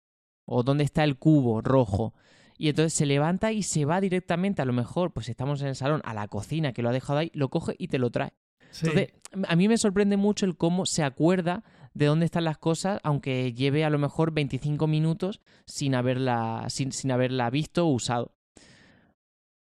O 0.45 0.63
¿dónde 0.63 0.83
está 0.83 1.03
el 1.03 1.17
cubo 1.17 1.61
rojo? 1.61 2.13
Y 2.57 2.69
entonces 2.69 2.93
se 2.93 3.05
levanta 3.05 3.51
y 3.51 3.63
se 3.63 3.85
va 3.85 4.01
directamente, 4.01 4.61
a 4.61 4.65
lo 4.65 4.73
mejor, 4.73 5.13
pues 5.13 5.29
estamos 5.29 5.61
en 5.61 5.69
el 5.69 5.75
salón, 5.75 6.01
a 6.03 6.13
la 6.13 6.27
cocina 6.27 6.73
que 6.73 6.81
lo 6.81 6.89
ha 6.89 6.93
dejado 6.93 7.19
ahí, 7.19 7.31
lo 7.33 7.49
coge 7.49 7.75
y 7.79 7.87
te 7.87 7.97
lo 7.97 8.11
trae. 8.11 8.33
Sí. 8.69 8.85
Entonces, 8.87 9.13
a 9.47 9.55
mí 9.55 9.67
me 9.67 9.77
sorprende 9.77 10.17
mucho 10.17 10.45
el 10.45 10.55
cómo 10.55 10.85
se 10.85 11.03
acuerda 11.03 11.63
de 11.93 12.05
dónde 12.05 12.25
están 12.25 12.43
las 12.43 12.57
cosas, 12.57 12.99
aunque 13.03 13.53
lleve 13.53 13.83
a 13.83 13.89
lo 13.89 13.99
mejor 13.99 14.31
25 14.31 14.87
minutos 14.87 15.41
sin 15.65 15.95
haberla, 15.95 16.65
sin, 16.69 16.91
sin 16.91 17.11
haberla 17.11 17.49
visto 17.49 17.85
o 17.85 17.91
usado. 17.91 18.33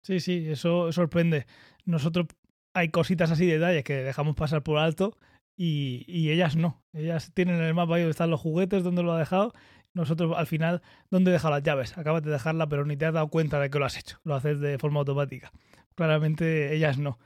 Sí, 0.03 0.19
sí, 0.19 0.47
eso 0.49 0.91
sorprende. 0.91 1.45
Nosotros 1.85 2.27
hay 2.73 2.89
cositas 2.89 3.31
así, 3.31 3.45
detalles 3.45 3.83
que 3.83 3.95
dejamos 3.95 4.35
pasar 4.35 4.63
por 4.63 4.77
alto 4.77 5.17
y, 5.55 6.05
y 6.07 6.31
ellas 6.31 6.55
no. 6.55 6.83
Ellas 6.93 7.31
tienen 7.33 7.61
el 7.61 7.73
mapa 7.73 7.95
ahí 7.95 8.01
donde 8.01 8.11
están 8.11 8.29
los 8.29 8.41
juguetes, 8.41 8.83
donde 8.83 9.03
lo 9.03 9.13
ha 9.13 9.19
dejado. 9.19 9.53
Nosotros 9.93 10.33
al 10.35 10.45
final, 10.45 10.81
¿dónde 11.09 11.31
he 11.31 11.33
dejado 11.33 11.53
las 11.53 11.63
llaves? 11.63 11.97
Acabas 11.97 12.21
de 12.21 12.29
dejarla, 12.29 12.67
pero 12.67 12.85
ni 12.85 12.97
te 12.97 13.05
has 13.05 13.13
dado 13.13 13.29
cuenta 13.29 13.59
de 13.59 13.69
que 13.69 13.79
lo 13.79 13.85
has 13.85 13.97
hecho. 13.97 14.19
Lo 14.23 14.35
haces 14.35 14.59
de 14.59 14.77
forma 14.77 14.99
automática. 14.99 15.51
Claramente 15.95 16.75
ellas 16.75 16.97
no. 16.97 17.17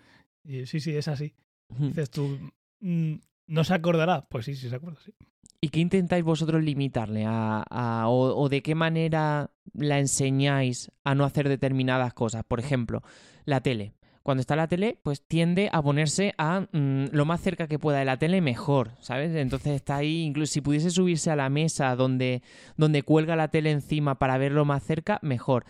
Y 0.43 0.67
sí, 0.67 0.79
sí, 0.79 0.95
es 0.95 1.07
así. 1.07 1.33
Dices 1.77 2.09
tú, 2.09 2.39
mm, 2.79 3.15
¿no 3.49 3.63
se 3.63 3.73
acordará? 3.73 4.21
Pues 4.29 4.45
sí, 4.45 4.55
sí 4.55 4.69
se 4.69 4.75
acuerda, 4.75 4.99
sí. 5.03 5.13
¿Y 5.61 5.69
qué 5.69 5.81
intentáis 5.81 6.23
vosotros 6.23 6.63
limitarle? 6.63 7.25
A, 7.25 7.63
a- 7.69 8.07
o, 8.07 8.47
de 8.47 8.61
qué 8.61 8.75
manera 8.75 9.49
la 9.73 9.99
enseñáis 9.99 10.89
a 11.03 11.15
no 11.15 11.25
hacer 11.25 11.49
determinadas 11.49 12.13
cosas? 12.13 12.43
Por 12.47 12.61
ejemplo, 12.61 13.03
la 13.43 13.59
tele. 13.59 13.93
Cuando 14.23 14.41
está 14.41 14.55
la 14.55 14.67
tele, 14.67 14.97
pues 15.01 15.21
tiende 15.21 15.69
a 15.73 15.81
ponerse 15.81 16.33
a 16.37 16.61
mm, 16.71 17.05
lo 17.11 17.25
más 17.25 17.41
cerca 17.41 17.67
que 17.67 17.79
pueda 17.79 17.99
de 17.99 18.05
la 18.05 18.17
tele, 18.17 18.41
mejor, 18.41 18.91
¿sabes? 19.01 19.35
Entonces 19.35 19.73
está 19.73 19.97
ahí, 19.97 20.21
incluso 20.23 20.53
si 20.53 20.61
pudiese 20.61 20.91
subirse 20.91 21.31
a 21.31 21.35
la 21.35 21.49
mesa 21.49 21.95
donde, 21.95 22.41
donde 22.77 23.03
cuelga 23.03 23.35
la 23.35 23.47
tele 23.49 23.71
encima 23.71 24.19
para 24.19 24.37
verlo 24.37 24.65
más 24.65 24.83
cerca, 24.83 25.19
mejor. 25.23 25.65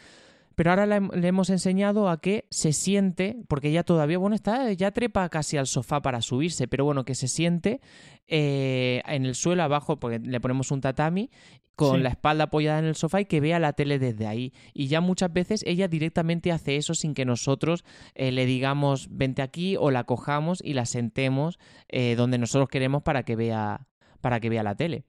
Pero 0.59 0.71
ahora 0.71 0.85
le, 0.85 0.97
hem- 0.97 1.13
le 1.13 1.25
hemos 1.29 1.49
enseñado 1.49 2.09
a 2.09 2.19
que 2.19 2.43
se 2.49 2.73
siente, 2.73 3.37
porque 3.47 3.69
ella 3.69 3.83
todavía, 3.83 4.17
bueno, 4.17 4.35
está, 4.35 4.73
ya 4.73 4.91
trepa 4.91 5.29
casi 5.29 5.55
al 5.55 5.67
sofá 5.67 6.01
para 6.01 6.21
subirse, 6.21 6.67
pero 6.67 6.83
bueno, 6.83 7.05
que 7.05 7.15
se 7.15 7.29
siente 7.29 7.79
eh, 8.27 9.01
en 9.05 9.25
el 9.25 9.35
suelo 9.35 9.63
abajo, 9.63 10.01
porque 10.01 10.19
le 10.19 10.41
ponemos 10.41 10.71
un 10.71 10.81
tatami, 10.81 11.29
con 11.77 11.95
Sí. 11.95 12.03
la 12.03 12.09
espalda 12.09 12.43
apoyada 12.43 12.79
en 12.79 12.83
el 12.85 12.95
sofá 12.95 13.21
y 13.21 13.25
que 13.25 13.39
vea 13.39 13.57
la 13.57 13.71
tele 13.71 13.99
desde 13.99 14.27
ahí. 14.27 14.51
Y 14.73 14.87
ya 14.87 14.99
muchas 14.99 15.31
veces 15.31 15.63
ella 15.65 15.87
directamente 15.87 16.51
hace 16.51 16.75
eso 16.75 16.93
sin 16.93 17.13
que 17.13 17.23
nosotros 17.23 17.85
eh, 18.15 18.33
le 18.33 18.45
digamos 18.45 19.07
vente 19.09 19.41
aquí 19.41 19.77
o 19.79 19.89
la 19.91 20.03
cojamos 20.03 20.59
y 20.61 20.73
la 20.73 20.85
sentemos 20.85 21.57
eh, 21.87 22.15
donde 22.17 22.37
nosotros 22.37 22.67
queremos 22.67 23.01
para 23.01 23.23
que 23.23 23.37
vea 23.37 23.87
para 24.19 24.41
que 24.41 24.49
vea 24.49 24.63
la 24.63 24.75
tele. 24.75 25.05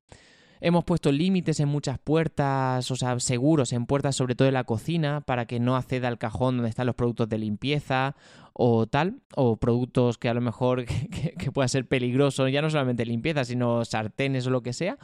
Hemos 0.62 0.84
puesto 0.84 1.11
límites 1.11 1.58
en 1.61 1.68
muchas 1.68 1.98
puertas, 1.98 2.90
o 2.90 2.96
sea, 2.96 3.18
seguros 3.18 3.72
en 3.72 3.86
puertas, 3.86 4.14
sobre 4.14 4.34
todo 4.34 4.46
de 4.46 4.52
la 4.52 4.64
cocina, 4.64 5.22
para 5.22 5.46
que 5.46 5.58
no 5.58 5.74
acceda 5.74 6.08
al 6.08 6.18
cajón 6.18 6.58
donde 6.58 6.68
están 6.68 6.86
los 6.86 6.94
productos 6.94 7.30
de 7.30 7.38
limpieza 7.38 8.14
o 8.52 8.86
tal, 8.86 9.22
o 9.36 9.56
productos 9.56 10.18
que 10.18 10.28
a 10.28 10.34
lo 10.34 10.42
mejor 10.42 10.84
que, 11.38 11.52
pueda 11.52 11.66
ser 11.66 11.88
peligroso, 11.88 12.46
ya 12.48 12.61
no 12.61 12.68
solamente 12.68 13.06
limpieza, 13.06 13.44
sino 13.44 13.86
sartenes 13.86 14.46
o 14.46 14.50
lo 14.50 14.62
que 14.62 14.74
sea, 14.74 14.98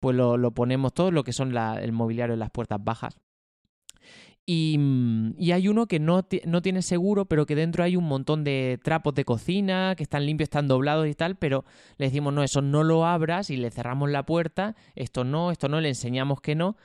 pues 0.00 0.16
lo, 0.16 0.50
ponemos 0.52 0.94
todo, 0.94 1.10
lo 1.10 1.24
que 1.24 1.32
son 1.32 1.54
el 1.56 1.92
mobiliario 1.92 2.32
en 2.32 2.40
las 2.40 2.50
puertas 2.50 2.82
bajas. 2.82 3.20
Y, 4.44 4.76
mm, 4.78 5.34
y 5.38 5.52
hay 5.52 5.68
uno 5.68 5.86
que 5.86 6.00
no, 6.00 6.26
no 6.46 6.62
tiene 6.62 6.82
seguro, 6.82 7.26
pero 7.26 7.46
que 7.46 7.54
dentro 7.54 7.84
hay 7.84 7.96
un 7.96 8.04
montón 8.04 8.42
de 8.42 8.80
trapos 8.82 9.14
de 9.14 9.24
cocina, 9.24 9.94
que 9.96 10.02
están 10.02 10.26
limpios, 10.26 10.46
están 10.46 10.68
doblados 10.68 11.06
y 11.06 11.14
tal, 11.14 11.36
pero 11.36 11.64
le 11.96 12.06
decimos, 12.06 12.32
no, 12.34 12.42
eso 12.42 12.60
no 12.60 12.82
lo 12.82 13.06
abras 13.06 13.50
y 13.50 13.56
le 13.56 13.70
cerramos 13.70 14.10
la 14.10 14.26
puerta, 14.26 14.74
esto 14.96 15.24
no, 15.24 15.52
esto 15.52 15.68
no, 15.68 15.80
le 15.80 15.88
enseñamos 15.88 16.40
que 16.40 16.54
no. 16.54 16.76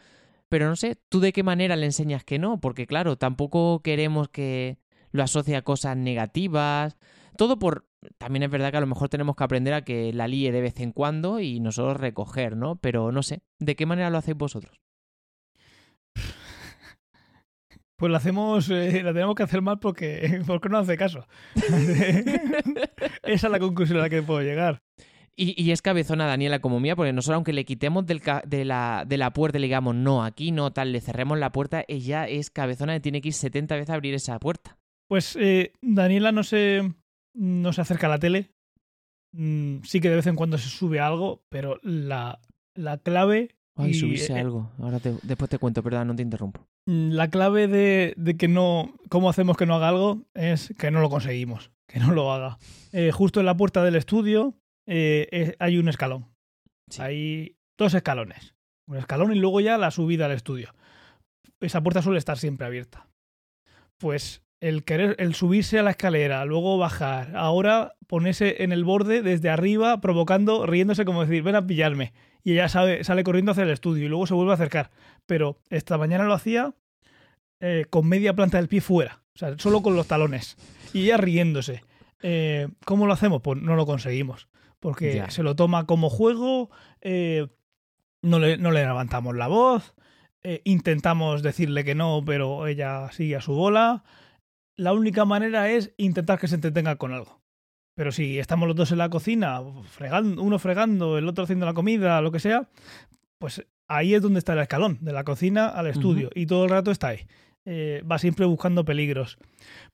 Pero 0.50 0.70
no 0.70 0.76
sé, 0.76 0.98
¿tú 1.10 1.20
de 1.20 1.34
qué 1.34 1.44
manera 1.44 1.76
le 1.76 1.86
enseñas 1.86 2.24
que 2.24 2.40
no? 2.40 2.60
Porque 2.60 2.88
claro, 2.88 3.18
tampoco 3.18 3.82
queremos 3.82 4.30
que 4.30 4.78
lo 5.12 5.24
asocie 5.24 5.56
a 5.56 5.62
cosas 5.64 5.98
negativas. 5.98 6.98
Todo 7.38 7.60
por... 7.60 7.88
También 8.18 8.44
es 8.44 8.52
verdad 8.52 8.72
que 8.72 8.78
a 8.78 8.82
lo 8.82 8.88
mejor 8.88 9.10
tenemos 9.10 9.36
que 9.36 9.44
aprender 9.44 9.74
a 9.74 9.84
que 9.84 10.14
la 10.14 10.28
líe 10.28 10.52
de 10.52 10.62
vez 10.62 10.80
en 10.80 10.92
cuando 10.94 11.40
y 11.40 11.60
nosotros 11.60 11.98
recoger, 11.98 12.56
¿no? 12.56 12.78
Pero 12.78 13.12
no 13.12 13.24
sé, 13.24 13.42
¿de 13.60 13.76
qué 13.76 13.86
manera 13.86 14.10
lo 14.10 14.20
hacéis 14.20 14.38
vosotros? 14.38 14.80
Pues 17.98 18.12
la 18.12 18.20
hacemos, 18.20 18.70
eh, 18.70 19.02
la 19.04 19.12
tenemos 19.14 19.36
que 19.36 19.44
hacer 19.44 19.62
mal 19.62 19.80
porque, 19.80 20.42
porque 20.48 20.70
no 20.70 20.78
hace 20.78 20.98
caso. 20.98 21.26
Esa 23.24 23.48
es 23.48 23.52
la 23.52 23.60
conclusión 23.60 24.00
a 24.00 24.04
la 24.04 24.10
que 24.10 24.22
puedo 24.22 24.42
llegar. 24.42 24.82
Y, 25.36 25.62
y 25.62 25.72
es 25.72 25.84
cabezona 25.84 26.26
Daniela 26.26 26.60
como 26.60 26.80
mía, 26.80 26.96
porque 26.96 27.14
nosotros 27.14 27.36
aunque 27.36 27.54
le 27.54 27.64
quitemos 27.66 28.06
del 28.08 28.22
ca- 28.22 28.42
de, 28.48 28.66
la, 28.66 29.04
de 29.08 29.18
la 29.18 29.32
puerta 29.34 29.58
y 29.60 29.62
le 29.62 29.68
digamos 29.68 29.94
no, 29.96 30.24
aquí 30.24 30.52
no, 30.52 30.74
tal, 30.74 30.92
le 30.92 31.00
cerremos 31.02 31.38
la 31.38 31.52
puerta, 31.52 31.84
ella 31.88 32.28
es 32.28 32.50
cabezona 32.50 32.96
y 32.96 33.02
tiene 33.02 33.22
que 33.22 33.28
ir 33.28 33.34
70 33.36 33.76
veces 33.76 33.90
a 33.92 33.94
abrir 33.94 34.16
esa 34.16 34.40
puerta. 34.40 34.78
Pues 35.08 35.36
eh, 35.40 35.74
Daniela 35.82 36.32
no 36.32 36.44
se, 36.44 36.92
no 37.36 37.72
se 37.72 37.82
acerca 37.82 38.08
a 38.08 38.10
la 38.12 38.18
tele. 38.20 38.50
Mm, 39.34 39.84
sí 39.84 40.02
que 40.02 40.10
de 40.10 40.16
vez 40.16 40.26
en 40.28 40.36
cuando 40.36 40.58
se 40.58 40.70
sube 40.70 41.00
algo, 41.00 41.44
pero 41.50 41.80
la, 41.84 42.40
la 42.74 42.98
clave. 42.98 43.56
Ay, 43.78 43.92
y, 43.92 43.94
subirse 43.94 44.34
eh, 44.34 44.40
algo. 44.40 44.70
Ahora 44.82 45.00
te- 45.00 45.16
después 45.24 45.50
te 45.50 45.60
cuento, 45.60 45.82
perdón, 45.84 46.08
no 46.08 46.16
te 46.16 46.22
interrumpo. 46.24 46.66
Mm, 46.88 47.12
La 47.12 47.30
clave 47.30 47.68
de, 47.68 48.14
de 48.18 48.36
que 48.38 48.48
no. 48.48 48.94
¿Cómo 49.10 49.30
hacemos 49.30 49.56
que 49.58 49.66
no 49.66 49.76
haga 49.76 49.90
algo? 49.90 50.24
Es 50.34 50.74
que 50.78 50.92
no 50.92 51.00
lo 51.02 51.10
conseguimos. 51.10 51.72
Que 51.88 52.00
no 52.02 52.12
lo 52.12 52.34
haga. 52.34 52.58
Eh, 52.92 53.12
justo 53.14 53.40
en 53.40 53.46
la 53.46 53.56
puerta 53.56 53.82
del 53.82 53.96
estudio 53.96 54.56
eh, 54.88 55.30
es- 55.32 55.56
hay 55.60 55.78
un 55.78 55.88
escalón. 55.88 56.26
Sí. 56.90 57.02
Hay 57.02 57.56
dos 57.78 57.94
escalones. 57.94 58.56
Un 58.88 58.98
escalón 58.98 59.34
y 59.34 59.40
luego 59.40 59.62
ya 59.62 59.78
la 59.78 59.90
subida 59.92 60.26
al 60.26 60.34
estudio. 60.34 60.74
Esa 61.62 61.82
puerta 61.82 62.02
suele 62.02 62.20
estar 62.20 62.38
siempre 62.38 62.68
abierta. 62.68 63.08
Pues 63.98 64.42
el 64.60 64.84
querer, 64.84 65.16
el 65.20 65.36
subirse 65.36 65.80
a 65.80 65.84
la 65.84 65.92
escalera, 65.92 66.44
luego 66.46 66.78
bajar, 66.78 67.36
ahora 67.36 67.94
ponerse 68.08 68.64
en 68.64 68.72
el 68.72 68.84
borde 68.84 69.22
desde 69.22 69.50
arriba, 69.50 70.02
provocando, 70.02 70.66
riéndose 70.66 71.06
como 71.06 71.22
decir, 71.26 71.44
ven 71.44 71.56
a 71.56 71.68
pillarme. 71.68 72.14
Y 72.44 72.54
ella 72.54 72.70
sabe, 72.70 73.04
sale 73.04 73.24
corriendo 73.24 73.52
hacia 73.52 73.64
el 73.64 73.70
estudio 73.70 74.06
y 74.06 74.10
luego 74.10 74.26
se 74.26 74.34
vuelve 74.34 74.52
a 74.52 74.56
acercar. 74.56 74.90
Pero 75.26 75.60
esta 75.70 75.98
mañana 75.98 76.24
lo 76.24 76.34
hacía 76.34 76.74
eh, 77.60 77.86
con 77.90 78.08
media 78.08 78.34
planta 78.36 78.58
del 78.58 78.70
pie 78.70 78.80
fuera. 78.82 79.22
O 79.36 79.38
sea, 79.38 79.56
solo 79.60 79.82
con 79.82 79.96
los 79.96 80.08
talones. 80.08 80.56
Y 80.94 81.04
ella 81.06 81.18
riéndose. 81.18 81.84
Eh, 82.24 82.70
¿Cómo 82.86 83.06
lo 83.06 83.14
hacemos? 83.14 83.42
Pues 83.42 83.62
no 83.62 83.76
lo 83.76 83.86
conseguimos. 83.86 84.48
Porque 84.80 85.16
Ya. 85.16 85.30
se 85.30 85.44
lo 85.44 85.56
toma 85.56 85.86
como 85.86 86.10
juego, 86.10 86.70
eh, 87.02 87.48
no, 88.22 88.40
le, 88.40 88.58
no 88.58 88.72
le 88.72 88.82
levantamos 88.86 89.36
la 89.36 89.48
voz, 89.48 89.94
intentamos 90.64 91.44
decirle 91.44 91.84
que 91.84 91.94
no, 91.96 92.24
pero 92.26 92.68
ella 92.68 93.12
sigue 93.12 93.36
a 93.36 93.42
su 93.42 93.54
bola. 93.54 94.04
La 94.78 94.94
única 94.94 95.26
manera 95.26 95.70
es 95.70 95.94
intentar 95.98 96.40
que 96.40 96.48
se 96.48 96.56
entretenga 96.56 96.96
con 96.96 97.14
algo. 97.14 97.42
Pero 97.96 98.12
si 98.12 98.38
estamos 98.38 98.68
los 98.68 98.78
dos 98.78 98.92
en 98.92 99.00
la 99.00 99.10
cocina, 99.10 99.60
fregando, 99.90 100.44
uno 100.44 100.60
fregando, 100.60 101.18
el 101.18 101.28
otro 101.28 101.46
haciendo 101.46 101.66
la 101.66 101.74
comida, 101.74 102.22
lo 102.22 102.32
que 102.32 102.40
sea, 102.40 102.70
pues 103.40 103.66
ahí 103.88 104.14
es 104.14 104.22
donde 104.22 104.38
está 104.38 104.54
el 104.54 104.60
escalón, 104.60 105.00
de 105.02 105.14
la 105.14 105.24
cocina 105.24 105.68
al 105.68 105.88
estudio, 105.88 106.30
y 106.36 106.46
todo 106.46 106.66
el 106.66 106.70
rato 106.70 106.92
está 106.92 107.08
ahí. 107.08 107.26
Eh, 107.70 108.02
va 108.10 108.18
siempre 108.18 108.46
buscando 108.46 108.86
peligros. 108.86 109.38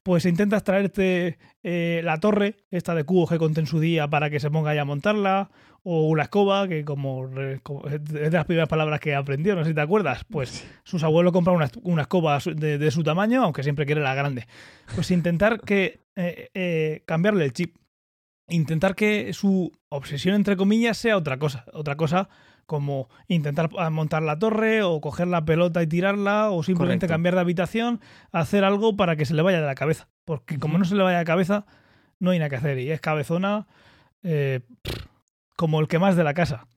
Pues 0.03 0.27
intentas 0.27 0.63
traerte 0.63 1.39
eh, 1.63 2.01
la 2.03 2.19
torre, 2.19 2.57
esta 2.69 2.93
de 2.93 3.03
cubos 3.03 3.31
que 3.31 3.39
conté 3.39 3.61
en 3.61 3.65
su 3.65 3.79
día, 3.79 4.07
para 4.07 4.29
que 4.29 4.39
se 4.39 4.51
ponga 4.51 4.69
ahí 4.69 4.77
a 4.77 4.85
montarla, 4.85 5.49
o 5.81 6.07
una 6.07 6.21
escoba, 6.21 6.67
que 6.67 6.85
como, 6.85 7.27
es 7.89 8.03
de 8.03 8.29
las 8.29 8.45
primeras 8.45 8.69
palabras 8.69 8.99
que 8.99 9.15
aprendió, 9.15 9.55
no 9.55 9.63
sé 9.63 9.71
si 9.71 9.73
te 9.73 9.81
acuerdas, 9.81 10.23
pues 10.29 10.67
sus 10.83 11.03
abuelos 11.03 11.33
compraron 11.33 11.63
una, 11.63 11.71
una 11.81 12.03
escoba 12.03 12.37
de, 12.45 12.77
de 12.77 12.91
su 12.91 13.01
tamaño, 13.01 13.43
aunque 13.43 13.63
siempre 13.63 13.87
quiere 13.87 14.01
la 14.01 14.13
grande. 14.13 14.45
Pues 14.93 15.09
intentar 15.09 15.59
que 15.59 16.01
eh, 16.15 17.01
cambiarle 17.07 17.45
el 17.45 17.53
chip. 17.53 17.75
Intentar 18.49 18.93
que 18.93 19.33
su 19.33 19.71
obsesión, 19.89 20.35
entre 20.35 20.57
comillas, 20.57 20.97
sea 20.97 21.17
otra 21.17 21.39
cosa. 21.39 21.65
Otra 21.73 21.95
cosa 21.95 22.29
como 22.65 23.09
intentar 23.27 23.69
ah, 23.77 23.89
montar 23.89 24.23
la 24.23 24.39
torre 24.39 24.83
o 24.83 25.01
coger 25.01 25.27
la 25.27 25.45
pelota 25.45 25.81
y 25.83 25.87
tirarla 25.87 26.49
o 26.51 26.63
simplemente 26.63 27.05
Correcto. 27.07 27.13
cambiar 27.13 27.35
de 27.35 27.41
habitación, 27.41 27.99
hacer 28.31 28.63
algo 28.63 28.95
para 28.95 29.15
que 29.15 29.25
se 29.25 29.33
le 29.33 29.41
vaya 29.41 29.59
de 29.61 29.65
la 29.67 29.75
cabeza. 29.75 30.07
Porque 30.25 30.57
como 30.59 30.77
no 30.77 30.85
se 30.85 30.95
le 30.95 31.03
vaya 31.03 31.17
de 31.17 31.23
la 31.23 31.27
cabeza, 31.27 31.65
no 32.19 32.31
hay 32.31 32.39
nada 32.39 32.49
que 32.49 32.55
hacer. 32.55 32.79
Y 32.79 32.89
es 32.91 33.01
cabezona 33.01 33.67
eh, 34.23 34.61
como 35.55 35.79
el 35.79 35.87
que 35.87 35.99
más 35.99 36.15
de 36.15 36.23
la 36.23 36.33
casa. 36.33 36.67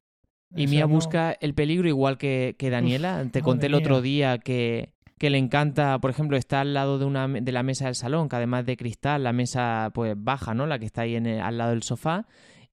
Y 0.55 0.67
O 0.67 0.71
Mía 0.71 0.81
no- 0.83 0.89
busca 0.89 1.33
el 1.41 1.55
peligro 1.55 1.89
igual 1.89 2.19
que, 2.19 2.57
que 2.59 2.71
Daniela. 2.71 3.25
Te 3.31 3.43
conté 3.43 3.67
el 3.67 3.75
otro 3.75 4.01
día 4.01 4.39
que, 4.39 4.93
que 5.19 5.31
le 5.31 5.39
encanta, 5.39 5.99
por 5.99 6.11
ejemplo, 6.11 6.37
está 6.37 6.61
al 6.61 6.75
lado 6.75 6.99
de, 6.99 7.05
una, 7.05 7.27
de 7.29 7.53
la 7.53 7.63
mesa 7.63 7.87
del 7.87 7.95
salón, 7.95 8.29
que 8.29 8.37
además 8.37 8.65
de 8.67 8.77
cristal, 8.77 9.25
la 9.25 9.33
mesa 9.33 9.91
pues 9.95 10.15
baja, 10.17 10.55
¿no? 10.55 10.67
La 10.67 10.79
que 10.79 10.87
está 10.87 11.03
ahí 11.03 11.17
en 11.17 11.27
el- 11.27 11.41
al 11.41 11.59
lado 11.59 11.71
del 11.71 11.83
sofá. 11.83 12.27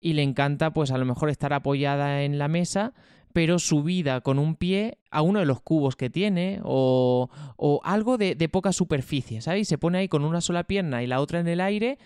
Y 0.06 0.14
le 0.14 0.22
encanta 0.22 0.74
pues 0.74 0.92
a 0.92 0.98
lo 0.98 1.06
mejor 1.06 1.30
estar 1.30 1.54
apoyada 1.54 2.24
en 2.24 2.38
la 2.38 2.50
mesa, 2.50 2.94
pero 3.32 3.58
subida 3.58 4.20
con 4.20 4.38
un 4.38 4.56
pie 4.56 4.98
a 5.12 5.22
uno 5.22 5.40
de 5.40 5.46
los 5.46 5.62
cubos 5.62 5.96
que 5.96 6.10
tiene 6.10 6.60
o, 6.64 7.30
o 7.56 7.80
algo 7.86 8.18
de, 8.18 8.36
poca 8.50 8.74
superficie, 8.74 9.40
¿sabes? 9.40 9.70
Se 9.70 9.78
pone 9.78 10.00
ahí 10.00 10.10
con 10.10 10.26
una 10.26 10.42
sola 10.42 10.66
pierna 10.66 11.02
y 11.04 11.08
la 11.08 11.22
otra 11.22 11.40
en 11.40 11.48
el 11.48 11.62
aire 11.62 11.98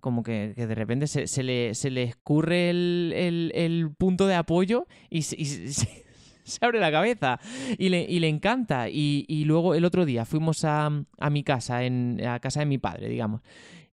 como 0.00 0.24
que, 0.24 0.52
de 0.54 0.74
repente 0.74 1.06
se, 1.06 1.42
le, 1.44 1.74
se 1.74 1.90
le 1.90 2.02
escurre 2.02 2.70
el, 2.70 3.52
el- 3.54 3.90
punto 3.96 4.26
de 4.26 4.34
apoyo 4.34 4.86
y, 5.08 5.22
se 5.22 6.58
abre 6.60 6.80
la 6.80 6.90
cabeza 6.90 7.38
y 7.78 7.88
le, 7.88 8.02
y 8.02 8.18
le 8.18 8.28
encanta. 8.28 8.90
Y, 8.90 9.24
y 9.28 9.44
luego 9.44 9.74
el 9.74 9.84
otro 9.84 10.04
día 10.04 10.24
fuimos 10.24 10.64
a, 10.64 10.90
a 11.18 11.30
mi 11.30 11.44
casa, 11.44 11.84
en, 11.84 12.20
a 12.26 12.40
casa 12.40 12.60
de 12.60 12.66
mi 12.66 12.78
padre, 12.78 13.08
digamos. 13.08 13.40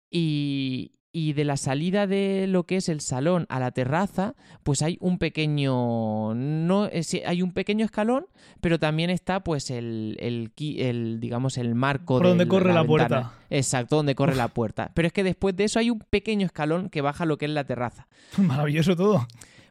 Y, 0.10 0.92
y 1.14 1.34
de 1.34 1.44
la 1.44 1.58
salida 1.58 2.08
de 2.08 2.46
lo 2.48 2.64
que 2.64 2.78
es 2.78 2.88
el 2.90 3.02
salón 3.02 3.46
a 3.50 3.60
la 3.60 3.72
terraza, 3.72 4.36
pues 4.64 4.82
hay 4.82 4.98
un 5.02 5.18
pequeño. 5.18 6.34
No, 6.34 6.86
eh, 6.88 7.04
hay 7.26 7.42
un 7.42 7.52
pequeño 7.52 7.84
escalón, 7.86 8.26
pero 8.62 8.80
también 8.80 9.10
está, 9.10 9.42
pues, 9.44 9.70
el, 9.72 10.18
el, 10.20 11.20
digamos, 11.20 11.58
el 11.58 11.76
marco 11.76 12.18
Por 12.18 12.28
donde 12.28 12.46
de 12.46 12.50
corre 12.50 12.74
la 12.74 12.84
puerta. 12.86 13.34
Exacto, 13.50 13.98
donde 13.98 14.16
corre 14.16 14.36
la 14.36 14.48
puerta. 14.48 14.92
Pero 14.94 15.08
es 15.08 15.14
que 15.14 15.24
después 15.24 15.56
de 15.56 15.66
eso 15.66 15.80
hay 15.80 15.90
un 15.90 16.00
pequeño 16.00 16.46
escalón 16.46 16.90
que 16.90 17.02
baja 17.02 17.26
lo 17.26 17.38
que 17.38 17.46
es 17.46 17.52
la 17.52 17.66
terraza. 17.66 18.08
Maravilloso 18.38 18.96
todo. 18.96 19.28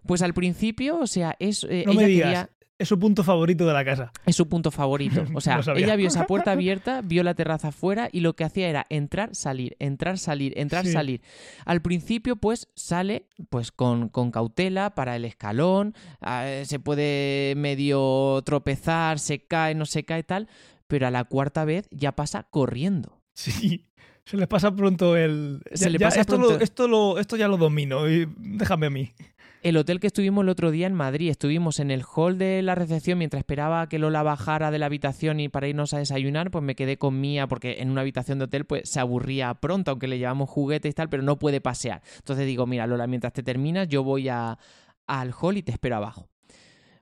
Pues 0.06 0.22
al 0.22 0.34
principio, 0.34 0.98
o 0.98 1.06
sea, 1.06 1.36
es, 1.38 1.64
eh, 1.64 1.84
No 1.86 1.92
ella 1.92 2.00
me 2.00 2.06
digas. 2.06 2.24
quería- 2.28 2.50
Es 2.80 2.88
su 2.88 2.98
punto 2.98 3.22
favorito 3.22 3.66
de 3.66 3.72
la 3.74 3.84
casa. 3.84 4.10
es 4.24 4.34
su 4.34 4.48
punto 4.48 4.70
favorito. 4.70 5.24
O 5.34 5.40
sea, 5.40 5.60
ella 5.76 5.96
vio 5.96 6.08
esa 6.08 6.26
puerta 6.26 6.52
abierta, 6.52 7.02
vio 7.02 7.22
la 7.22 7.34
terraza 7.34 7.68
afuera 7.68 8.08
y 8.10 8.20
lo 8.20 8.34
que 8.34 8.44
hacía 8.44 8.68
era 8.68 8.86
entrar, 8.88 9.34
salir, 9.34 9.76
entrar, 9.78 10.16
salir, 10.18 10.54
entrar, 10.56 10.86
Sí. 10.86 10.92
salir. 10.92 11.20
Al 11.66 11.82
principio, 11.82 12.36
pues, 12.36 12.68
sale 12.74 13.26
pues 13.50 13.70
con, 13.70 14.08
con 14.08 14.30
cautela 14.30 14.94
para 14.94 15.14
el 15.16 15.24
escalón, 15.26 15.94
ah, 16.22 16.46
se 16.64 16.78
puede 16.80 17.52
medio 17.56 18.40
tropezar, 18.46 19.18
se 19.18 19.44
cae, 19.46 19.74
no 19.74 19.84
se 19.84 20.04
cae 20.04 20.22
tal, 20.22 20.48
pero 20.86 21.06
a 21.06 21.10
la 21.10 21.24
cuarta 21.24 21.64
vez 21.66 21.86
ya 21.90 22.12
pasa 22.12 22.44
corriendo. 22.44 23.20
Sí. 23.34 23.86
Se 24.24 24.36
les 24.36 24.46
pasa 24.48 24.74
pronto 24.74 25.16
el. 25.16 25.60
Se 25.74 25.84
Ya- 25.84 25.90
le 25.90 25.98
ya 25.98 26.06
pasa 26.08 26.20
esto, 26.20 26.36
pronto- 26.36 26.56
Lo, 26.56 26.60
esto, 26.64 26.88
lo, 26.88 27.18
esto 27.18 27.36
ya 27.36 27.48
lo 27.48 27.56
domino. 27.56 28.08
y 28.08 28.26
déjame 28.38 28.86
a 28.86 28.90
mí. 28.90 29.10
El 29.62 29.76
hotel 29.76 30.00
que 30.00 30.06
estuvimos 30.06 30.42
el 30.42 30.48
otro 30.48 30.70
día 30.70 30.86
en 30.86 30.94
Madrid. 30.94 31.30
Estuvimos 31.30 31.80
en 31.80 31.90
el 31.90 32.02
hall 32.02 32.38
de 32.38 32.62
la 32.62 32.74
recepción 32.74 33.18
mientras 33.18 33.40
esperaba 33.40 33.88
que 33.88 33.98
Lola 33.98 34.22
bajara 34.22 34.70
de 34.70 34.78
la 34.78 34.86
habitación 34.86 35.40
y 35.40 35.48
para 35.48 35.68
irnos 35.68 35.92
a 35.92 35.98
desayunar, 35.98 36.50
pues 36.50 36.64
me 36.64 36.74
quedé 36.74 36.96
con 36.96 37.20
Mía 37.20 37.46
porque 37.46 37.80
en 37.80 37.90
una 37.90 38.00
habitación 38.00 38.38
de 38.38 38.44
hotel 38.44 38.64
pues 38.64 38.88
se 38.88 39.00
aburría 39.00 39.52
pronto, 39.54 39.90
aunque 39.90 40.08
le 40.08 40.18
llevamos 40.18 40.48
juguetes 40.48 40.90
y 40.90 40.94
tal, 40.94 41.08
pero 41.08 41.22
no 41.22 41.38
puede 41.38 41.60
pasear. 41.60 42.02
Entonces 42.16 42.46
digo, 42.46 42.66
mira 42.66 42.86
Lola, 42.86 43.06
mientras 43.06 43.32
te 43.32 43.42
terminas 43.42 43.88
yo 43.88 44.02
voy 44.02 44.28
a, 44.28 44.58
al 45.06 45.32
hall 45.32 45.56
y 45.58 45.62
te 45.62 45.72
espero 45.72 45.96
abajo 45.96 46.28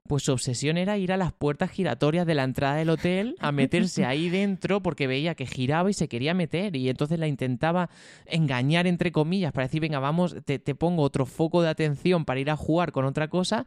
pues 0.08 0.24
su 0.24 0.32
obsesión 0.32 0.76
era 0.76 0.98
ir 0.98 1.12
a 1.12 1.16
las 1.16 1.32
puertas 1.32 1.70
giratorias 1.70 2.26
de 2.26 2.34
la 2.34 2.44
entrada 2.44 2.74
del 2.76 2.90
hotel, 2.90 3.36
a 3.38 3.52
meterse 3.52 4.04
ahí 4.04 4.28
dentro 4.30 4.82
porque 4.82 5.06
veía 5.06 5.34
que 5.34 5.46
giraba 5.46 5.90
y 5.90 5.92
se 5.94 6.08
quería 6.08 6.34
meter 6.34 6.74
y 6.74 6.88
entonces 6.88 7.18
la 7.18 7.28
intentaba 7.28 7.90
engañar 8.26 8.86
entre 8.86 9.12
comillas 9.12 9.52
para 9.52 9.66
decir, 9.66 9.80
venga, 9.80 10.00
vamos, 10.00 10.36
te, 10.44 10.58
te 10.58 10.74
pongo 10.74 11.02
otro 11.02 11.26
foco 11.26 11.62
de 11.62 11.68
atención 11.68 12.24
para 12.24 12.40
ir 12.40 12.50
a 12.50 12.56
jugar 12.56 12.90
con 12.90 13.04
otra 13.04 13.28
cosa, 13.28 13.66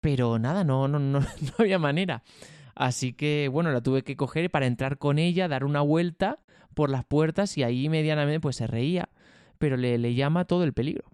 pero 0.00 0.38
nada, 0.38 0.64
no, 0.64 0.88
no, 0.88 0.98
no, 0.98 1.20
no 1.40 1.52
había 1.58 1.78
manera. 1.78 2.22
Así 2.74 3.12
que 3.12 3.48
bueno, 3.52 3.70
la 3.70 3.80
tuve 3.80 4.02
que 4.02 4.16
coger 4.16 4.50
para 4.50 4.66
entrar 4.66 4.98
con 4.98 5.18
ella, 5.18 5.46
dar 5.46 5.64
una 5.64 5.80
vuelta 5.80 6.40
por 6.74 6.90
las 6.90 7.04
puertas 7.04 7.56
y 7.56 7.62
ahí 7.62 7.88
medianamente 7.88 8.40
pues 8.40 8.56
se 8.56 8.66
reía, 8.66 9.08
pero 9.58 9.76
le, 9.76 9.98
le 9.98 10.14
llama 10.14 10.44
todo 10.44 10.64
el 10.64 10.72
peligro. 10.72 11.13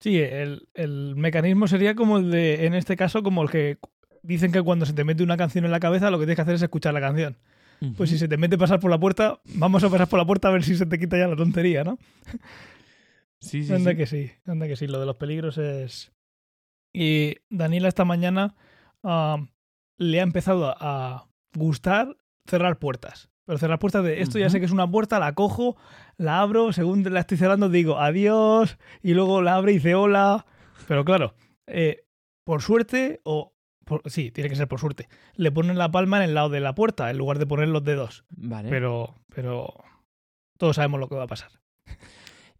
Sí, 0.00 0.18
el, 0.18 0.68
el, 0.74 1.16
mecanismo 1.16 1.66
sería 1.66 1.94
como 1.94 2.18
el 2.18 2.30
de, 2.30 2.66
en 2.66 2.74
este 2.74 2.96
caso, 2.96 3.22
como 3.22 3.42
el 3.42 3.50
que 3.50 3.78
dicen 4.22 4.52
que 4.52 4.62
cuando 4.62 4.86
se 4.86 4.92
te 4.92 5.04
mete 5.04 5.22
una 5.22 5.36
canción 5.36 5.64
en 5.64 5.70
la 5.70 5.80
cabeza 5.80 6.10
lo 6.10 6.18
que 6.18 6.24
tienes 6.24 6.36
que 6.36 6.42
hacer 6.42 6.54
es 6.54 6.62
escuchar 6.62 6.94
la 6.94 7.00
canción. 7.00 7.36
Uh 7.80 7.86
-huh. 7.86 7.96
Pues 7.96 8.10
si 8.10 8.18
se 8.18 8.28
te 8.28 8.36
mete 8.36 8.58
pasar 8.58 8.80
por 8.80 8.90
la 8.90 8.98
puerta, 8.98 9.40
vamos 9.54 9.82
a 9.84 9.90
pasar 9.90 10.08
por 10.08 10.18
la 10.18 10.26
puerta 10.26 10.48
a 10.48 10.50
ver 10.52 10.62
si 10.62 10.76
se 10.76 10.86
te 10.86 10.98
quita 10.98 11.18
ya 11.18 11.28
la 11.28 11.36
tontería, 11.36 11.84
¿no? 11.84 11.98
Sí, 13.40 13.64
sí. 13.64 13.72
Anda 13.72 13.92
sí. 13.92 13.96
que 13.96 14.06
sí, 14.06 14.30
anda 14.46 14.66
que 14.66 14.76
sí, 14.76 14.86
lo 14.86 14.98
de 14.98 15.06
los 15.06 15.16
peligros 15.16 15.58
es... 15.58 16.12
Y 16.92 17.36
Daniela 17.50 17.88
esta 17.88 18.04
mañana 18.04 18.56
uh, 19.02 19.44
le 19.96 20.20
ha 20.20 20.22
empezado 20.22 20.74
a 20.78 21.28
gustar 21.54 22.16
cerrar 22.46 22.78
puertas. 22.78 23.30
Pero 23.48 23.56
cerrar 23.56 23.78
puertas 23.78 24.04
de 24.04 24.20
esto 24.20 24.36
uh 24.36 24.40
-huh. 24.40 24.44
ya 24.44 24.50
sé 24.50 24.60
que 24.60 24.66
es 24.66 24.72
una 24.72 24.90
puerta, 24.90 25.18
la 25.18 25.32
cojo, 25.32 25.78
la 26.18 26.42
abro, 26.42 26.70
según 26.74 27.02
la 27.02 27.20
estoy 27.20 27.38
cerrando 27.38 27.70
digo 27.70 27.98
adiós 27.98 28.76
y 29.02 29.14
luego 29.14 29.40
la 29.40 29.54
abre 29.54 29.72
y 29.72 29.76
dice 29.76 29.94
hola. 29.94 30.44
Pero 30.86 31.02
claro, 31.06 31.34
eh, 31.66 32.04
por 32.44 32.60
suerte 32.60 33.22
o... 33.24 33.54
Por, 33.86 34.02
sí, 34.04 34.30
tiene 34.30 34.50
que 34.50 34.56
ser 34.56 34.68
por 34.68 34.80
suerte. 34.80 35.08
Le 35.32 35.50
ponen 35.50 35.78
la 35.78 35.90
palma 35.90 36.18
en 36.18 36.24
el 36.24 36.34
lado 36.34 36.50
de 36.50 36.60
la 36.60 36.74
puerta 36.74 37.08
en 37.08 37.16
lugar 37.16 37.38
de 37.38 37.46
poner 37.46 37.68
los 37.68 37.82
dedos. 37.82 38.26
Vale. 38.28 38.68
Pero, 38.68 39.14
pero 39.34 39.72
todos 40.58 40.76
sabemos 40.76 41.00
lo 41.00 41.08
que 41.08 41.14
va 41.14 41.24
a 41.24 41.28
pasar. 41.28 41.50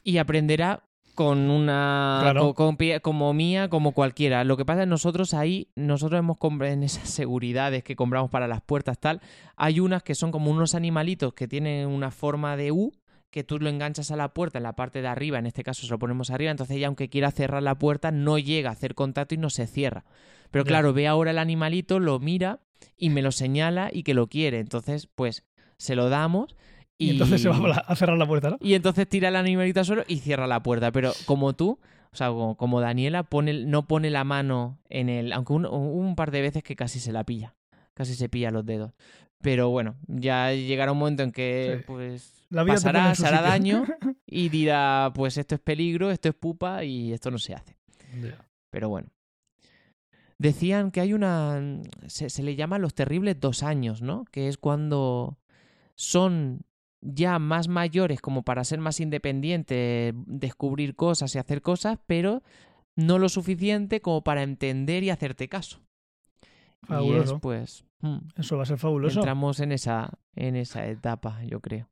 Y 0.02 0.16
aprenderá 0.16 0.84
con 1.18 1.50
una 1.50 2.20
Claro. 2.22 2.54
con- 2.54 2.76
con- 2.76 2.98
como 3.02 3.34
mía 3.34 3.68
como 3.68 3.90
cualquiera 3.90 4.44
lo 4.44 4.56
que 4.56 4.64
pasa 4.64 4.82
es 4.82 4.86
que 4.86 4.90
nosotros 4.90 5.34
ahí 5.34 5.66
nosotros 5.74 6.16
hemos 6.20 6.38
comprado 6.38 6.72
en 6.72 6.84
esas 6.84 7.10
seguridades 7.10 7.82
que 7.82 7.96
compramos 7.96 8.30
para 8.30 8.46
las 8.46 8.60
puertas 8.62 9.00
tal 9.00 9.20
hay 9.56 9.80
unas 9.80 10.04
que 10.04 10.14
son 10.14 10.30
como 10.30 10.48
unos 10.52 10.76
animalitos 10.76 11.34
que 11.34 11.48
tienen 11.48 11.88
una 11.88 12.12
forma 12.12 12.56
de 12.56 12.70
U 12.70 12.92
que 13.30 13.42
tú 13.42 13.58
lo 13.58 13.68
enganchas 13.68 14.12
a 14.12 14.16
la 14.16 14.32
puerta 14.32 14.58
en 14.58 14.62
la 14.62 14.74
parte 14.76 15.02
de 15.02 15.08
arriba 15.08 15.40
en 15.40 15.46
este 15.46 15.64
caso 15.64 15.82
se 15.84 15.90
lo 15.90 15.98
ponemos 15.98 16.30
arriba 16.30 16.52
entonces 16.52 16.76
ella 16.76 16.86
aunque 16.86 17.08
quiera 17.08 17.32
cerrar 17.32 17.64
la 17.64 17.74
puerta 17.74 18.12
no 18.12 18.38
llega 18.38 18.70
a 18.70 18.74
hacer 18.74 18.94
contacto 18.94 19.34
y 19.34 19.38
no 19.38 19.50
se 19.50 19.66
cierra 19.66 20.04
pero 20.52 20.64
Ya. 20.64 20.68
claro 20.68 20.92
ve 20.92 21.08
ahora 21.08 21.32
el 21.32 21.38
animalito 21.38 21.98
lo 21.98 22.20
mira 22.20 22.60
y 22.96 23.10
me 23.10 23.22
lo 23.22 23.32
señala 23.32 23.90
y 23.92 24.04
que 24.04 24.14
lo 24.14 24.28
quiere 24.28 24.60
entonces 24.60 25.08
pues 25.12 25.42
se 25.78 25.96
lo 25.96 26.08
damos 26.10 26.54
Y, 26.98 27.10
entonces 27.10 27.40
se 27.40 27.48
va 27.48 27.54
a 27.86 27.96
cerrar 27.96 28.18
la 28.18 28.26
puerta, 28.26 28.50
¿no? 28.50 28.58
y 28.60 28.74
entonces 28.74 29.08
tira 29.08 29.28
el 29.28 29.36
animalito 29.36 29.80
al 29.80 29.86
suelo 29.86 30.04
y 30.08 30.18
cierra 30.18 30.48
la 30.48 30.62
puerta. 30.62 30.90
Pero 30.90 31.12
como 31.26 31.54
tú, 31.54 31.78
o 32.12 32.16
sea, 32.16 32.28
como, 32.28 32.56
como 32.56 32.80
Daniela, 32.80 33.22
pone, 33.22 33.64
no 33.64 33.86
pone 33.86 34.10
la 34.10 34.24
mano 34.24 34.78
en 34.88 35.08
el. 35.08 35.32
Aunque 35.32 35.52
un, 35.52 36.16
par 36.16 36.32
de 36.32 36.42
veces 36.42 36.62
que 36.62 36.74
casi 36.74 36.98
se 36.98 37.12
la 37.12 37.24
pilla. 37.24 37.54
Casi 37.94 38.14
se 38.14 38.28
pilla 38.28 38.50
los 38.50 38.66
dedos. 38.66 38.92
Pero 39.40 39.70
bueno, 39.70 39.96
ya 40.08 40.52
llegará 40.52 40.90
un 40.90 40.98
momento 40.98 41.22
en 41.22 41.30
que 41.30 41.76
Sí. 41.78 41.84
pues 41.86 42.44
La 42.50 42.64
vida 42.64 42.74
pasará, 42.74 43.10
hará 43.12 43.42
daño 43.42 43.84
y 44.26 44.48
dirá, 44.48 45.12
pues 45.14 45.38
esto 45.38 45.54
es 45.54 45.60
peligro, 45.60 46.10
esto 46.10 46.28
es 46.28 46.34
pupa 46.34 46.82
y 46.82 47.12
esto 47.12 47.30
no 47.30 47.38
se 47.38 47.54
hace. 47.54 47.76
Pero 48.70 48.88
bueno. 48.88 49.08
Decían 50.38 50.90
que 50.90 51.00
hay 51.00 51.12
una. 51.12 51.60
Se, 52.06 52.30
se 52.30 52.42
le 52.42 52.56
llama 52.56 52.78
los 52.78 52.94
terribles 52.94 53.38
dos 53.38 53.62
años, 53.62 54.02
¿no? 54.02 54.24
Que 54.30 54.48
es 54.48 54.56
cuando 54.56 55.38
son 55.94 56.62
ya 57.00 57.38
más 57.38 57.68
mayores 57.68 58.20
como 58.20 58.42
para 58.42 58.64
ser 58.64 58.78
más 58.80 59.00
independientes, 59.00 60.14
descubrir 60.26 60.94
cosas 60.96 61.34
y 61.34 61.38
hacer 61.38 61.62
cosas, 61.62 61.98
pero 62.06 62.42
no 62.96 63.18
lo 63.18 63.28
suficiente 63.28 64.00
como 64.00 64.22
para 64.24 64.42
entender 64.42 65.02
y 65.04 65.10
hacerte 65.10 65.48
caso. 65.48 65.78
Y 66.82 66.84
es 66.84 66.88
Fabuloso. 66.88 67.38
pues. 67.40 67.84
mm, 68.00 68.18
Eso 68.36 68.56
va 68.56 68.62
a 68.62 68.66
ser 68.66 68.78
fabuloso. 68.78 69.20
entramos 69.20 69.60
en 69.60 69.72
esa, 69.72 70.10
en 70.34 70.56
esa 70.56 70.86
etapa, 70.86 71.42
yo 71.44 71.60
creo. 71.60 71.88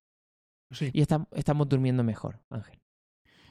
Sí. 0.72 0.90
Y 0.92 1.02
estam- 1.02 1.28
estamos 1.32 1.68
durmiendo 1.68 2.02
mejor, 2.02 2.40
Ángel. 2.50 2.78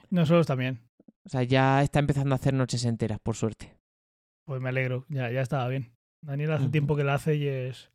Nosotros 0.09 0.45
también. 0.47 0.79
O 1.25 1.29
sea, 1.29 1.43
ya 1.43 1.81
está 1.81 1.99
empezando 1.99 2.35
a 2.35 2.37
hacer 2.37 2.53
noches 2.53 2.83
enteras, 2.85 3.19
por 3.19 3.35
suerte. 3.35 3.77
Pues 4.45 4.61
me 4.61 4.69
alegro. 4.69 5.05
Ya, 5.09 5.31
ya 5.31 5.41
estaba 5.41 5.67
bien. 5.69 5.93
Daniel 6.21 6.51
hace 6.51 6.69
tiempo 6.69 6.95
que 6.95 7.03
la 7.03 7.15
hace 7.15 7.35
y 7.35 7.47
es. 7.47 7.89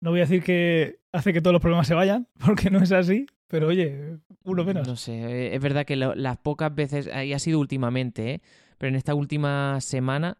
No 0.00 0.10
voy 0.10 0.20
a 0.20 0.24
decir 0.24 0.42
que 0.42 1.00
hace 1.12 1.32
que 1.32 1.40
todos 1.40 1.52
los 1.52 1.62
problemas 1.62 1.86
se 1.86 1.94
vayan, 1.94 2.28
porque 2.44 2.70
no 2.70 2.78
es 2.80 2.92
así, 2.92 3.26
pero 3.48 3.68
oye, 3.68 4.18
uno 4.44 4.64
menos. 4.64 4.86
No 4.86 4.96
sé, 4.96 5.12
eh, 5.14 5.54
es 5.54 5.60
verdad 5.62 5.84
que 5.86 5.96
lo- 5.96 6.14
las 6.14 6.36
pocas 6.38 6.74
veces, 6.74 7.08
y 7.24 7.32
ha 7.32 7.38
sido 7.38 7.58
últimamente, 7.58 8.30
¿eh? 8.34 8.40
pero 8.78 8.88
en 8.90 8.96
esta 8.96 9.14
última 9.14 9.80
semana, 9.80 10.38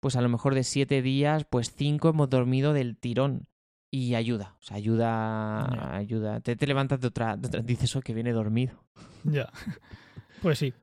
pues 0.00 0.16
a 0.16 0.20
lo 0.22 0.28
mejor 0.28 0.54
de 0.54 0.64
siete 0.64 1.02
días, 1.02 1.44
pues 1.48 1.72
cinco 1.76 2.08
hemos 2.10 2.28
dormido 2.30 2.72
del 2.72 2.96
tirón. 2.96 3.46
Y 3.90 4.16
ayuda, 4.16 4.54
o 4.60 4.62
sea, 4.62 4.76
ayuda, 4.76 5.96
ayuda. 5.96 6.40
Te, 6.40 6.56
te 6.56 6.66
levantas 6.66 7.00
de 7.00 7.06
otra, 7.06 7.38
de 7.38 7.46
otra- 7.48 7.62
dices, 7.62 7.96
oh, 7.96 8.02
que 8.02 8.12
viene 8.12 8.32
dormido. 8.32 8.84
Ya. 9.24 9.48
Pues 10.42 10.58
sí. 10.58 10.74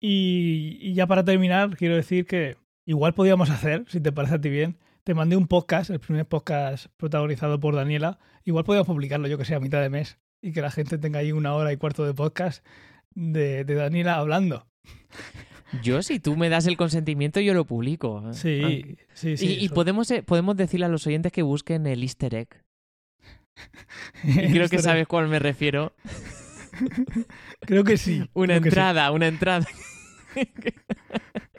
Y, 0.00 0.76
y 0.80 0.92
ya 0.94 1.06
para 1.06 1.24
terminar, 1.24 1.76
quiero 1.78 1.96
decir 1.96 2.26
que 2.26 2.56
igual 2.84 3.14
podíamos 3.14 3.48
hacer, 3.48 3.84
si 3.88 4.00
te 4.00 4.12
parece 4.12 4.34
a 4.34 4.40
ti 4.40 4.50
bien, 4.50 4.76
te 5.04 5.14
mandé 5.14 5.36
un 5.36 5.48
podcast, 5.48 5.90
el 5.90 6.00
primer 6.00 6.26
podcast 6.26 6.86
protagonizado 6.96 7.58
por 7.58 7.74
Daniela. 7.74 8.18
Igual 8.44 8.64
podíamos 8.64 8.86
publicarlo, 8.86 9.26
yo 9.28 9.38
que 9.38 9.44
sé, 9.44 9.54
a 9.54 9.60
mitad 9.60 9.80
de 9.80 9.90
mes 9.90 10.18
y 10.40 10.52
que 10.52 10.62
la 10.62 10.70
gente 10.70 10.98
tenga 10.98 11.20
ahí 11.20 11.32
una 11.32 11.54
hora 11.54 11.72
y 11.72 11.76
cuarto 11.76 12.04
de 12.04 12.14
podcast 12.14 12.64
de, 13.14 13.64
de 13.64 13.74
Daniela 13.74 14.16
hablando. 14.16 14.66
Yo, 15.82 16.02
si 16.02 16.20
tú 16.20 16.36
me 16.36 16.48
das 16.48 16.66
el 16.66 16.76
consentimiento, 16.76 17.40
yo 17.40 17.54
lo 17.54 17.64
publico. 17.64 18.20
¿eh? 18.20 18.28
Ah. 18.28 18.32
Sí, 18.34 18.96
sí, 19.14 19.36
sí. 19.36 19.58
y 19.60 19.68
podemos, 19.70 20.10
eh, 20.10 20.22
podemos 20.22 20.56
decirle 20.56 20.86
a 20.86 20.88
los 20.88 21.06
oyentes 21.06 21.32
que 21.32 21.42
busquen 21.42 21.86
el 21.86 22.02
easter 22.02 22.34
egg. 22.34 22.48
Y 24.24 24.52
creo 24.52 24.68
que 24.68 24.78
sabes 24.78 25.06
cuál 25.06 25.28
me 25.28 25.38
refiero. 25.38 25.92
Creo 27.60 27.84
que 27.84 27.98
sí. 27.98 28.28
Una 28.32 28.58
sí. 28.58 28.64
entrada, 28.64 29.10
una 29.10 29.26
entrada. 29.26 29.66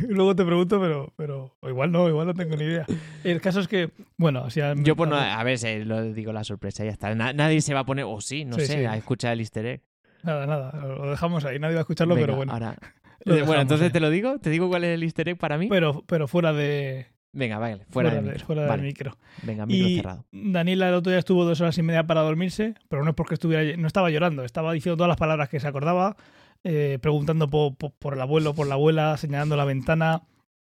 Luego 0.08 0.34
te 0.36 0.44
pregunto, 0.44 0.80
pero, 0.80 1.12
pero 1.16 1.56
o 1.60 1.68
igual 1.68 1.92
no, 1.92 2.08
igual 2.08 2.26
no 2.26 2.34
tengo 2.34 2.56
ni 2.56 2.64
idea. 2.64 2.86
El 3.24 3.40
caso 3.40 3.60
es 3.60 3.68
que, 3.68 3.90
bueno, 4.16 4.40
así 4.44 4.60
a- 4.60 4.74
Yo 4.74 4.96
pues 4.96 5.08
no, 5.10 5.16
a 5.16 5.42
ver, 5.44 5.58
eh, 5.64 5.84
lo 5.84 6.02
digo 6.12 6.32
la 6.32 6.44
sorpresa, 6.44 6.84
ya 6.84 6.90
está. 6.90 7.14
Na- 7.14 7.32
nadie 7.32 7.60
se 7.60 7.74
va 7.74 7.80
a 7.80 7.86
poner, 7.86 8.04
o 8.06 8.20
sí, 8.20 8.44
no 8.44 8.56
Sí, 8.56 8.66
sé, 8.66 8.78
sí. 8.80 8.84
a 8.84 8.96
escuchar 8.96 9.32
el 9.32 9.40
easter 9.40 9.66
egg. 9.66 9.82
Nada, 10.22 10.46
nada, 10.46 10.72
lo 10.86 11.10
dejamos 11.10 11.44
ahí, 11.44 11.58
nadie 11.58 11.74
va 11.74 11.80
a 11.80 11.82
escucharlo, 11.82 12.14
Venga, 12.14 12.26
pero 12.26 12.36
bueno. 12.36 12.52
ahora- 12.52 12.76
Eh, 13.24 13.42
bueno, 13.44 13.62
entonces 13.62 13.86
ahí. 13.86 13.92
te 13.92 13.98
lo 13.98 14.08
digo, 14.10 14.38
te 14.38 14.50
digo 14.50 14.68
cuál 14.68 14.84
es 14.84 14.94
el 14.94 15.02
easter 15.02 15.28
egg 15.28 15.36
para 15.38 15.58
mí. 15.58 15.66
Pero, 15.68 16.04
pero 16.06 16.28
fuera 16.28 16.52
de, 16.52 17.06
Venga, 17.32 17.58
vale, 17.58 17.84
fuera, 17.90 18.10
del 18.10 18.24
de- 18.24 18.30
micro. 18.32 18.46
fuera 18.46 18.62
del 18.62 18.68
Vale, 18.70 18.82
micro. 18.84 19.16
Venga, 19.42 19.66
micro 19.66 19.88
Y 19.88 19.96
cerrado. 19.96 20.24
Daniela 20.30 20.88
el 20.88 20.94
otro 20.94 21.10
día 21.10 21.18
estuvo 21.18 21.44
dos 21.44 21.60
horas 21.60 21.76
y 21.76 21.82
media 21.82 22.06
para 22.06 22.20
dormirse, 22.20 22.74
pero 22.88 23.02
no 23.02 23.10
es 23.10 23.16
porque 23.16 23.34
estuviera, 23.34 23.76
no 23.76 23.86
estaba 23.88 24.10
llorando, 24.10 24.44
estaba 24.44 24.72
diciendo 24.72 24.96
todas 24.96 25.08
las 25.08 25.16
palabras 25.16 25.48
que 25.48 25.58
se 25.58 25.66
acordaba, 25.66 26.16
eh, 26.68 26.98
preguntando 27.00 27.48
po- 27.48 27.74
po- 27.76 27.94
por, 27.98 28.14
el 28.14 28.20
abuelo, 28.20 28.54
por 28.54 28.66
la 28.66 28.74
abuela, 28.74 29.16
señalando 29.16 29.56
la 29.56 29.64
ventana. 29.64 30.22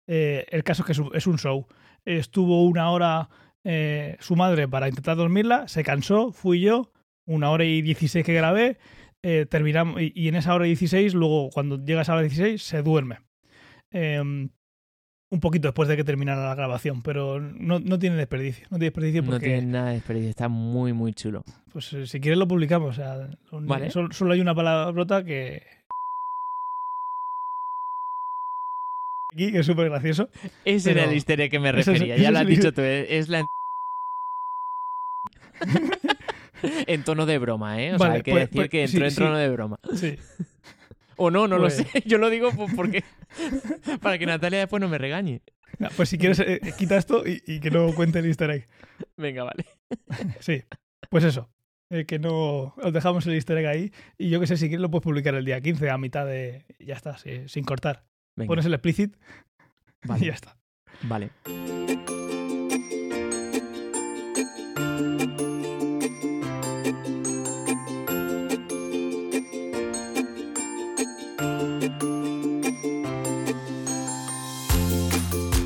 Eh, 0.07 0.45
el 0.51 0.63
caso 0.63 0.81
es 0.81 0.85
que 0.87 0.91
es 0.91 0.99
un, 0.99 1.11
es 1.15 1.25
un 1.25 1.37
show. 1.39 1.67
Estuvo 2.03 2.65
una 2.65 2.91
hora 2.91 3.29
eh, 3.63 4.17
su 4.19 4.35
madre 4.35 4.67
para 4.67 4.89
intentar 4.89 5.15
dormirla, 5.15 5.67
se 5.67 5.83
cansó, 5.83 6.31
fui 6.33 6.59
yo, 6.59 6.91
una 7.25 7.49
hora 7.49 7.63
y 7.63 7.81
dieciséis 7.81 8.25
que 8.25 8.33
grabé, 8.33 8.77
eh, 9.23 9.47
terminamos, 9.49 10.01
y, 10.01 10.11
y 10.15 10.27
en 10.27 10.35
esa 10.35 10.53
hora 10.53 10.65
y 10.65 10.69
dieciséis, 10.69 11.13
luego 11.15 11.49
cuando 11.49 11.83
llegas 11.83 12.09
a 12.09 12.11
la 12.11 12.17
hora 12.17 12.27
dieciséis, 12.27 12.61
se 12.61 12.81
duerme. 12.83 13.19
Eh, 13.91 14.19
un 15.31 15.39
poquito 15.39 15.67
después 15.67 15.89
de 15.89 15.97
que 15.97 16.03
terminara 16.03 16.47
la 16.47 16.55
grabación, 16.55 17.01
pero 17.01 17.39
no, 17.41 17.79
no 17.79 17.97
tiene 17.97 18.15
desperdicio. 18.15 18.65
No 18.69 18.77
tiene 18.77 18.85
desperdicio 18.91 19.21
No 19.23 19.31
porque, 19.31 19.47
tiene 19.47 19.63
nada 19.63 19.89
de 19.89 19.97
experiencia, 19.97 20.29
está 20.29 20.47
muy, 20.47 20.93
muy 20.93 21.13
chulo. 21.13 21.43
pues 21.73 21.91
eh, 21.93 22.05
si 22.05 22.19
quieres 22.19 22.37
lo 22.37 22.47
publicamos. 22.47 22.91
O 22.91 22.93
sea, 22.93 23.27
un- 23.51 23.65
Vale. 23.65 23.89
sol- 23.89 24.13
solo 24.13 24.33
hay 24.33 24.39
una 24.41 24.53
palabrota 24.53 25.23
que. 25.25 25.63
Que 29.35 29.59
es 29.59 29.65
súper 29.65 29.89
gracioso. 29.89 30.29
Ese 30.63 30.89
Pero- 30.89 31.01
era 31.01 31.09
el 31.09 31.15
easter 31.15 31.49
que 31.49 31.59
me 31.59 31.71
refería, 31.71 32.17
ya 32.17 32.31
lo 32.31 32.39
has 32.39 32.47
dicho 32.47 32.71
tú, 32.73 32.81
eh, 32.81 33.17
es 33.17 33.29
la... 33.29 33.45
en 36.87 37.03
tono 37.03 37.25
de 37.25 37.37
broma, 37.37 37.81
¿eh? 37.81 37.93
O 37.93 37.99
sea, 37.99 38.11
hay 38.13 38.21
que 38.21 38.31
pues- 38.31 38.43
decir 38.45 38.55
pues, 38.55 38.69
que 38.69 38.87
sí, 38.87 38.95
entró 38.97 39.05
en 39.05 39.11
sí. 39.11 39.17
tono 39.17 39.37
de 39.37 39.49
broma. 39.49 39.79
Sí. 39.95 40.17
O 41.17 41.31
no, 41.31 41.47
no 41.47 41.57
Pues- 41.59 41.77
lo 41.79 41.85
sé. 41.85 42.03
Yo 42.05 42.17
lo 42.17 42.29
digo 42.29 42.51
pues, 42.51 42.73
porque 42.75 43.01
para 44.01 44.17
que 44.17 44.25
Natalia 44.25 44.59
después 44.59 44.81
no 44.81 44.89
me 44.89 44.97
regañe. 44.97 45.41
Pues 45.95 46.09
si 46.09 46.17
quieres, 46.17 46.41
eh, 46.41 46.59
quita 46.77 46.97
esto 46.97 47.25
y, 47.25 47.41
y 47.47 47.61
que 47.61 47.71
no 47.71 47.93
cuente 47.95 48.19
el 48.19 48.25
easter 48.25 48.51
egg. 48.51 48.65
Venga, 49.15 49.45
vale. 49.45 49.65
Sí, 50.41 50.61
pues 51.09 51.23
eso. 51.23 51.49
eh, 51.89 52.03
que 52.05 52.19
no 52.19 52.73
os 52.75 52.91
dejamos 52.91 53.25
el 53.27 53.33
easter 53.35 53.57
egg 53.59 53.65
ahí. 53.67 53.91
Y 54.17 54.29
yo 54.29 54.41
que 54.41 54.47
sé, 54.47 54.57
si 54.57 54.67
quieres 54.67 54.81
lo 54.81 54.91
puedes 54.91 55.03
publicar 55.05 55.35
el 55.35 55.45
día 55.45 55.61
15 55.61 55.89
a 55.89 55.97
mitad 55.97 56.25
de. 56.25 56.65
Ya 56.79 56.95
está, 56.95 57.17
sí, 57.17 57.43
sin 57.47 57.63
cortar. 57.63 58.03
Venga, 58.35 58.47
Pones 58.49 58.65
el 58.65 58.73
explicit 58.73 59.15
y 60.03 60.07
vale, 60.07 60.25
ya 60.25 60.33
está. 60.33 60.57
vale. 61.03 61.31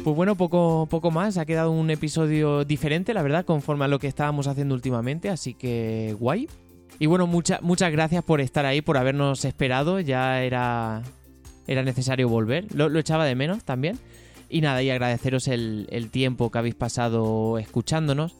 Pues 0.03 0.15
bueno, 0.15 0.36
poco, 0.36 0.88
poco 0.89 1.11
más. 1.11 1.38
Ha 1.38 1.45
quedado 1.45 1.72
un 1.72 1.89
episodio 1.91 2.65
diferente, 2.65 3.13
la 3.13 3.22
verdad, 3.22 3.45
conforme 3.45 3.86
a 3.86 3.88
lo 3.88 3.99
que 3.99 4.07
estábamos 4.07 4.47
haciendo 4.47 4.74
últimamente. 4.74 5.30
Así 5.30 5.53
que 5.53 6.15
guay. 6.20 6.47
Y 6.97 7.05
bueno, 7.05 7.28
mucha- 7.28 7.59
muchas 7.61 7.91
gracias 7.91 8.24
por 8.24 8.41
estar 8.41 8.65
ahí, 8.65 8.82
por 8.82 8.97
habernos 8.97 9.45
esperado. 9.45 9.99
Ya 9.99 10.41
era, 10.41 11.03
era 11.70 11.84
necesario 11.84 12.28
volver. 12.28 12.65
Lo, 12.74 12.97
echaba 12.97 13.26
de 13.26 13.36
menos 13.36 13.63
también. 13.63 13.99
Y 14.49 14.61
nada, 14.61 14.82
y 14.82 14.89
agradeceros 14.89 15.47
el, 15.47 15.88
el 15.91 16.09
tiempo 16.09 16.49
que 16.49 16.57
habéis 16.57 16.74
pasado 16.74 17.59
escuchándonos. 17.59 18.36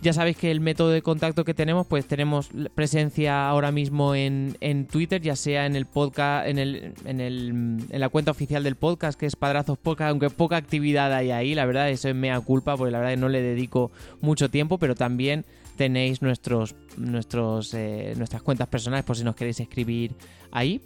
Ya 0.00 0.12
sabéis 0.12 0.38
que 0.38 0.50
el 0.50 0.60
método 0.60 0.88
de 0.88 1.02
contacto 1.02 1.44
que 1.44 1.54
tenemos, 1.54 1.86
pues 1.86 2.06
tenemos 2.06 2.48
presencia 2.74 3.48
ahora 3.48 3.70
mismo 3.70 4.14
en, 4.14 4.56
en 4.60 4.86
Twitter, 4.86 5.20
ya 5.20 5.36
sea 5.36 5.66
en 5.66 5.76
el 5.76 5.86
podcast, 5.86 6.48
en 6.48 6.58
el, 6.58 6.94
en 7.04 7.20
el 7.20 7.48
en 7.88 8.00
la 8.00 8.08
cuenta 8.08 8.32
oficial 8.32 8.64
del 8.64 8.74
podcast, 8.74 9.20
que 9.20 9.26
es 9.26 9.36
Padrazos 9.36 9.78
Podcast, 9.78 10.10
aunque 10.10 10.28
poca 10.30 10.56
actividad 10.56 11.14
hay 11.14 11.30
ahí, 11.30 11.54
la 11.54 11.66
verdad, 11.66 11.88
eso 11.88 12.08
es 12.08 12.16
mea 12.16 12.40
culpa, 12.40 12.76
porque 12.76 12.90
la 12.90 12.98
verdad 12.98 13.12
que 13.12 13.20
no 13.20 13.28
le 13.28 13.42
dedico 13.42 13.92
mucho 14.20 14.50
tiempo, 14.50 14.78
pero 14.78 14.96
también 14.96 15.44
tenéis 15.76 16.20
nuestros, 16.20 16.74
nuestros, 16.96 17.72
eh, 17.74 18.14
nuestras 18.16 18.42
cuentas 18.42 18.66
personales 18.66 19.04
por 19.04 19.16
si 19.16 19.22
nos 19.22 19.36
queréis 19.36 19.60
escribir 19.60 20.14
ahí. 20.50 20.80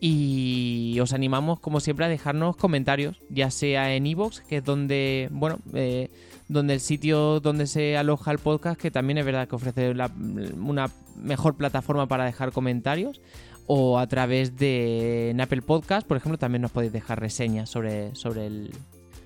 Y 0.00 0.98
os 1.00 1.12
animamos, 1.12 1.58
como 1.60 1.80
siempre, 1.80 2.04
a 2.06 2.08
dejarnos 2.08 2.56
comentarios, 2.56 3.18
ya 3.30 3.50
sea 3.50 3.94
en 3.94 4.06
iVoox, 4.06 4.40
que 4.42 4.58
es 4.58 4.64
donde, 4.64 5.28
bueno, 5.32 5.58
eh, 5.74 6.08
donde 6.48 6.74
el 6.74 6.80
sitio 6.80 7.40
donde 7.40 7.66
se 7.66 7.96
aloja 7.96 8.30
el 8.30 8.38
podcast, 8.38 8.80
que 8.80 8.90
también 8.92 9.18
es 9.18 9.24
verdad 9.26 9.48
que 9.48 9.56
ofrece 9.56 9.94
la- 9.94 10.12
una 10.16 10.88
mejor 11.16 11.56
plataforma 11.56 12.06
para 12.06 12.24
dejar 12.24 12.52
comentarios, 12.52 13.20
o 13.66 13.98
a 13.98 14.06
través 14.06 14.56
de 14.56 15.30
en 15.30 15.40
Apple 15.40 15.62
Podcast, 15.62 16.06
por 16.06 16.16
ejemplo, 16.16 16.38
también 16.38 16.62
nos 16.62 16.70
podéis 16.70 16.92
dejar 16.92 17.20
reseñas 17.20 17.68
sobre, 17.68 18.14
sobre, 18.14 18.46
el, 18.46 18.70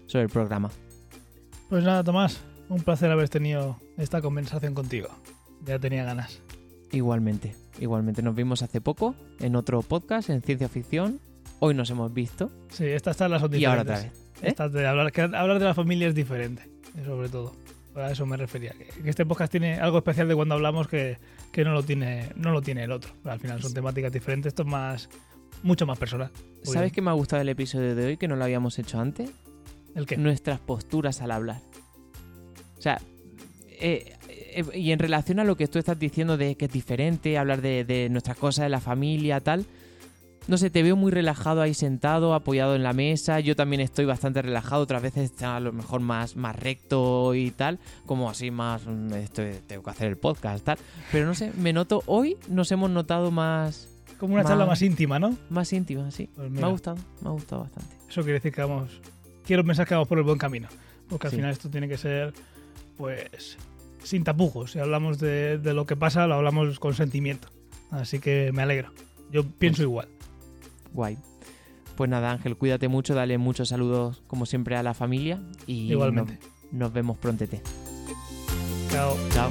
sobre 0.06 0.24
el 0.24 0.30
programa. 0.30 0.70
Pues 1.68 1.84
nada, 1.84 2.02
Tomás, 2.02 2.40
un 2.68 2.80
placer 2.82 3.10
haber 3.10 3.28
tenido 3.28 3.76
esta 3.98 4.20
conversación 4.22 4.74
contigo. 4.74 5.08
Ya 5.64 5.78
tenía 5.78 6.02
ganas. 6.04 6.40
Igualmente, 6.90 7.54
igualmente 7.80 8.22
nos 8.22 8.34
vimos 8.34 8.62
hace 8.62 8.80
poco 8.80 9.14
en 9.40 9.56
otro 9.56 9.82
podcast, 9.82 10.30
en 10.30 10.42
ciencia 10.42 10.68
ficción. 10.68 11.20
Hoy 11.60 11.74
nos 11.74 11.90
hemos 11.90 12.12
visto 12.12 12.50
Sí, 12.70 12.84
estas 12.86 13.16
charlas 13.16 13.40
son 13.40 13.52
y 13.54 13.58
diferentes. 13.58 13.88
ahora 13.88 14.00
otra 14.00 14.10
vez. 14.10 14.42
¿eh? 14.42 14.48
Estas 14.48 14.72
de 14.72 14.86
hablar, 14.86 15.12
que 15.12 15.22
hablar 15.22 15.58
de 15.58 15.64
la 15.64 15.74
familia 15.74 16.08
es 16.08 16.14
diferente, 16.14 16.68
sobre 17.04 17.28
todo. 17.28 17.54
A 17.94 18.10
eso 18.10 18.24
me 18.26 18.36
refería. 18.38 18.72
Que 19.02 19.10
este 19.10 19.26
podcast 19.26 19.50
tiene 19.52 19.74
algo 19.78 19.98
especial 19.98 20.26
de 20.26 20.34
cuando 20.34 20.54
hablamos 20.54 20.88
que, 20.88 21.18
que 21.52 21.62
no, 21.62 21.72
lo 21.72 21.82
tiene, 21.82 22.30
no 22.36 22.50
lo 22.50 22.62
tiene 22.62 22.84
el 22.84 22.90
otro. 22.90 23.12
Al 23.24 23.38
final 23.38 23.60
son 23.60 23.70
Sí. 23.70 23.74
temáticas 23.74 24.10
diferentes. 24.12 24.48
Esto 24.50 24.62
es 24.62 24.68
más, 24.68 25.08
mucho 25.62 25.86
más 25.86 25.98
personal. 25.98 26.30
¿Sabes 26.62 26.90
qué 26.90 27.02
me 27.02 27.10
ha 27.10 27.14
gustado 27.14 27.40
del 27.40 27.50
episodio 27.50 27.94
de 27.94 28.06
hoy 28.06 28.16
que 28.16 28.28
no 28.28 28.36
lo 28.36 28.44
habíamos 28.44 28.78
hecho 28.78 28.98
antes? 28.98 29.30
¿El 29.94 30.06
qué? 30.06 30.16
nuestras 30.16 30.58
posturas 30.58 31.20
al 31.20 31.30
hablar. 31.32 31.60
O 32.78 32.80
sea, 32.80 33.00
eh, 33.68 34.16
y 34.74 34.92
en 34.92 34.98
relación 34.98 35.38
a 35.40 35.44
lo 35.44 35.56
que 35.56 35.66
tú 35.68 35.78
estás 35.78 35.98
diciendo 35.98 36.36
de 36.36 36.54
que 36.56 36.66
es 36.66 36.72
diferente, 36.72 37.38
hablar 37.38 37.60
de, 37.62 37.84
de 37.84 38.08
nuestras 38.08 38.36
cosas, 38.36 38.64
de 38.64 38.68
la 38.70 38.80
familia, 38.80 39.40
tal. 39.40 39.64
No 40.48 40.56
sé, 40.58 40.70
te 40.70 40.82
veo 40.82 40.96
muy 40.96 41.12
relajado 41.12 41.62
ahí 41.62 41.72
sentado, 41.72 42.34
apoyado 42.34 42.74
en 42.74 42.82
la 42.82 42.92
mesa. 42.92 43.38
Yo 43.38 43.54
también 43.54 43.80
estoy 43.80 44.06
bastante 44.06 44.42
relajado, 44.42 44.82
otras 44.82 45.00
veces 45.00 45.30
está 45.30 45.54
a 45.56 45.60
lo 45.60 45.72
mejor 45.72 46.00
más, 46.00 46.34
más 46.34 46.56
recto 46.56 47.32
y 47.36 47.52
tal, 47.52 47.78
como 48.06 48.28
así 48.28 48.50
más, 48.50 48.84
mm, 48.84 49.12
esto, 49.14 49.42
tengo 49.68 49.84
que 49.84 49.90
hacer 49.90 50.08
el 50.08 50.16
podcast, 50.16 50.64
tal. 50.64 50.78
Pero 51.12 51.26
no 51.26 51.34
sé, 51.36 51.52
me 51.56 51.72
noto, 51.72 52.02
hoy 52.06 52.36
nos 52.48 52.72
hemos 52.72 52.90
notado 52.90 53.30
más, 53.30 53.88
Como 54.18 54.34
una 54.34 54.42
más- 54.42 54.50
charla 54.50 54.66
más 54.66 54.82
íntima, 54.82 55.20
¿no? 55.20 55.36
más 55.48 55.72
íntima, 55.72 56.10
sí. 56.10 56.28
Pues 56.34 56.50
Me 56.50 56.60
ha 56.62 56.66
gustado, 56.66 56.96
me 57.20 57.28
ha 57.28 57.32
gustado 57.32 57.62
bastante. 57.62 57.94
Eso 58.08 58.22
quiere 58.22 58.34
decir 58.40 58.52
que 58.52 58.62
vamos. 58.62 59.00
Quiero 59.46 59.64
pensar 59.64 59.86
que 59.86 59.94
vamos 59.94 60.08
por 60.08 60.18
el 60.18 60.24
buen 60.24 60.38
camino. 60.38 60.66
Porque 61.08 61.28
al 61.28 61.30
Sí. 61.30 61.36
final 61.36 61.52
esto 61.52 61.70
tiene 61.70 61.86
que 61.88 61.98
ser, 61.98 62.32
pues, 62.96 63.56
sin 64.02 64.24
tapujos. 64.24 64.72
Si 64.72 64.78
hablamos 64.78 65.18
de, 65.18 65.58
de 65.58 65.74
lo 65.74 65.86
que 65.86 65.96
pasa, 65.96 66.26
lo 66.26 66.34
hablamos 66.34 66.78
con 66.78 66.94
sentimiento. 66.94 67.48
Así 67.90 68.18
que 68.18 68.50
me 68.52 68.62
alegro. 68.62 68.90
Yo 69.30 69.44
pienso 69.44 69.78
Pues- 69.78 69.86
igual. 69.88 70.08
Guay. 70.92 71.18
Pues 71.96 72.08
nada, 72.08 72.30
Ángel, 72.32 72.56
cuídate 72.56 72.88
mucho, 72.88 73.14
dale 73.14 73.36
muchos 73.38 73.68
saludos 73.68 74.22
como 74.26 74.46
siempre 74.46 74.76
a 74.76 74.82
la 74.82 74.94
familia 74.94 75.42
y 75.66 75.92
Igualmente. 75.92 76.38
Nos, 76.64 76.72
nos 76.72 76.92
vemos 76.92 77.18
prontete. 77.18 77.62
Chao. 78.90 79.16
Chao. 79.30 79.50